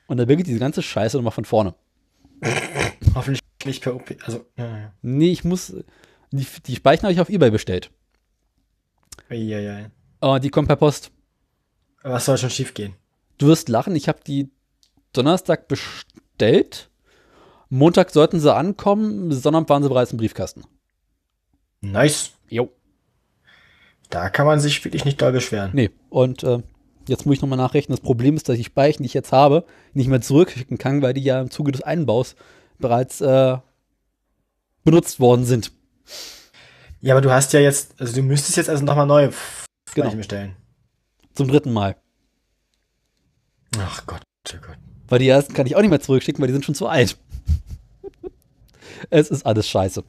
[0.08, 1.76] Und dann beginnt diese ganze Scheiße nochmal von vorne.
[3.16, 4.16] Hoffentlich nicht per OP.
[4.26, 4.94] Also, ja, ja.
[5.02, 5.74] Nee, ich muss.
[6.32, 7.92] Die, die Speichen habe ich auf Ebay bestellt.
[9.30, 9.90] Eieiei.
[10.20, 11.12] Und die kommen per Post.
[12.04, 12.94] Was soll schon schief gehen?
[13.38, 14.50] Du wirst lachen, ich habe die
[15.14, 16.90] Donnerstag bestellt.
[17.70, 20.64] Montag sollten sie ankommen, Sonnabend waren sie bereits im Briefkasten.
[21.82, 22.32] Nice.
[22.50, 22.72] Jo.
[24.10, 25.72] Da kann man sich wirklich nicht doll beschweren.
[25.74, 26.64] Nee, und äh,
[27.08, 27.96] jetzt muss ich nochmal nachrechnen.
[27.96, 31.14] Das Problem ist, dass ich Speichen, die ich jetzt habe, nicht mehr zurückschicken kann, weil
[31.14, 32.36] die ja im Zuge des Einbaus
[32.80, 33.58] bereits äh,
[34.84, 35.72] benutzt worden sind.
[37.02, 40.16] Ja, aber du hast ja jetzt, also du müsstest jetzt also nochmal neue Speichen Genau.
[40.16, 40.56] bestellen.
[41.34, 41.96] Zum dritten Mal.
[43.78, 44.22] Ach Gott,
[44.54, 44.78] oh Gott.
[45.08, 47.18] Weil die ersten kann ich auch nicht mehr zurückschicken, weil die sind schon zu alt.
[49.10, 50.04] es ist alles scheiße.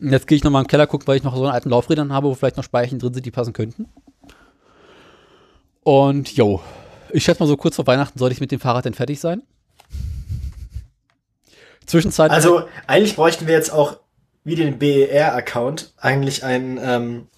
[0.00, 2.28] Jetzt gehe ich nochmal im Keller gucken, weil ich noch so einen alten Laufrädern habe,
[2.28, 3.88] wo vielleicht noch Speichen drin sind, die passen könnten.
[5.82, 6.60] Und jo,
[7.10, 9.42] ich schätze mal so kurz vor Weihnachten sollte ich mit dem Fahrrad denn fertig sein.
[11.86, 12.30] Zwischenzeit.
[12.30, 13.98] Also, eigentlich bräuchten wir jetzt auch
[14.44, 17.28] wie den BER-Account eigentlich ein, ähm,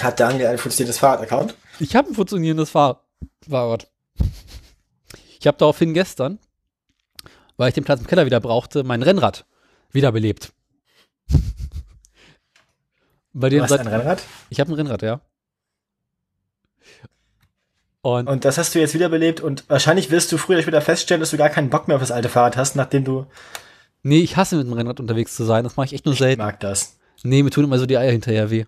[0.00, 1.56] hat Daniel ein funktionierendes Fahrrad-Account?
[1.80, 3.04] Ich habe ein funktionierendes Fahr
[3.48, 3.88] Fahrrad.
[5.40, 6.38] Ich habe daraufhin gestern,
[7.56, 9.44] weil ich den Platz im Keller wieder brauchte, mein Rennrad
[9.90, 10.52] wiederbelebt.
[13.32, 14.22] Bei Du hast seit, ein Rennrad?
[14.48, 15.20] ich habe ein Rennrad, ja.
[18.00, 21.20] Und Und das hast du jetzt wiederbelebt und wahrscheinlich wirst du früher oder später feststellen,
[21.20, 23.26] dass du gar keinen Bock mehr auf das alte Fahrrad hast, nachdem du,
[24.04, 25.64] nee, ich hasse mit dem Rennrad unterwegs zu sein.
[25.64, 26.40] Das mache ich echt nur ich selten.
[26.40, 26.96] mag das.
[27.24, 28.64] Nee, mir tun immer so die Eier hinterher weh.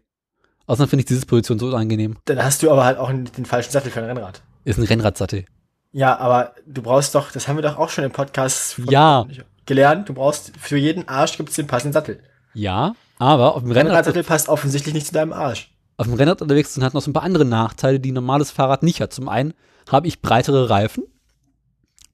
[0.66, 2.16] Außerdem finde ich diese Position so angenehm.
[2.24, 4.42] Dann hast du aber halt auch den falschen Sattel für ein Rennrad.
[4.64, 5.44] Ist ein Rennradsattel.
[5.92, 9.24] Ja, aber du brauchst doch, das haben wir doch auch schon im Podcast Ja.
[9.64, 12.20] gelernt, du brauchst, für jeden Arsch gibt es den passenden Sattel.
[12.52, 15.70] Ja, aber auf dem Rennrad, Rennradsattel passt offensichtlich nicht zu deinem Arsch.
[15.98, 18.50] auf dem Rennrad unterwegs sind halt noch so ein paar andere Nachteile, die ein normales
[18.50, 19.12] Fahrrad nicht hat.
[19.12, 19.54] Zum einen
[19.90, 21.04] habe ich breitere Reifen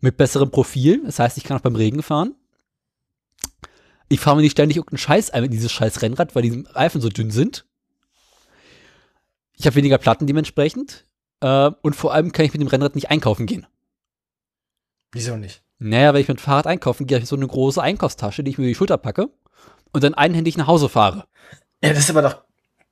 [0.01, 1.03] mit besserem Profil.
[1.07, 2.35] Das heißt, ich kann auch beim Regen fahren.
[4.13, 7.01] Ich fahre mir nicht ständig irgendeinen Scheiß ein mit dieses scheiß Rennrad, weil die Reifen
[7.01, 7.65] so dünn sind.
[9.57, 11.07] Ich habe weniger Platten dementsprechend.
[11.41, 13.67] Äh, und vor allem kann ich mit dem Rennrad nicht einkaufen gehen.
[15.13, 15.63] Wieso nicht?
[15.79, 18.51] Naja, wenn ich mit dem Fahrrad einkaufen gehe, habe ich so eine große Einkaufstasche, die
[18.51, 19.31] ich mir über die Schulter packe
[19.93, 21.25] und dann einhändig nach Hause fahre.
[21.83, 22.45] Ja, das ist aber doch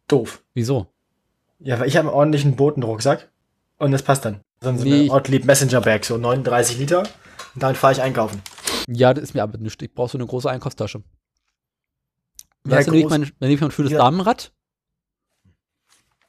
[0.08, 0.42] doof.
[0.54, 0.86] Wieso?
[1.58, 3.30] Ja, weil ich habe einen ordentlichen Botenrucksack
[3.76, 4.40] und das passt dann.
[4.62, 7.00] So so Nee, eine Ortlieb Messenger Bag, so 39 Liter.
[7.00, 8.40] Und damit fahre ich einkaufen.
[8.88, 9.80] Ja, das ist mir aber nicht.
[9.82, 11.02] Ich brauche so eine große Einkaufstasche.
[12.66, 13.98] Ja, weißt du, nehme ich, dann nehme ich mein schönes Ja.
[13.98, 14.52] Damenrad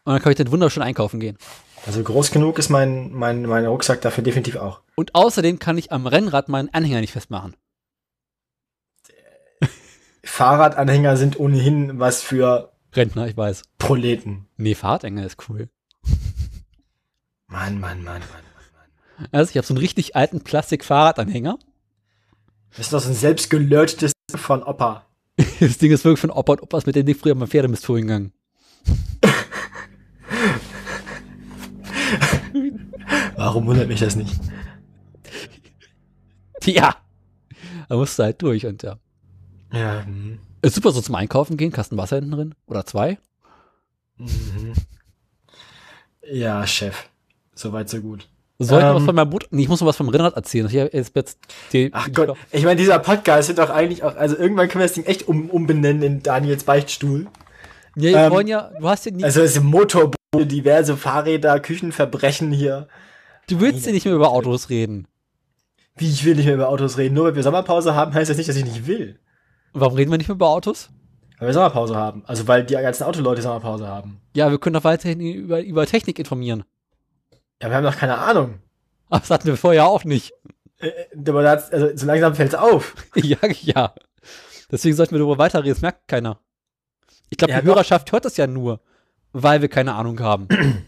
[0.04, 1.38] und dann kann ich dann wunderschön einkaufen gehen.
[1.86, 4.82] Also groß genug ist mein, mein, mein Rucksack dafür definitiv auch.
[4.96, 7.56] Und außerdem kann ich am Rennrad meinen Anhänger nicht festmachen.
[10.24, 13.64] Fahrradanhänger sind ohnehin was für Rentner, ich weiß.
[13.78, 14.48] Proleten.
[14.58, 15.70] Nee, Fahrradanhänger ist cool.
[17.48, 18.44] Mann, Mann, Mann, Mann, Mann,
[19.18, 19.28] Mann.
[19.32, 21.58] Also ich habe so einen richtig alten Plastik-Fahrradanhänger.
[22.72, 25.06] Das ist doch so ein selbstgelötetes von Opa.
[25.60, 27.86] Das Ding ist wirklich von Opa und Opa ist mit dem Ding früher beim Pferdemist
[27.86, 28.32] vorgegangen.
[33.36, 34.40] Warum wundert mich das nicht?
[36.64, 36.96] Ja.
[37.90, 38.98] Da musst du halt durch und ja.
[39.74, 40.40] Ja, hm.
[40.62, 42.56] Ist super so zum Einkaufen gehen, Kasten Wasser hinten drin.
[42.68, 43.18] Oder zwei.
[44.18, 44.74] Mhm.
[46.32, 47.10] Ja, Chef.
[47.56, 48.30] Soweit, so gut.
[48.64, 48.96] Soll ich noch Ähm.
[48.98, 49.48] was von meinem Boot?
[49.52, 50.68] Nee, ich muss noch was vom Rennrad erzählen.
[50.68, 51.40] Ich jetzt, jetzt
[51.74, 54.88] die, Ach Gott, ich meine, dieser Podcast sind doch eigentlich auch, also irgendwann können wir
[54.88, 57.28] das Ding echt um, umbenennen in Daniels Beichtstuhl.
[57.96, 61.60] Ja, wir Ähm, wollen ja, du hast ja nie, Also es sind Motorboote, diverse Fahrräder,
[61.60, 62.88] Küchenverbrechen hier.
[63.50, 65.08] du willst ja nicht mehr über Autos reden.
[65.98, 67.16] Wie, ich will nicht mehr über Autos reden.
[67.16, 69.20] Nur weil wir Sommerpause haben, heißt das nicht, dass ich nicht will.
[69.74, 70.90] Warum reden wir nicht mehr über Autos?
[71.38, 72.24] Weil wir Sommerpause haben.
[72.28, 74.22] Also weil die ganzen Autoleute Sommerpause haben.
[74.36, 76.64] Ja, wir können doch weiterhin über, über Technik informieren.
[77.62, 78.60] Ja, wir haben doch keine Ahnung.
[79.10, 80.34] Aber das hatten wir vorher auch nicht.
[80.80, 82.96] Äh, äh, Aber das, also so langsam fällt's auf.
[83.16, 83.94] ja, ja.
[84.72, 86.40] Deswegen sollten wir darüber weiterreden, das merkt keiner.
[87.30, 87.76] Ich glaube, Ja, die doch.
[87.76, 88.80] Hörerschaft hört das ja nur,
[89.34, 90.48] weil wir keine Ahnung haben.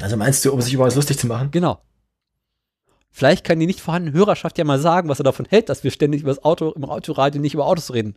[0.00, 1.50] Also meinst du, um sich über uns lustig zu machen?
[1.50, 1.80] genau.
[3.10, 5.90] Vielleicht kann die nicht vorhandene Hörerschaft ja mal sagen, was er davon hält, dass wir
[5.90, 8.14] ständig über das Auto, im Autoradio nicht über Autos reden.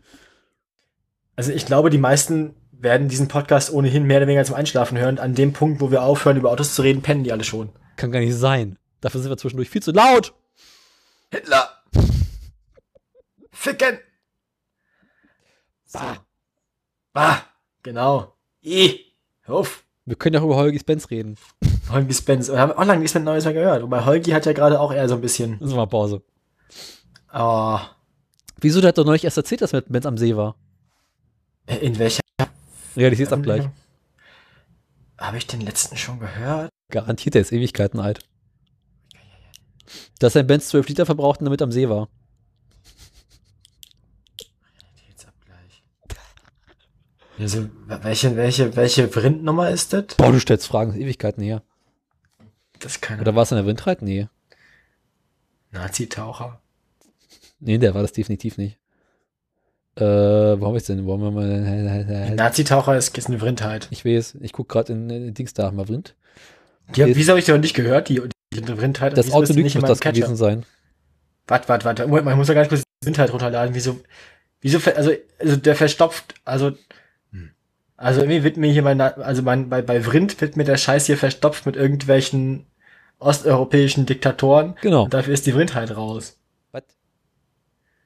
[1.36, 5.20] Also ich glaube, die meisten werden diesen Podcast ohnehin mehr oder weniger zum Einschlafen hören.
[5.20, 7.70] An dem Punkt, wo wir aufhören, über Autos zu reden, pennen die alle schon.
[7.95, 8.78] Kann gar nicht sein.
[9.02, 10.34] Dafür sind wir zwischendurch viel zu laut.
[11.32, 11.70] Hitler!
[13.52, 13.99] Ficken!
[15.94, 16.26] Bah.
[17.14, 17.44] Bah!
[17.84, 18.34] Genau.
[18.64, 18.99] I!
[19.41, 19.84] Hör auf!
[20.06, 21.36] Wir können ja auch über Holgis Benz reden.
[21.91, 22.52] Holgi Spence.
[22.52, 23.84] Wir haben auch lange nichts mehr Neues mehr gehört.
[23.84, 25.60] Wobei Holgi hat ja gerade auch eher so ein bisschen.
[25.60, 26.22] Das ist mal Pause.
[27.34, 27.80] Oh,
[28.60, 30.56] Wieso, der hat doch neulich erst erzählt, dass er mit Benz am See war.
[31.82, 32.22] in welcher
[32.95, 33.69] Realitätsabgleich.
[35.18, 36.72] Habe ich den letzten schon gehört?
[36.89, 38.19] Garantiert, der ist Ewigkeiten alt.
[40.19, 42.09] Dass sein Benz 12 Liter verbraucht und damit am See war.
[44.73, 45.84] Realitätsabgleich.
[47.38, 50.15] Also, welche, welche, welche Printnummer ist das?
[50.18, 51.63] Boah, du stellst Fragen, Ewigkeiten her.
[52.80, 54.01] Das keine Oder war es in der Windreit?
[54.01, 54.27] Nee.
[55.72, 56.61] Nazi-Taucher.
[57.59, 58.81] Nee, der war das definitiv nicht.
[59.95, 61.05] Äh, wo habe ich denn?
[61.05, 62.34] Wollen wir mal.
[62.35, 63.88] Nazi-Taucher ist, ist eine Vrindheit.
[63.91, 66.15] Ich weiß, ich gucke gerade in äh, Dings da, mal Wind.
[66.95, 68.09] Die, Ist- wieso habe ich noch nicht gehört?
[68.09, 68.22] Die,
[68.53, 69.18] die Vrindheit.
[69.18, 70.22] Das Wieso Auto ist die lügt nicht in muss das Catcher?
[70.22, 70.65] gewesen sein.
[71.47, 72.07] Warte, warte, warte.
[72.07, 73.76] Moment, mal, ich muss ja ganz kurz die Vrindheit runterladen.
[73.76, 73.99] Wieso,
[74.61, 76.72] wieso, also, also der verstopft, also,
[77.97, 81.05] also irgendwie wird mir hier mein, also mein, bei, bei Vrind wird mir der Scheiß
[81.05, 82.65] hier verstopft mit irgendwelchen
[83.19, 84.76] osteuropäischen Diktatoren.
[84.81, 85.07] Genau.
[85.07, 86.38] Dafür ist die Vrindheit raus.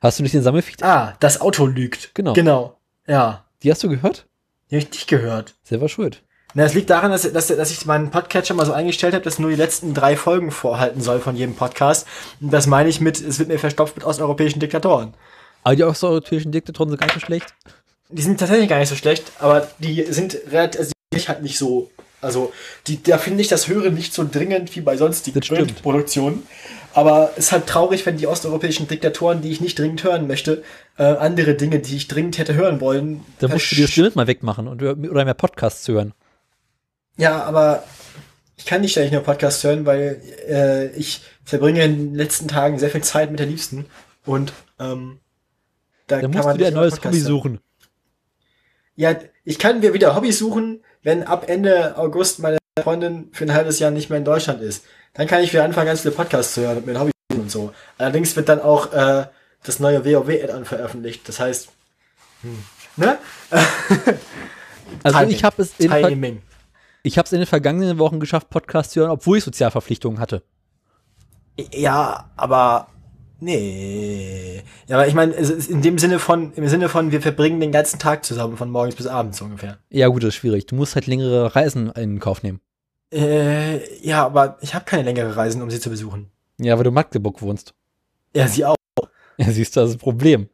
[0.05, 0.83] Hast du nicht den Sammelficht?
[0.83, 2.11] Ah, das Auto lügt.
[2.13, 2.33] Genau.
[2.33, 2.77] Genau.
[3.07, 3.45] Ja.
[3.63, 4.27] Die hast du gehört?
[4.69, 5.55] Die habe ich nicht gehört.
[5.63, 6.21] Selber schuld.
[6.53, 9.39] Na, es liegt daran, dass, dass, dass ich meinen Podcatcher mal so eingestellt habe, dass
[9.39, 12.05] nur die letzten drei Folgen vorhalten soll von jedem Podcast.
[12.39, 15.15] Und das meine ich mit, es wird mir verstopft mit osteuropäischen Diktatoren.
[15.63, 17.55] Aber die osteuropäischen Diktatoren sind gar nicht so schlecht.
[18.09, 21.57] Die sind tatsächlich gar nicht so schlecht, aber die sind relativ, also die halt nicht
[21.57, 21.89] so,
[22.21, 22.53] also
[22.85, 25.41] die, da finde ich das Hören nicht so dringend wie bei sonstigen.
[25.81, 26.43] Produktionen.
[26.95, 30.63] Aber es ist halt traurig, wenn die osteuropäischen Diktatoren, die ich nicht dringend hören möchte,
[30.97, 33.19] äh, andere Dinge, die ich dringend hätte hören wollen.
[33.39, 36.13] Da musst du dir das Bild mal wegmachen und, oder mehr Podcasts hören.
[37.17, 37.83] Ja, aber
[38.55, 42.79] ich kann nicht ständig nur Podcasts hören, weil äh, ich verbringe in den letzten Tagen
[42.79, 43.87] sehr viel Zeit mit der Liebsten
[44.25, 45.19] und ähm,
[46.07, 47.27] da Da musst du dir ein neues Podcasts Hobby hören.
[47.27, 47.59] suchen.
[48.95, 53.53] Ja, ich kann mir wieder Hobbys suchen, wenn ab Ende August meine Freundin für ein
[53.53, 54.85] halbes Jahr nicht mehr in Deutschland ist.
[55.15, 57.41] Dann kann ich wieder anfangen, ganz viele Podcasts zu hören und mir ein Hobby suchen
[57.43, 57.73] und so.
[57.97, 59.25] Allerdings wird dann auch äh,
[59.63, 61.27] das neue WoW-Add-on veröffentlicht.
[61.27, 61.69] Das heißt,
[62.41, 62.63] hm,
[62.97, 63.17] ne?
[65.03, 65.35] Also Timing.
[65.35, 66.41] ich habe es in, Timing.
[67.03, 70.43] ich hab's in den vergangenen Wochen geschafft, Podcasts zu hören, obwohl ich Sozialverpflichtungen hatte.
[71.73, 72.87] Ja, aber
[73.39, 74.63] nee.
[74.87, 77.59] Ja, aber ich meine, es ist in dem Sinne von, im Sinne von, wir verbringen
[77.59, 79.79] den ganzen Tag zusammen, von morgens bis abends ungefähr.
[79.89, 80.67] Ja gut, das ist schwierig.
[80.67, 82.59] Du musst halt längere Reisen in Kauf nehmen.
[83.15, 86.29] Äh, ja, aber ich habe keine längere Reisen, um sie zu besuchen.
[86.57, 87.73] Ja, weil du Magdeburg wohnst.
[88.35, 88.75] Ja, sie auch.
[89.37, 90.49] Ja, siehst du, das ist ein Problem.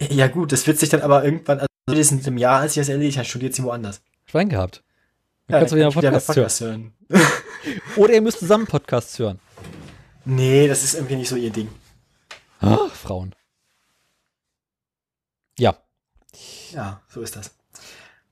[0.00, 2.88] Ja gut, das wird sich dann aber irgendwann, also spätestens im Jahr, als sie das
[2.88, 4.00] erledigt hat, studiert sie woanders.
[4.26, 4.82] Schwein gehabt.
[5.48, 6.92] Dann Ja, kannst du wieder einen kann ich Podcast hören.
[7.08, 7.22] hören.
[7.96, 9.40] Oder ihr müsst zusammen Podcasts hören.
[10.24, 11.68] Nee, das ist irgendwie nicht so ihr Ding.
[12.60, 13.34] Ach, Frauen.
[15.58, 15.76] Ja,
[16.72, 17.50] Ja, so ist das.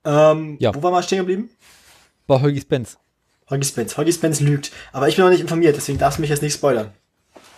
[0.04, 0.74] Ähm, Ja.
[0.74, 1.50] Wo war mal stehen geblieben?
[2.26, 2.98] bei Holgi Spence.
[3.50, 3.96] Hoggy Spence.
[3.96, 4.72] Hoggy Spence lügt.
[4.92, 6.90] Aber ich bin noch nicht informiert, deswegen darfst du mich jetzt nicht spoilern.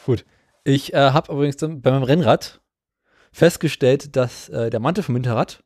[0.06, 0.24] Gut.
[0.64, 2.60] Ich äh, habe übrigens bei meinem Rennrad
[3.32, 5.62] festgestellt, dass äh, der Mantel vom Hinterrad,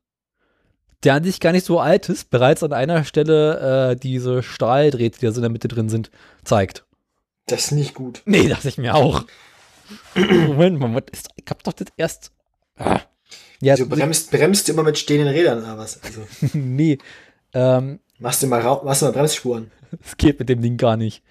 [1.02, 5.18] der an sich gar nicht so alt ist, bereits an einer Stelle äh, diese Stahldrähte,
[5.18, 6.10] die da so in der Mitte drin sind,
[6.44, 6.84] zeigt.
[7.46, 8.22] Das ist nicht gut.
[8.24, 9.24] Nee, dachte ich mir auch.
[10.14, 12.30] Moment mal, was ist, ich hab doch das erst.
[12.76, 13.01] Ah.
[13.60, 16.02] Ja, Du bremst, bremst du immer mit stehenden Rädern oder was?
[16.02, 16.22] Also,
[16.52, 16.98] nee.
[17.52, 19.70] Ähm, machst du mal, machst du mal Bremsspuren.
[20.02, 21.22] Es geht mit dem Ding gar nicht.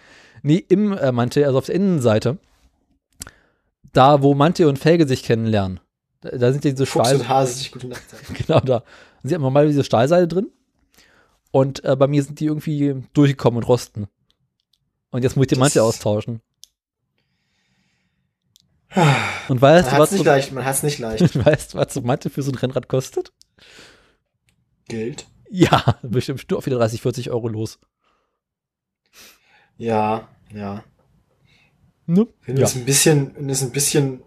[0.42, 2.38] Nee, im äh, Mantel, also auf der Innenseite,
[3.94, 5.80] da wo Mantel und Felge sich kennenlernen,
[6.22, 8.24] da, da sind ja diese Fuchs Stahl, und Hase sich gute Nacht sagen.
[8.34, 8.80] genau da.
[9.24, 10.52] Da sind normal diese Stahlseile drin.
[11.52, 14.08] Und äh, bei mir sind die irgendwie durchgekommen und rosten.
[15.12, 16.42] Und jetzt muss ich den Das- Mantel austauschen.
[19.50, 21.46] Und weißt Man du, was nicht so, leicht, man hat's nicht leicht.
[21.46, 23.32] weißt, du, was so Mantel für so ein Rennrad kostet?
[24.88, 25.28] Geld.
[25.50, 27.80] Ja, bestimmt nur auf wieder 30, 40 Euro los.
[29.78, 30.84] Ja, ja.
[32.06, 32.28] Ne?
[32.46, 32.68] Wenn du Ja.
[32.68, 34.22] es ein bisschen, wenn es ein bisschen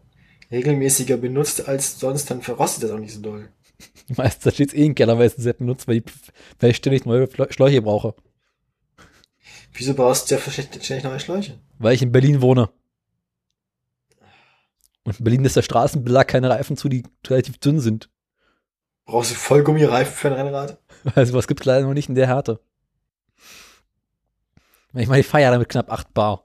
[0.51, 3.49] regelmäßiger benutzt als sonst, dann verrostet das auch nicht so doll.
[4.17, 6.05] Meistens steht es eh in Keller, weil es sehr benutzt, weil ich,
[6.61, 8.15] weil ich ständig neue Schläuche brauche.
[9.75, 11.59] Wieso brauchst du ja ständig neue Schläuche?
[11.79, 12.71] Weil ich in Berlin wohne.
[15.05, 18.11] Und in Berlin ist der Straßenbelag keine Reifen zu, die relativ dünn sind.
[19.05, 20.79] Brauchst du Vollgummireifen für ein Rennrad?
[21.15, 22.59] Also was gibt's leider noch nicht in der Härte.
[24.97, 26.43] Ich meine, ich ja damit knapp 8 Bar.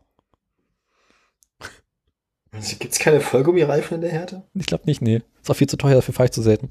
[2.52, 4.44] Also, gibt's keine Vollgummireifen in der Härte?
[4.54, 5.22] Ich glaube nicht, nee.
[5.42, 6.70] Ist auch viel zu teuer, dafür fahre ich zu selten.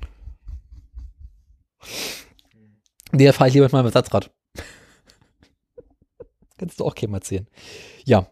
[3.13, 4.31] Nee, da fahre ich lieber mit meinem Ersatzrad.
[6.59, 7.47] Kannst du auch keinem erzählen.
[8.05, 8.27] Ja.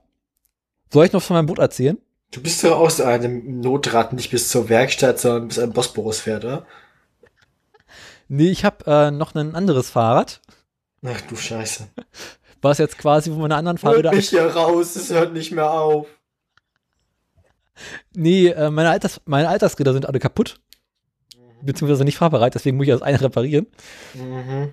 [0.92, 1.96] Soll ich noch von meinem Boot erzählen?
[2.30, 6.44] Du bist doch aus einem Notrad nicht bis zur Werkstatt, sondern bis ein Bosporus fährt,
[6.44, 6.66] oder?
[8.28, 10.42] Nee, ich habe äh, noch ein anderes Fahrrad,
[11.04, 11.88] Ach du Scheiße.
[12.62, 14.12] was jetzt quasi von meiner anderen Hört Fahrräder...
[14.12, 16.06] mich hier raus, es hört nicht mehr auf.
[18.14, 20.60] Nee, äh, meine, Alters, meine Altersräder sind alle kaputt.
[21.62, 23.66] Beziehungsweise nicht fahrbereit, deswegen muss ich das eine reparieren.
[24.14, 24.72] Mhm.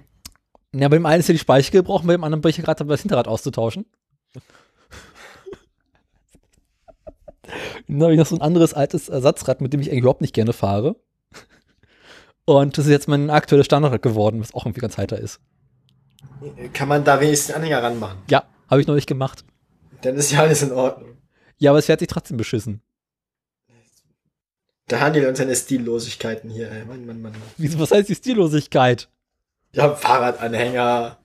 [0.73, 2.63] Ja, bei dem einen ist ja die Speiche gebrochen, bei dem anderen bin ich ja
[2.63, 3.85] gerade dabei, das Hinterrad auszutauschen.
[7.87, 10.33] Dann habe ich noch so ein anderes altes Ersatzrad, mit dem ich eigentlich überhaupt nicht
[10.33, 10.95] gerne fahre.
[12.45, 15.39] Und das ist jetzt mein aktuelles Standard geworden, was auch irgendwie ganz heiter ist.
[16.73, 18.17] Kann man da wenigstens einen Anhänger ranmachen?
[18.29, 19.43] Ja, habe ich noch nicht gemacht.
[20.01, 21.17] Dann ist ja alles in Ordnung.
[21.57, 22.81] Ja, aber es fährt sich trotzdem beschissen.
[24.89, 26.85] Der Handel und seine Stillosigkeiten hier, ey.
[26.85, 27.33] Mann, Mann, Mann.
[27.57, 29.09] Wieso, was heißt die Stillosigkeit?
[29.71, 31.17] Ja, Fahrradanhänger.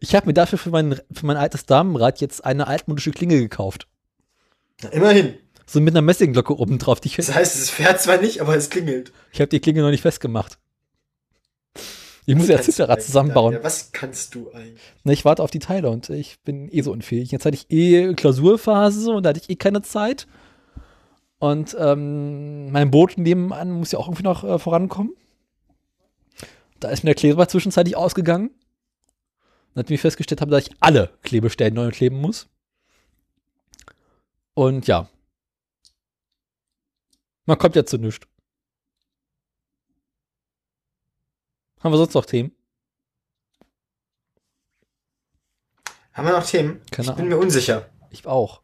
[0.00, 3.88] Ich habe mir dafür für mein, für mein altes Damenrad jetzt eine altmodische Klinge gekauft.
[4.82, 5.34] Na, immerhin.
[5.66, 7.00] So mit einer Messingglocke oben drauf.
[7.00, 9.12] Die Das heißt, es fährt zwar nicht, aber es klingelt.
[9.32, 10.58] ich habe die Klinge noch nicht festgemacht.
[12.28, 12.74] Ich muss ja eigentlich,
[13.04, 13.52] zusammenbauen.
[13.52, 13.64] Daniel?
[13.64, 14.82] Was kannst du eigentlich?
[15.04, 17.30] Ne, ich warte auf die Teile und ich bin eh so unfähig.
[17.30, 20.26] Jetzt hatte ich eh Klausurphase und da hatte ich eh keine Zeit.
[21.38, 25.14] Und ähm, mein Boot nebenan muss ja auch irgendwie noch äh, vorankommen.
[26.80, 28.50] Da ist mir der Kleber zwischenzeitlich ausgegangen.
[29.74, 32.48] Und hat mir festgestellt habe, dass ich alle Klebestellen neu kleben muss.
[34.54, 35.08] Und ja.
[37.44, 38.26] Man kommt ja zu nichts.
[41.86, 42.50] Haben wir sonst noch Themen?
[46.14, 46.80] Haben wir noch Themen?
[46.90, 47.88] Keine ich bin mir unsicher.
[48.10, 48.60] Ich auch.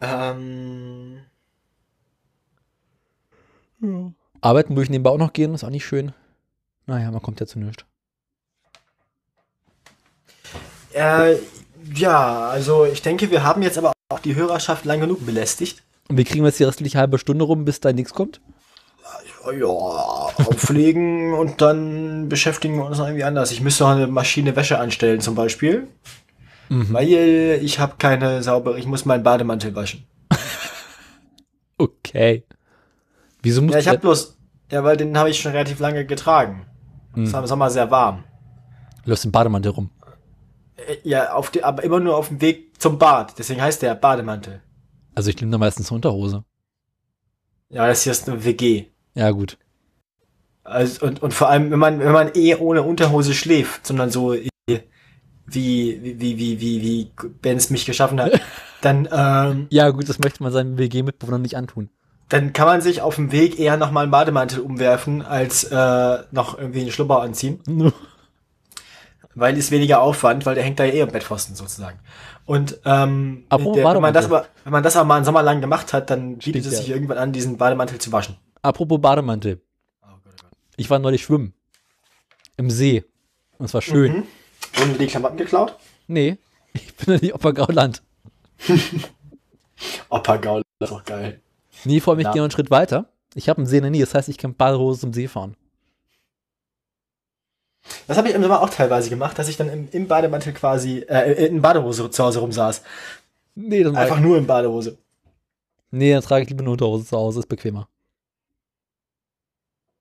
[0.00, 1.20] Ähm,
[4.40, 6.12] Arbeiten würde ich nebenbei auch noch gehen, ist auch nicht schön.
[6.86, 7.86] Naja, man kommt ja zu nichts.
[10.92, 11.36] äh,
[11.94, 15.84] ja, also ich denke, wir haben jetzt aber auch die Hörerschaft lang genug belästigt.
[16.08, 18.40] Und wir kriegen jetzt die restliche halbe Stunde rum, bis da nichts kommt.
[19.58, 23.50] Ja, auflegen und dann beschäftigen wir uns irgendwie anders.
[23.52, 25.88] Ich müsste noch eine Maschine Wäsche anstellen zum Beispiel,
[26.68, 26.92] Mhm.
[26.92, 27.08] weil
[27.62, 30.04] ich habe keine saubere, ich muss meinen Bademantel waschen.
[31.78, 32.44] Okay.
[33.42, 34.36] Wieso muss Ja, ich habe bloß,
[34.70, 36.66] ja, weil den habe ich schon relativ lange getragen.
[37.16, 38.24] Es war im Sommer sehr warm.
[39.04, 39.90] Läufst den Bademantel rum.
[40.76, 43.34] Äh, Ja, auf die, aber immer nur auf dem Weg zum Bad.
[43.38, 44.60] Deswegen heißt der Bademantel.
[45.14, 46.44] Also ich nehme da meistens eine Unterhose.
[47.70, 48.86] Ja, das hier ist eine WG.
[49.14, 49.58] Ja, gut.
[50.62, 54.34] Also, und, und vor allem, wenn man, wenn man eh ohne Unterhose schläft, sondern so
[54.34, 57.10] eh wie, wie, wie, wie, wie, wie
[57.42, 58.40] Benz mich geschaffen hat,
[58.82, 61.90] dann, ähm, Ja, gut, das möchte man seinem WG-Mitbewohner nicht antun.
[62.28, 66.56] dann kann man sich auf dem Weg eher nochmal einen Bademantel umwerfen, als äh, noch
[66.56, 67.60] irgendwie einen Schlubber anziehen.
[69.34, 72.00] Weil ist weniger Aufwand, weil der hängt da ja eh am Bettpfosten sozusagen.
[72.46, 75.60] Und ähm, der, wenn, man das aber, wenn man das aber mal einen Sommer lang
[75.60, 76.78] gemacht hat, dann bietet Stimmt, es ja.
[76.78, 78.36] sich irgendwann an, diesen Bademantel zu waschen.
[78.62, 79.60] Apropos Bademantel.
[80.76, 81.54] Ich war neulich schwimmen.
[82.56, 83.04] Im See.
[83.58, 84.12] Und es war schön.
[84.18, 84.26] Mhm.
[84.74, 85.76] Wurden die Klamotten geklaut?
[86.06, 86.38] Nee,
[86.72, 88.02] ich bin ja nicht Oppergauland.
[90.08, 91.40] Opa Gaul, das ist doch geil.
[91.84, 92.32] Nee, vor allem, ich Ja.
[92.32, 93.10] gehe noch einen Schritt weiter.
[93.34, 95.56] Ich habe einen See in der Nähe, das heißt, ich kann Badehose zum See fahren.
[98.06, 100.98] Das habe ich im Sommer auch teilweise gemacht, dass ich dann im, im Bademantel quasi,
[101.08, 102.82] äh, in Badehose zu Hause rumsaß.
[103.54, 104.98] Nee, dann Einfach nur in Badehose.
[105.90, 107.88] Nee, dann trage ich lieber eine Unterhose zu Hause, ist bequemer.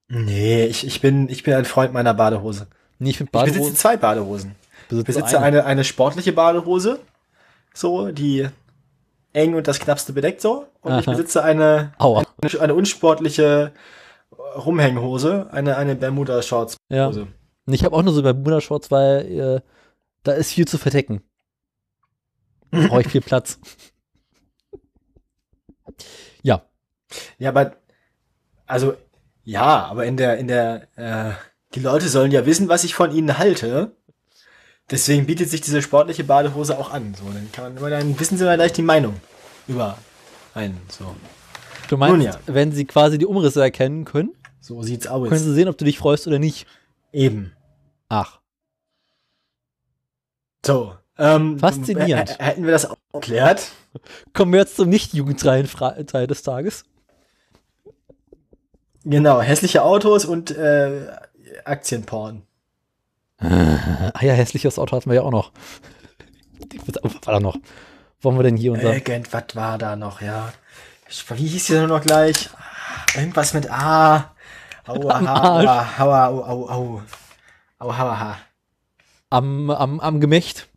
[0.09, 2.67] Nee, ich, ich, bin, ich bin ein Freund meiner Badehose.
[2.97, 3.75] Nee, ich finde Ich besitze Badehose.
[3.75, 4.55] zwei Badehosen.
[4.83, 6.99] Ich besitze besitze eine, eine sportliche Badehose,
[7.73, 8.49] so, die
[9.33, 10.65] eng und das Knappste bedeckt so.
[10.81, 11.11] Und ich Aha.
[11.11, 12.23] besitze eine, Aua.
[12.41, 13.71] eine, eine unsportliche
[14.55, 16.77] Rumhänghose, eine, eine Bermuda-Shorts.
[16.89, 17.11] Ja.
[17.67, 19.61] Ich habe auch nur so Bermuda-Shorts, weil äh,
[20.23, 21.21] da ist viel zu verdecken.
[22.71, 23.59] Da Brauche ich viel Platz.
[26.41, 26.61] Ja,
[27.37, 27.73] Ja, aber,
[28.65, 28.95] also,
[29.49, 31.31] ja, aber in der, in der, äh,
[31.73, 33.95] die Leute sollen ja wissen, was ich von ihnen halte.
[34.91, 37.15] Deswegen bietet sich diese sportliche Badehose auch an.
[37.15, 39.15] So, dann kann man immer, dann wissen sie mal gleich die Meinung
[39.67, 39.97] über
[40.53, 41.15] einen, so.
[41.87, 42.39] du meinst, Nun ja.
[42.45, 45.27] wenn sie quasi die Umrisse erkennen können, So sieht's aus.
[45.29, 46.67] Können Sie sehen, ob du dich freust oder nicht.
[47.11, 47.53] Eben.
[48.07, 48.39] Ach.
[50.63, 50.95] So.
[51.17, 52.37] Ähm, Faszinierend.
[52.39, 53.71] Hätten wir das auch erklärt?
[54.33, 56.85] Kommen wir jetzt zum nicht jugendfreien Fra Teil des Tages.
[59.05, 61.07] Genau, hässliche Autos und äh,
[61.65, 62.43] Aktienporn.
[63.41, 65.51] Ah ja, hässliches Auto hatten wir ja auch noch.
[66.85, 67.55] Was war da noch?
[68.21, 68.93] Wollen wir denn hier unser.
[68.93, 70.51] Irgendwas war da noch, ja.
[71.29, 72.49] Wie hieß die denn noch gleich?
[73.15, 74.35] Irgendwas mit A.
[74.85, 77.01] Aua, Am aua, aua, au, au, au.
[77.77, 78.37] Au, aua, ha.
[79.29, 80.67] am, am, am Gemächt.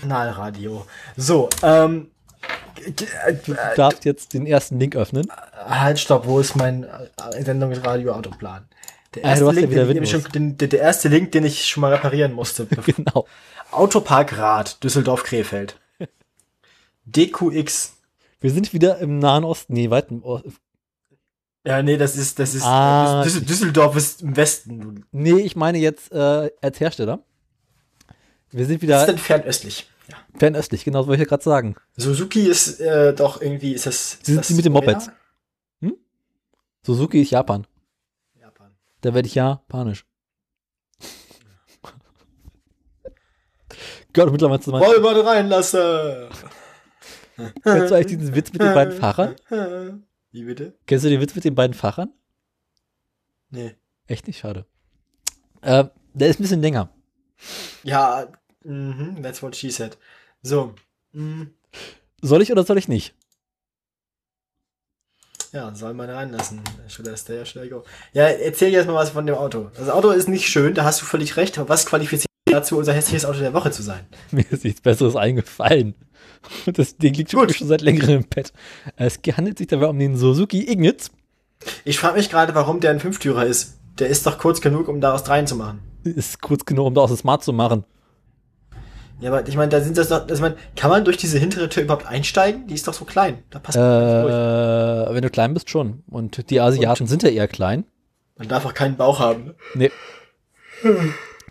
[0.00, 0.86] Kanalradio.
[1.16, 2.10] So, ähm.
[3.46, 5.26] Du darfst jetzt den ersten Link öffnen.
[5.66, 6.86] Halt, stopp, wo ist mein
[7.40, 8.66] Sendungsradio Autoplan?
[9.14, 10.10] Der Ah, Link, den, den, ich Windows.
[10.10, 12.66] schon, den, der, erste Link, den ich schon mal reparieren musste.
[12.86, 13.26] Genau.
[13.70, 15.78] Autopark Rad, Düsseldorf-Krefeld.
[17.06, 17.94] DQX.
[18.40, 19.72] Wir sind wieder im Nahen Osten.
[19.72, 20.54] Nee, weit im Osten.
[21.66, 23.22] Ja, nee, das ist, das ist, Ah.
[23.24, 25.04] Düssel- Düsseldorf ist im Westen.
[25.10, 27.20] Nee, ich meine jetzt äh, als Hersteller.
[28.50, 29.90] Wir sind Das wieder ist dann fernöstlich.
[30.08, 30.16] Ja.
[30.38, 31.76] fernöstlich, genau das wollte ich ja gerade sagen.
[31.96, 34.18] Suzuki ist äh, doch irgendwie, ist das.
[34.22, 34.72] Sie sind das mit den?
[34.72, 35.10] Mopeds.
[36.82, 37.66] Suzuki ist Japan.
[38.40, 38.74] Japan.
[39.02, 40.06] Da werde ich japanisch.
[44.14, 44.82] Gehört mittlerweile zu meinen.
[44.82, 46.28] Wollen wir reinlassen?
[47.62, 49.36] Kennst du eigentlich diesen Witz mit den beiden Fahrern?
[50.30, 50.74] Wie bitte?
[50.86, 52.10] Kennst du den Witz mit den beiden Fahrern?
[53.50, 53.76] Nee.
[54.06, 54.64] Echt nicht, schade.
[55.60, 56.88] Äh, der ist ein bisschen länger.
[57.82, 58.26] Ja,
[58.68, 59.96] mhm, that's what she said.
[60.42, 60.74] So.
[61.12, 61.50] mhm.
[62.20, 63.14] Soll ich oder soll ich nicht?
[65.52, 66.60] Ja, soll man reinlassen.
[66.88, 67.84] Should I stay or should I go?
[68.12, 69.70] Ja, erzähl jetzt mal was von dem Auto.
[69.76, 71.58] Das Auto ist nicht schön, da hast du völlig recht.
[71.68, 74.04] Was qualifiziert dazu, unser hässliches Auto der Woche zu sein?
[74.30, 75.94] Mir ist nichts Besseres eingefallen.
[76.66, 77.52] Das Ding liegt Gut.
[77.54, 78.52] schon seit längerem im Bett.
[78.96, 81.10] Es handelt sich dabei um den Suzuki Ignitz.
[81.84, 83.78] Ich frage mich gerade, warum der ein Fünftürer ist.
[83.98, 85.80] Der ist doch kurz genug, um daraus dreien zu machen.
[86.04, 87.84] Ist kurz genug, um daraus ein Smart zu machen.
[89.20, 91.38] Ja, aber ich meine, da sind das doch, also ich meine, kann man durch diese
[91.38, 92.66] hintere Tür überhaupt einsteigen?
[92.68, 93.42] Die ist doch so klein.
[93.50, 95.14] Da passt Äh, man nicht durch.
[95.16, 96.04] wenn du klein bist, schon.
[96.08, 97.84] Und die Asiaten sind ja eher klein.
[98.36, 99.46] Man darf auch keinen Bauch haben.
[99.46, 99.54] ne?
[99.74, 99.90] Nee.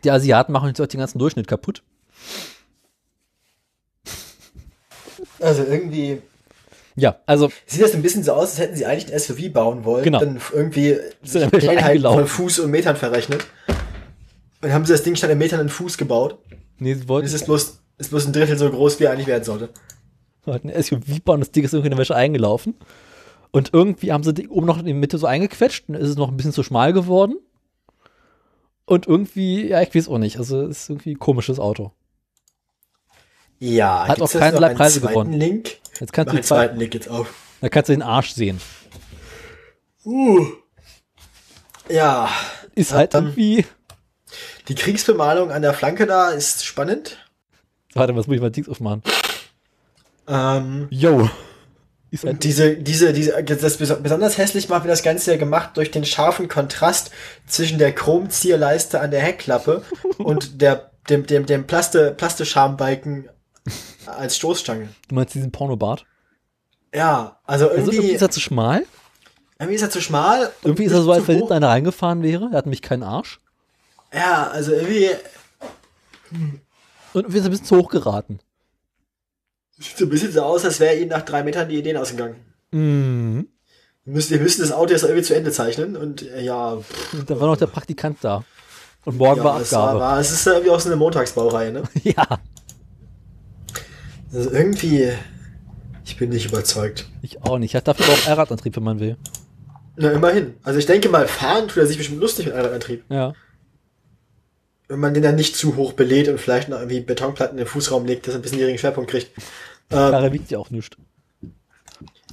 [0.06, 1.84] Die Asiaten machen jetzt auch den ganzen Durchschnitt kaputt.
[5.40, 6.22] Also irgendwie
[6.96, 9.84] Ja, also sieht das ein bisschen so aus, als hätten sie eigentlich ein SUV bauen
[9.86, 10.04] wollen.
[10.04, 10.20] Genau.
[10.20, 13.46] Dann irgendwie Sind bisschen Einheiten von Fuß und Metern verrechnet.
[14.62, 16.40] Und haben sie das Ding statt in Metern in Fuß gebaut.
[16.80, 19.12] Nee, sie Und wollten es ist bloß, ist bloß ein Drittel so groß, wie er
[19.12, 19.70] eigentlich werden sollte.
[20.46, 22.76] wollten ein SUV bauen, das Ding ist irgendwie in der Wäsche eingelaufen.
[23.52, 26.16] Und irgendwie haben sie die oben noch in die Mitte so eingequetscht und ist es
[26.18, 27.36] noch ein bisschen zu schmal geworden.
[28.86, 30.38] Und irgendwie, ja, ich weiß auch nicht.
[30.38, 31.92] Also, es ist irgendwie ein komisches Auto.
[33.60, 35.34] Ja, Hat auch keinerlei Preise gewonnen.
[35.34, 35.78] Link.
[36.00, 37.34] Jetzt Mach kannst du, den zwei, zweiten Link jetzt auf.
[37.62, 38.62] da kannst du den Arsch sehen.
[40.06, 40.46] Uh.
[41.90, 42.30] Ja,
[42.76, 43.66] Ist halt Ähm, irgendwie.
[44.68, 47.18] Die Kriegsbemalung an der Flanke da ist spannend.
[47.94, 49.02] Warte, was muss ich mal Dings aufmachen?
[50.28, 51.30] Ähm, Yo.
[52.24, 55.92] Und diese, diese, diese, das bes- besonders hässlich macht, wie das Ganze ja gemacht durch
[55.92, 57.12] den scharfen Kontrast
[57.48, 59.84] zwischen der Chromzierleiste an der Heckklappe
[60.18, 63.30] und der, dem, dem, dem Plaste, Plastischambalken
[64.06, 64.88] als Stoßstange.
[65.10, 66.06] du meinst diesen Pornobart?
[66.94, 68.86] Ja, also Also irgendwie, irgendwie ist er zu schmal.
[69.60, 70.52] irgendwie ist er zu schmal.
[70.64, 72.50] Irgendwie ist er so, als wenn hinten einer reingefahren wäre.
[72.52, 73.42] Er hat nämlich keinen Arsch.
[74.14, 75.10] Ja, also irgendwie
[77.14, 78.40] Und ist er ein bisschen zu hoch geraten.
[79.78, 82.36] sieht so ein bisschen so aus, als wäre ihnen nach drei Metern die Ideen ausgegangen.
[82.72, 83.48] Mhm.
[84.06, 87.26] Wir müssen, wir müssen das Auto jetzt irgendwie zu Ende zeichnen und äh, ja, pff,
[87.26, 88.44] da war noch der Praktikant da.
[89.04, 90.00] Und morgen war ja es, war, Abgabe.
[90.00, 91.84] war, es ist ja irgendwie auch so eine Montagsbaureihe, ne?
[92.04, 92.40] ja.
[94.34, 95.12] Also irgendwie,
[96.06, 97.08] ich bin nicht überzeugt.
[97.22, 97.76] Ich auch nicht.
[97.76, 99.18] Hat dafür auch Allradantrieb, wenn man will.
[99.96, 100.56] Na, immerhin.
[100.64, 103.04] Also ich denke mal, fahren tut er sich bestimmt lustig mit Allradantrieb.
[103.10, 103.34] Ja.
[104.90, 107.70] Wenn man den dann nicht zu hoch belädt und vielleicht noch irgendwie Betonplatten in den
[107.70, 109.32] Fußraum legt, dass er ein bisschen niedrigen Schwerpunkt kriegt.
[109.90, 110.96] Ähm, Karre wiegt ja auch nichts.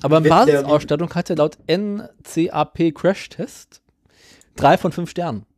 [0.03, 3.81] Aber in Basisausstattung hat er laut NCAP Crash Test
[4.57, 5.47] drei von fünf Sternen.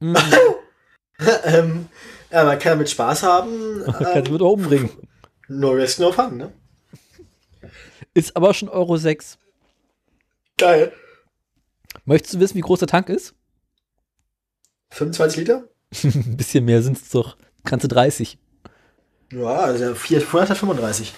[0.00, 0.14] Mhm.
[1.42, 1.88] ähm,
[2.30, 3.80] ja, man kann damit Spaß haben.
[3.80, 4.90] Man kann Ähm, mit oben bringen.
[5.48, 6.52] no risk, no fun, ne?
[8.14, 9.38] Ist aber schon Euro 6.
[10.56, 10.92] Geil.
[12.04, 13.34] Möchtest du wissen, wie groß der Tank ist?
[14.90, 15.64] 25 Liter?
[16.04, 17.36] Ein bisschen mehr sind es doch.
[17.64, 18.38] Ganze 30.
[19.32, 21.12] Ja, also der Fiat 435.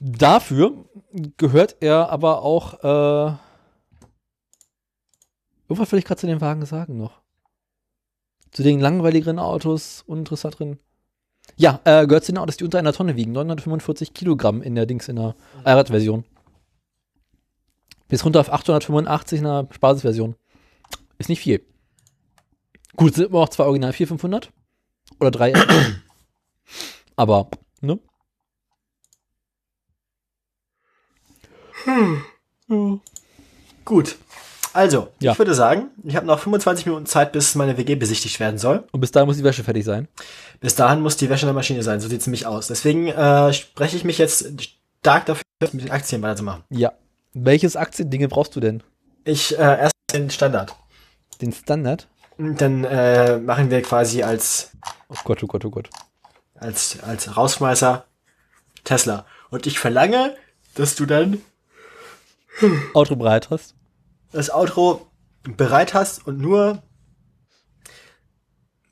[0.00, 0.84] Dafür
[1.36, 3.36] gehört er aber auch, äh,
[5.68, 7.20] irgendwas will ich gerade zu den Wagen sagen noch.
[8.52, 10.78] Zu den langweiligeren Autos, uninteressanteren.
[11.56, 13.32] Ja, äh, gehört zu den Autos, die unter einer Tonne wiegen.
[13.32, 15.34] 945 Kilogramm in der Dings, in der
[15.64, 16.24] Allrad-Version.
[18.08, 20.36] Bis runter auf 885 in einer Basisversion.
[21.18, 21.64] Ist nicht viel.
[22.98, 24.50] Gut, sind immer auch zwei Original 4500
[25.20, 25.52] oder drei.
[27.16, 27.48] Aber,
[27.80, 27.98] ne?
[33.84, 34.16] Gut.
[34.74, 35.32] Also, Ja.
[35.32, 38.84] ich würde sagen, ich habe noch 25 Minuten Zeit, bis meine WG besichtigt werden soll.
[38.92, 40.08] Und bis dahin muss die Wäsche fertig sein.
[40.60, 42.66] Bis dahin muss die Wäsche in der Maschine sein, so sieht's nämlich aus.
[42.66, 44.52] Deswegen äh, spreche ich mich jetzt
[45.00, 45.42] stark dafür,
[45.72, 46.64] mit den Aktien weiterzumachen.
[46.70, 46.92] Ja.
[47.32, 48.82] Welches Aktiendinge brauchst du denn?
[49.24, 50.74] Ich äh, erst den Standard.
[51.40, 52.08] Den Standard?
[52.38, 54.70] Dann äh, machen wir quasi als,
[55.08, 55.90] Oh Gott, oh Gott, oh Gott.
[56.54, 58.04] als, als Rausschmeißer
[58.84, 59.26] Tesla.
[59.50, 60.36] Und ich verlange,
[60.74, 61.40] dass du dann
[62.94, 63.74] Auto bereit hast.
[64.32, 65.06] das Outro
[65.42, 66.82] bereit hast und nur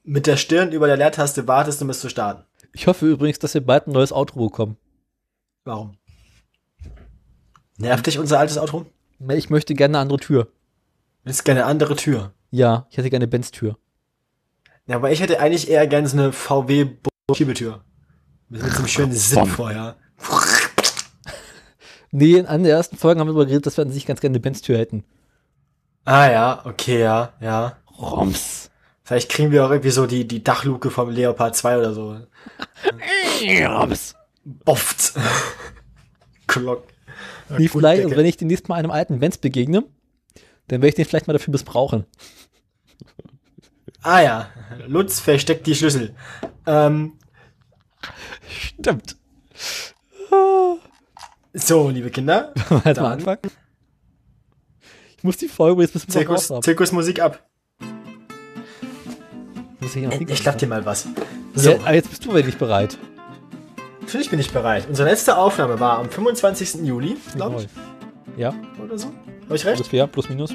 [0.02, 2.44] mit der Stirn über der Leertaste wartest, um es zu starten.
[2.72, 4.76] Ich hoffe übrigens, dass wir bald ein neues Outro bekommen.
[5.64, 5.96] Warum?
[7.78, 8.86] Nervt dich unser altes Outro?
[9.28, 10.48] Ich möchte gerne eine andere Tür.
[11.24, 12.32] Willst gerne eine andere Tür.
[12.50, 13.76] Ja, ich hätte gerne eine Benz-Tür.
[14.86, 16.88] Ja, aber ich hätte eigentlich eher gerne so eine VW
[17.34, 17.84] Schiebetür.
[18.48, 19.96] Mit so einem schönen Sinn vorher.
[22.12, 24.20] Nee, in einer der ersten Folgen haben wir darüber geredet, dass wir an sich ganz
[24.20, 25.04] gerne eine Benz-Tür hätten.
[26.04, 27.76] Ah ja, okay, ja, ja.
[28.00, 28.70] Roms.
[29.02, 32.16] Vielleicht kriegen wir auch irgendwie so die, die Dachluke vom Leopard 2 oder so.
[33.68, 34.14] Roms.
[34.44, 35.12] Bofft.
[36.46, 36.84] Glock.
[37.50, 39.84] Nee, vielleicht, also wenn ich demnächst mal einem alten Benz begegne,
[40.68, 42.06] dann werde ich den vielleicht mal dafür missbrauchen.
[44.02, 44.50] Ah ja,
[44.86, 46.14] Lutz versteckt die Schlüssel.
[46.66, 47.14] Ähm,
[48.48, 49.16] Stimmt.
[51.52, 52.52] so, liebe Kinder,
[52.84, 53.40] Halt mal anfangen.
[55.16, 56.52] Ich muss die Folge jetzt bisschen Zirkus.
[56.62, 57.42] Zirkusmusik ab.
[59.80, 61.08] Muss ich, noch Ich klapp dir mal was.
[61.54, 62.98] So, Ja, aber jetzt bist du wirklich bereit.
[64.02, 64.86] natürlich bin ich bereit.
[64.88, 66.86] Unsere letzte Aufnahme war am 25.
[66.86, 67.68] Juli, glaube ich,
[68.36, 69.08] Ja, oder so.
[69.46, 69.78] Habe ich recht?
[69.78, 70.50] ungefähr, plus minus.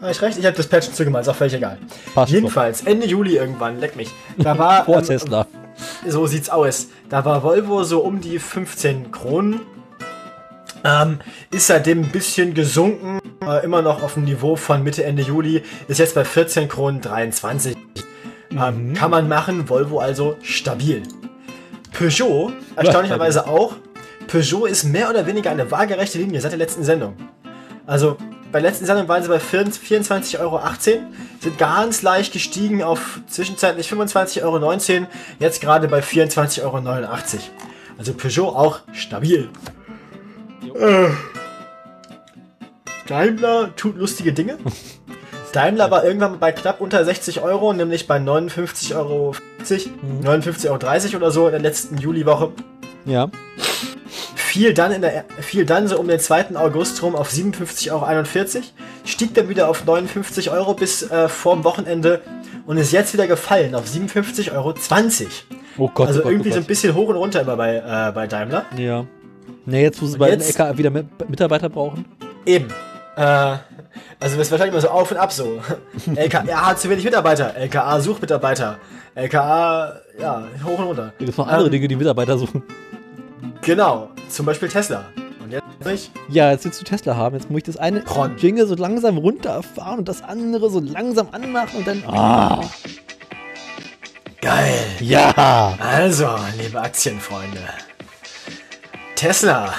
[0.00, 0.38] Habe ich recht?
[0.38, 1.78] Ich habe das Patchen zugemacht, ist auch völlig egal.
[2.14, 4.10] Passt Jedenfalls, Ende Juli irgendwann, leck mich.
[4.38, 5.46] Da war, Vor ähm, Tesla.
[6.06, 6.88] so sieht's aus.
[7.08, 9.60] Da war Volvo so um die 15 Kronen.
[10.82, 11.18] Ähm,
[11.50, 15.62] ist seitdem ein bisschen gesunken, äh, immer noch auf dem Niveau von Mitte, Ende Juli,
[15.88, 17.76] ist jetzt bei 14 Kronen 23.
[18.52, 21.02] Ähm, kann man machen, Volvo also stabil.
[21.92, 23.74] Peugeot, erstaunlicherweise auch.
[24.30, 27.16] Peugeot ist mehr oder weniger eine waagerechte Linie seit der letzten Sendung.
[27.84, 28.16] Also
[28.52, 30.60] bei der letzten Sendung waren sie bei 24,18 Euro,
[31.40, 35.06] sind ganz leicht gestiegen auf zwischenzeitlich 25,19 Euro,
[35.40, 36.78] jetzt gerade bei 24,89 Euro.
[37.98, 39.48] Also Peugeot auch stabil.
[40.74, 41.08] Äh.
[43.08, 44.58] Daimler tut lustige Dinge.
[45.52, 49.34] Daimler war irgendwann bei knapp unter 60 Euro, nämlich bei 59,40 Euro,
[49.64, 52.52] 59,30 Euro oder so in der letzten Juliwoche
[53.04, 53.28] Ja.
[54.50, 56.56] Fiel dann, in der, fiel dann so um den 2.
[56.56, 58.64] August rum auf 57,41 Euro,
[59.04, 62.20] stieg dann wieder auf 59 Euro bis äh, vorm Wochenende
[62.66, 64.74] und ist jetzt wieder gefallen auf 57,20 Euro.
[65.78, 66.64] Oh Gott, also oh Gott, irgendwie oh so Gott.
[66.64, 68.64] ein bisschen hoch und runter immer bei, äh, bei Daimler.
[68.76, 69.06] Ja.
[69.66, 72.04] Ne, jetzt, wo sie bei den LKA wieder mit- Mitarbeiter brauchen.
[72.44, 72.68] Eben.
[73.16, 73.60] Äh, also
[74.18, 75.60] das ist wahrscheinlich immer so auf und ab so.
[76.16, 77.54] LKA hat zu wenig Mitarbeiter.
[77.54, 78.78] LKA sucht Mitarbeiter.
[79.14, 81.02] LKA, ja, hoch und runter.
[81.06, 82.64] Da gibt es noch andere Ähm, Dinge, die Mitarbeiter suchen.
[83.70, 85.04] Genau, zum Beispiel Tesla.
[85.40, 87.36] Und jetzt ich, Ja, jetzt willst du Tesla haben.
[87.36, 88.36] Jetzt muss ich das eine Ron.
[88.36, 92.02] Jingle so langsam runterfahren und das andere so langsam anmachen und dann.
[92.04, 92.68] Ah.
[94.40, 94.74] geil.
[94.98, 95.78] Ja.
[95.78, 96.28] Also,
[96.60, 97.60] liebe Aktienfreunde.
[99.14, 99.72] Tesla.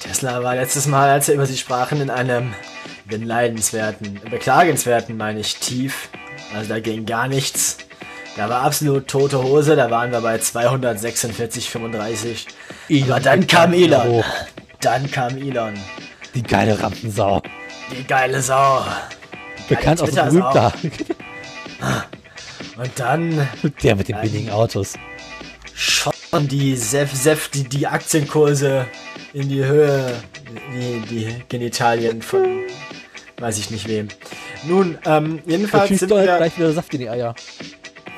[0.00, 2.52] Tesla war letztes Mal, als wir über sie sprachen, in einem
[3.06, 6.10] beneidenswerten, beklagenswerten, meine ich, tief.
[6.54, 7.78] Also da ging gar nichts.
[8.36, 12.46] Da war absolut tote Hose, da waren wir bei 246,35.
[13.04, 14.04] Aber dann kam Elon.
[14.08, 14.24] hoch.
[14.80, 15.74] Dann kam Elon.
[16.34, 17.42] Die geile Rampensau.
[17.90, 18.84] Die geile Sau.
[19.68, 20.72] Bekannt aus berühmter.
[22.76, 23.48] Und dann
[23.82, 24.94] Der mit den billigen Autos.
[25.74, 28.86] schossen die Sef, Sef, die, die Aktienkurse
[29.32, 30.12] in die Höhe,
[30.72, 32.60] die, die Genitalien von
[33.38, 34.08] weiß ich nicht wem.
[34.64, 37.34] Nun, ähm, jedenfalls sind doch wir, gleich wieder Saft in die Eier.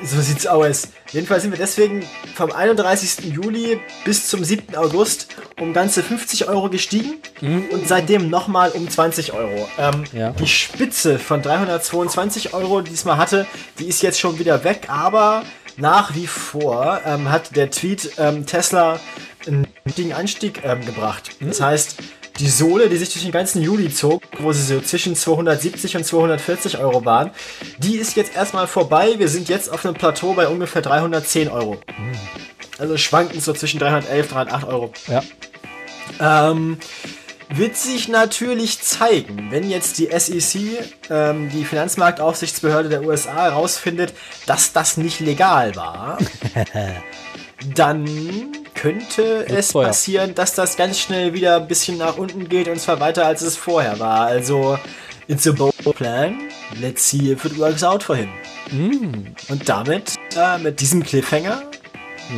[0.03, 0.89] So sieht's aus.
[1.11, 2.03] Jedenfalls sind wir deswegen
[2.35, 3.25] vom 31.
[3.33, 4.75] Juli bis zum 7.
[4.75, 5.27] August
[5.59, 7.15] um ganze 50 Euro gestiegen
[7.71, 9.67] und seitdem nochmal um 20 Euro.
[9.77, 10.31] Ähm, Ja.
[10.31, 13.45] Die Spitze von 322 Euro, die es mal hatte,
[13.79, 15.43] die ist jetzt schon wieder weg, aber
[15.77, 18.99] nach wie vor ähm, hat der Tweet ähm, Tesla
[19.47, 21.31] einen richtigen Anstieg ähm, gebracht.
[21.39, 21.97] Das heißt,
[22.39, 26.03] die Sohle, die sich durch den ganzen Juli zog, wo sie so zwischen 270 und
[26.05, 27.31] 240 Euro waren,
[27.77, 29.15] die ist jetzt erstmal vorbei.
[29.17, 31.77] Wir sind jetzt auf einem Plateau bei ungefähr 310 Euro.
[32.79, 34.93] Also schwanken so zwischen 311 und 308 Euro.
[35.07, 35.23] Ja.
[36.19, 36.77] Ähm,
[37.49, 40.61] wird sich natürlich zeigen, wenn jetzt die SEC,
[41.09, 44.13] ähm, die Finanzmarktaufsichtsbehörde der USA, herausfindet,
[44.47, 46.17] dass das nicht legal war,
[47.75, 48.07] dann
[48.75, 49.87] könnte es teuer.
[49.87, 53.41] passieren, dass das ganz schnell wieder ein bisschen nach unten geht und zwar weiter als
[53.41, 54.21] es vorher war.
[54.27, 54.77] Also,
[55.27, 56.35] it's a bold plan.
[56.81, 58.29] Let's see if it works out for him.
[59.49, 61.63] Und damit, äh, mit diesem Cliffhanger,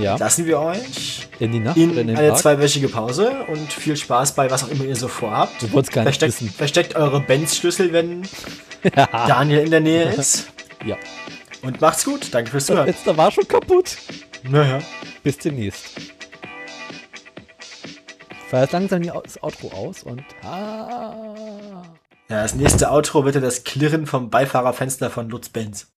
[0.02, 0.18] Ja.
[0.18, 2.40] lassen wir euch In die Nacht in in eine Tag.
[2.40, 5.62] zweiwöchige Pause und viel Spaß bei was auch immer ihr so vorhabt.
[5.62, 6.50] Du wolltest gar nicht Versteckt, wissen.
[6.56, 8.24] versteckt eure Benz-Schlüssel, wenn
[9.28, 10.48] Daniel in der Nähe ist.
[10.86, 10.98] Ja.
[11.62, 12.28] Und macht's gut.
[12.32, 12.88] Danke fürs Zuhören.
[12.88, 13.98] letzte war schon kaputt.
[14.50, 14.80] Naja.
[15.24, 15.98] Bis demnächst.
[18.30, 20.24] Ich fahre jetzt langsam das Outro aus und.
[20.44, 21.84] Ah.
[22.30, 25.92] Ja, das nächste Outro wird ja das Klirren vom Beifahrerfenster von Lutz Benz.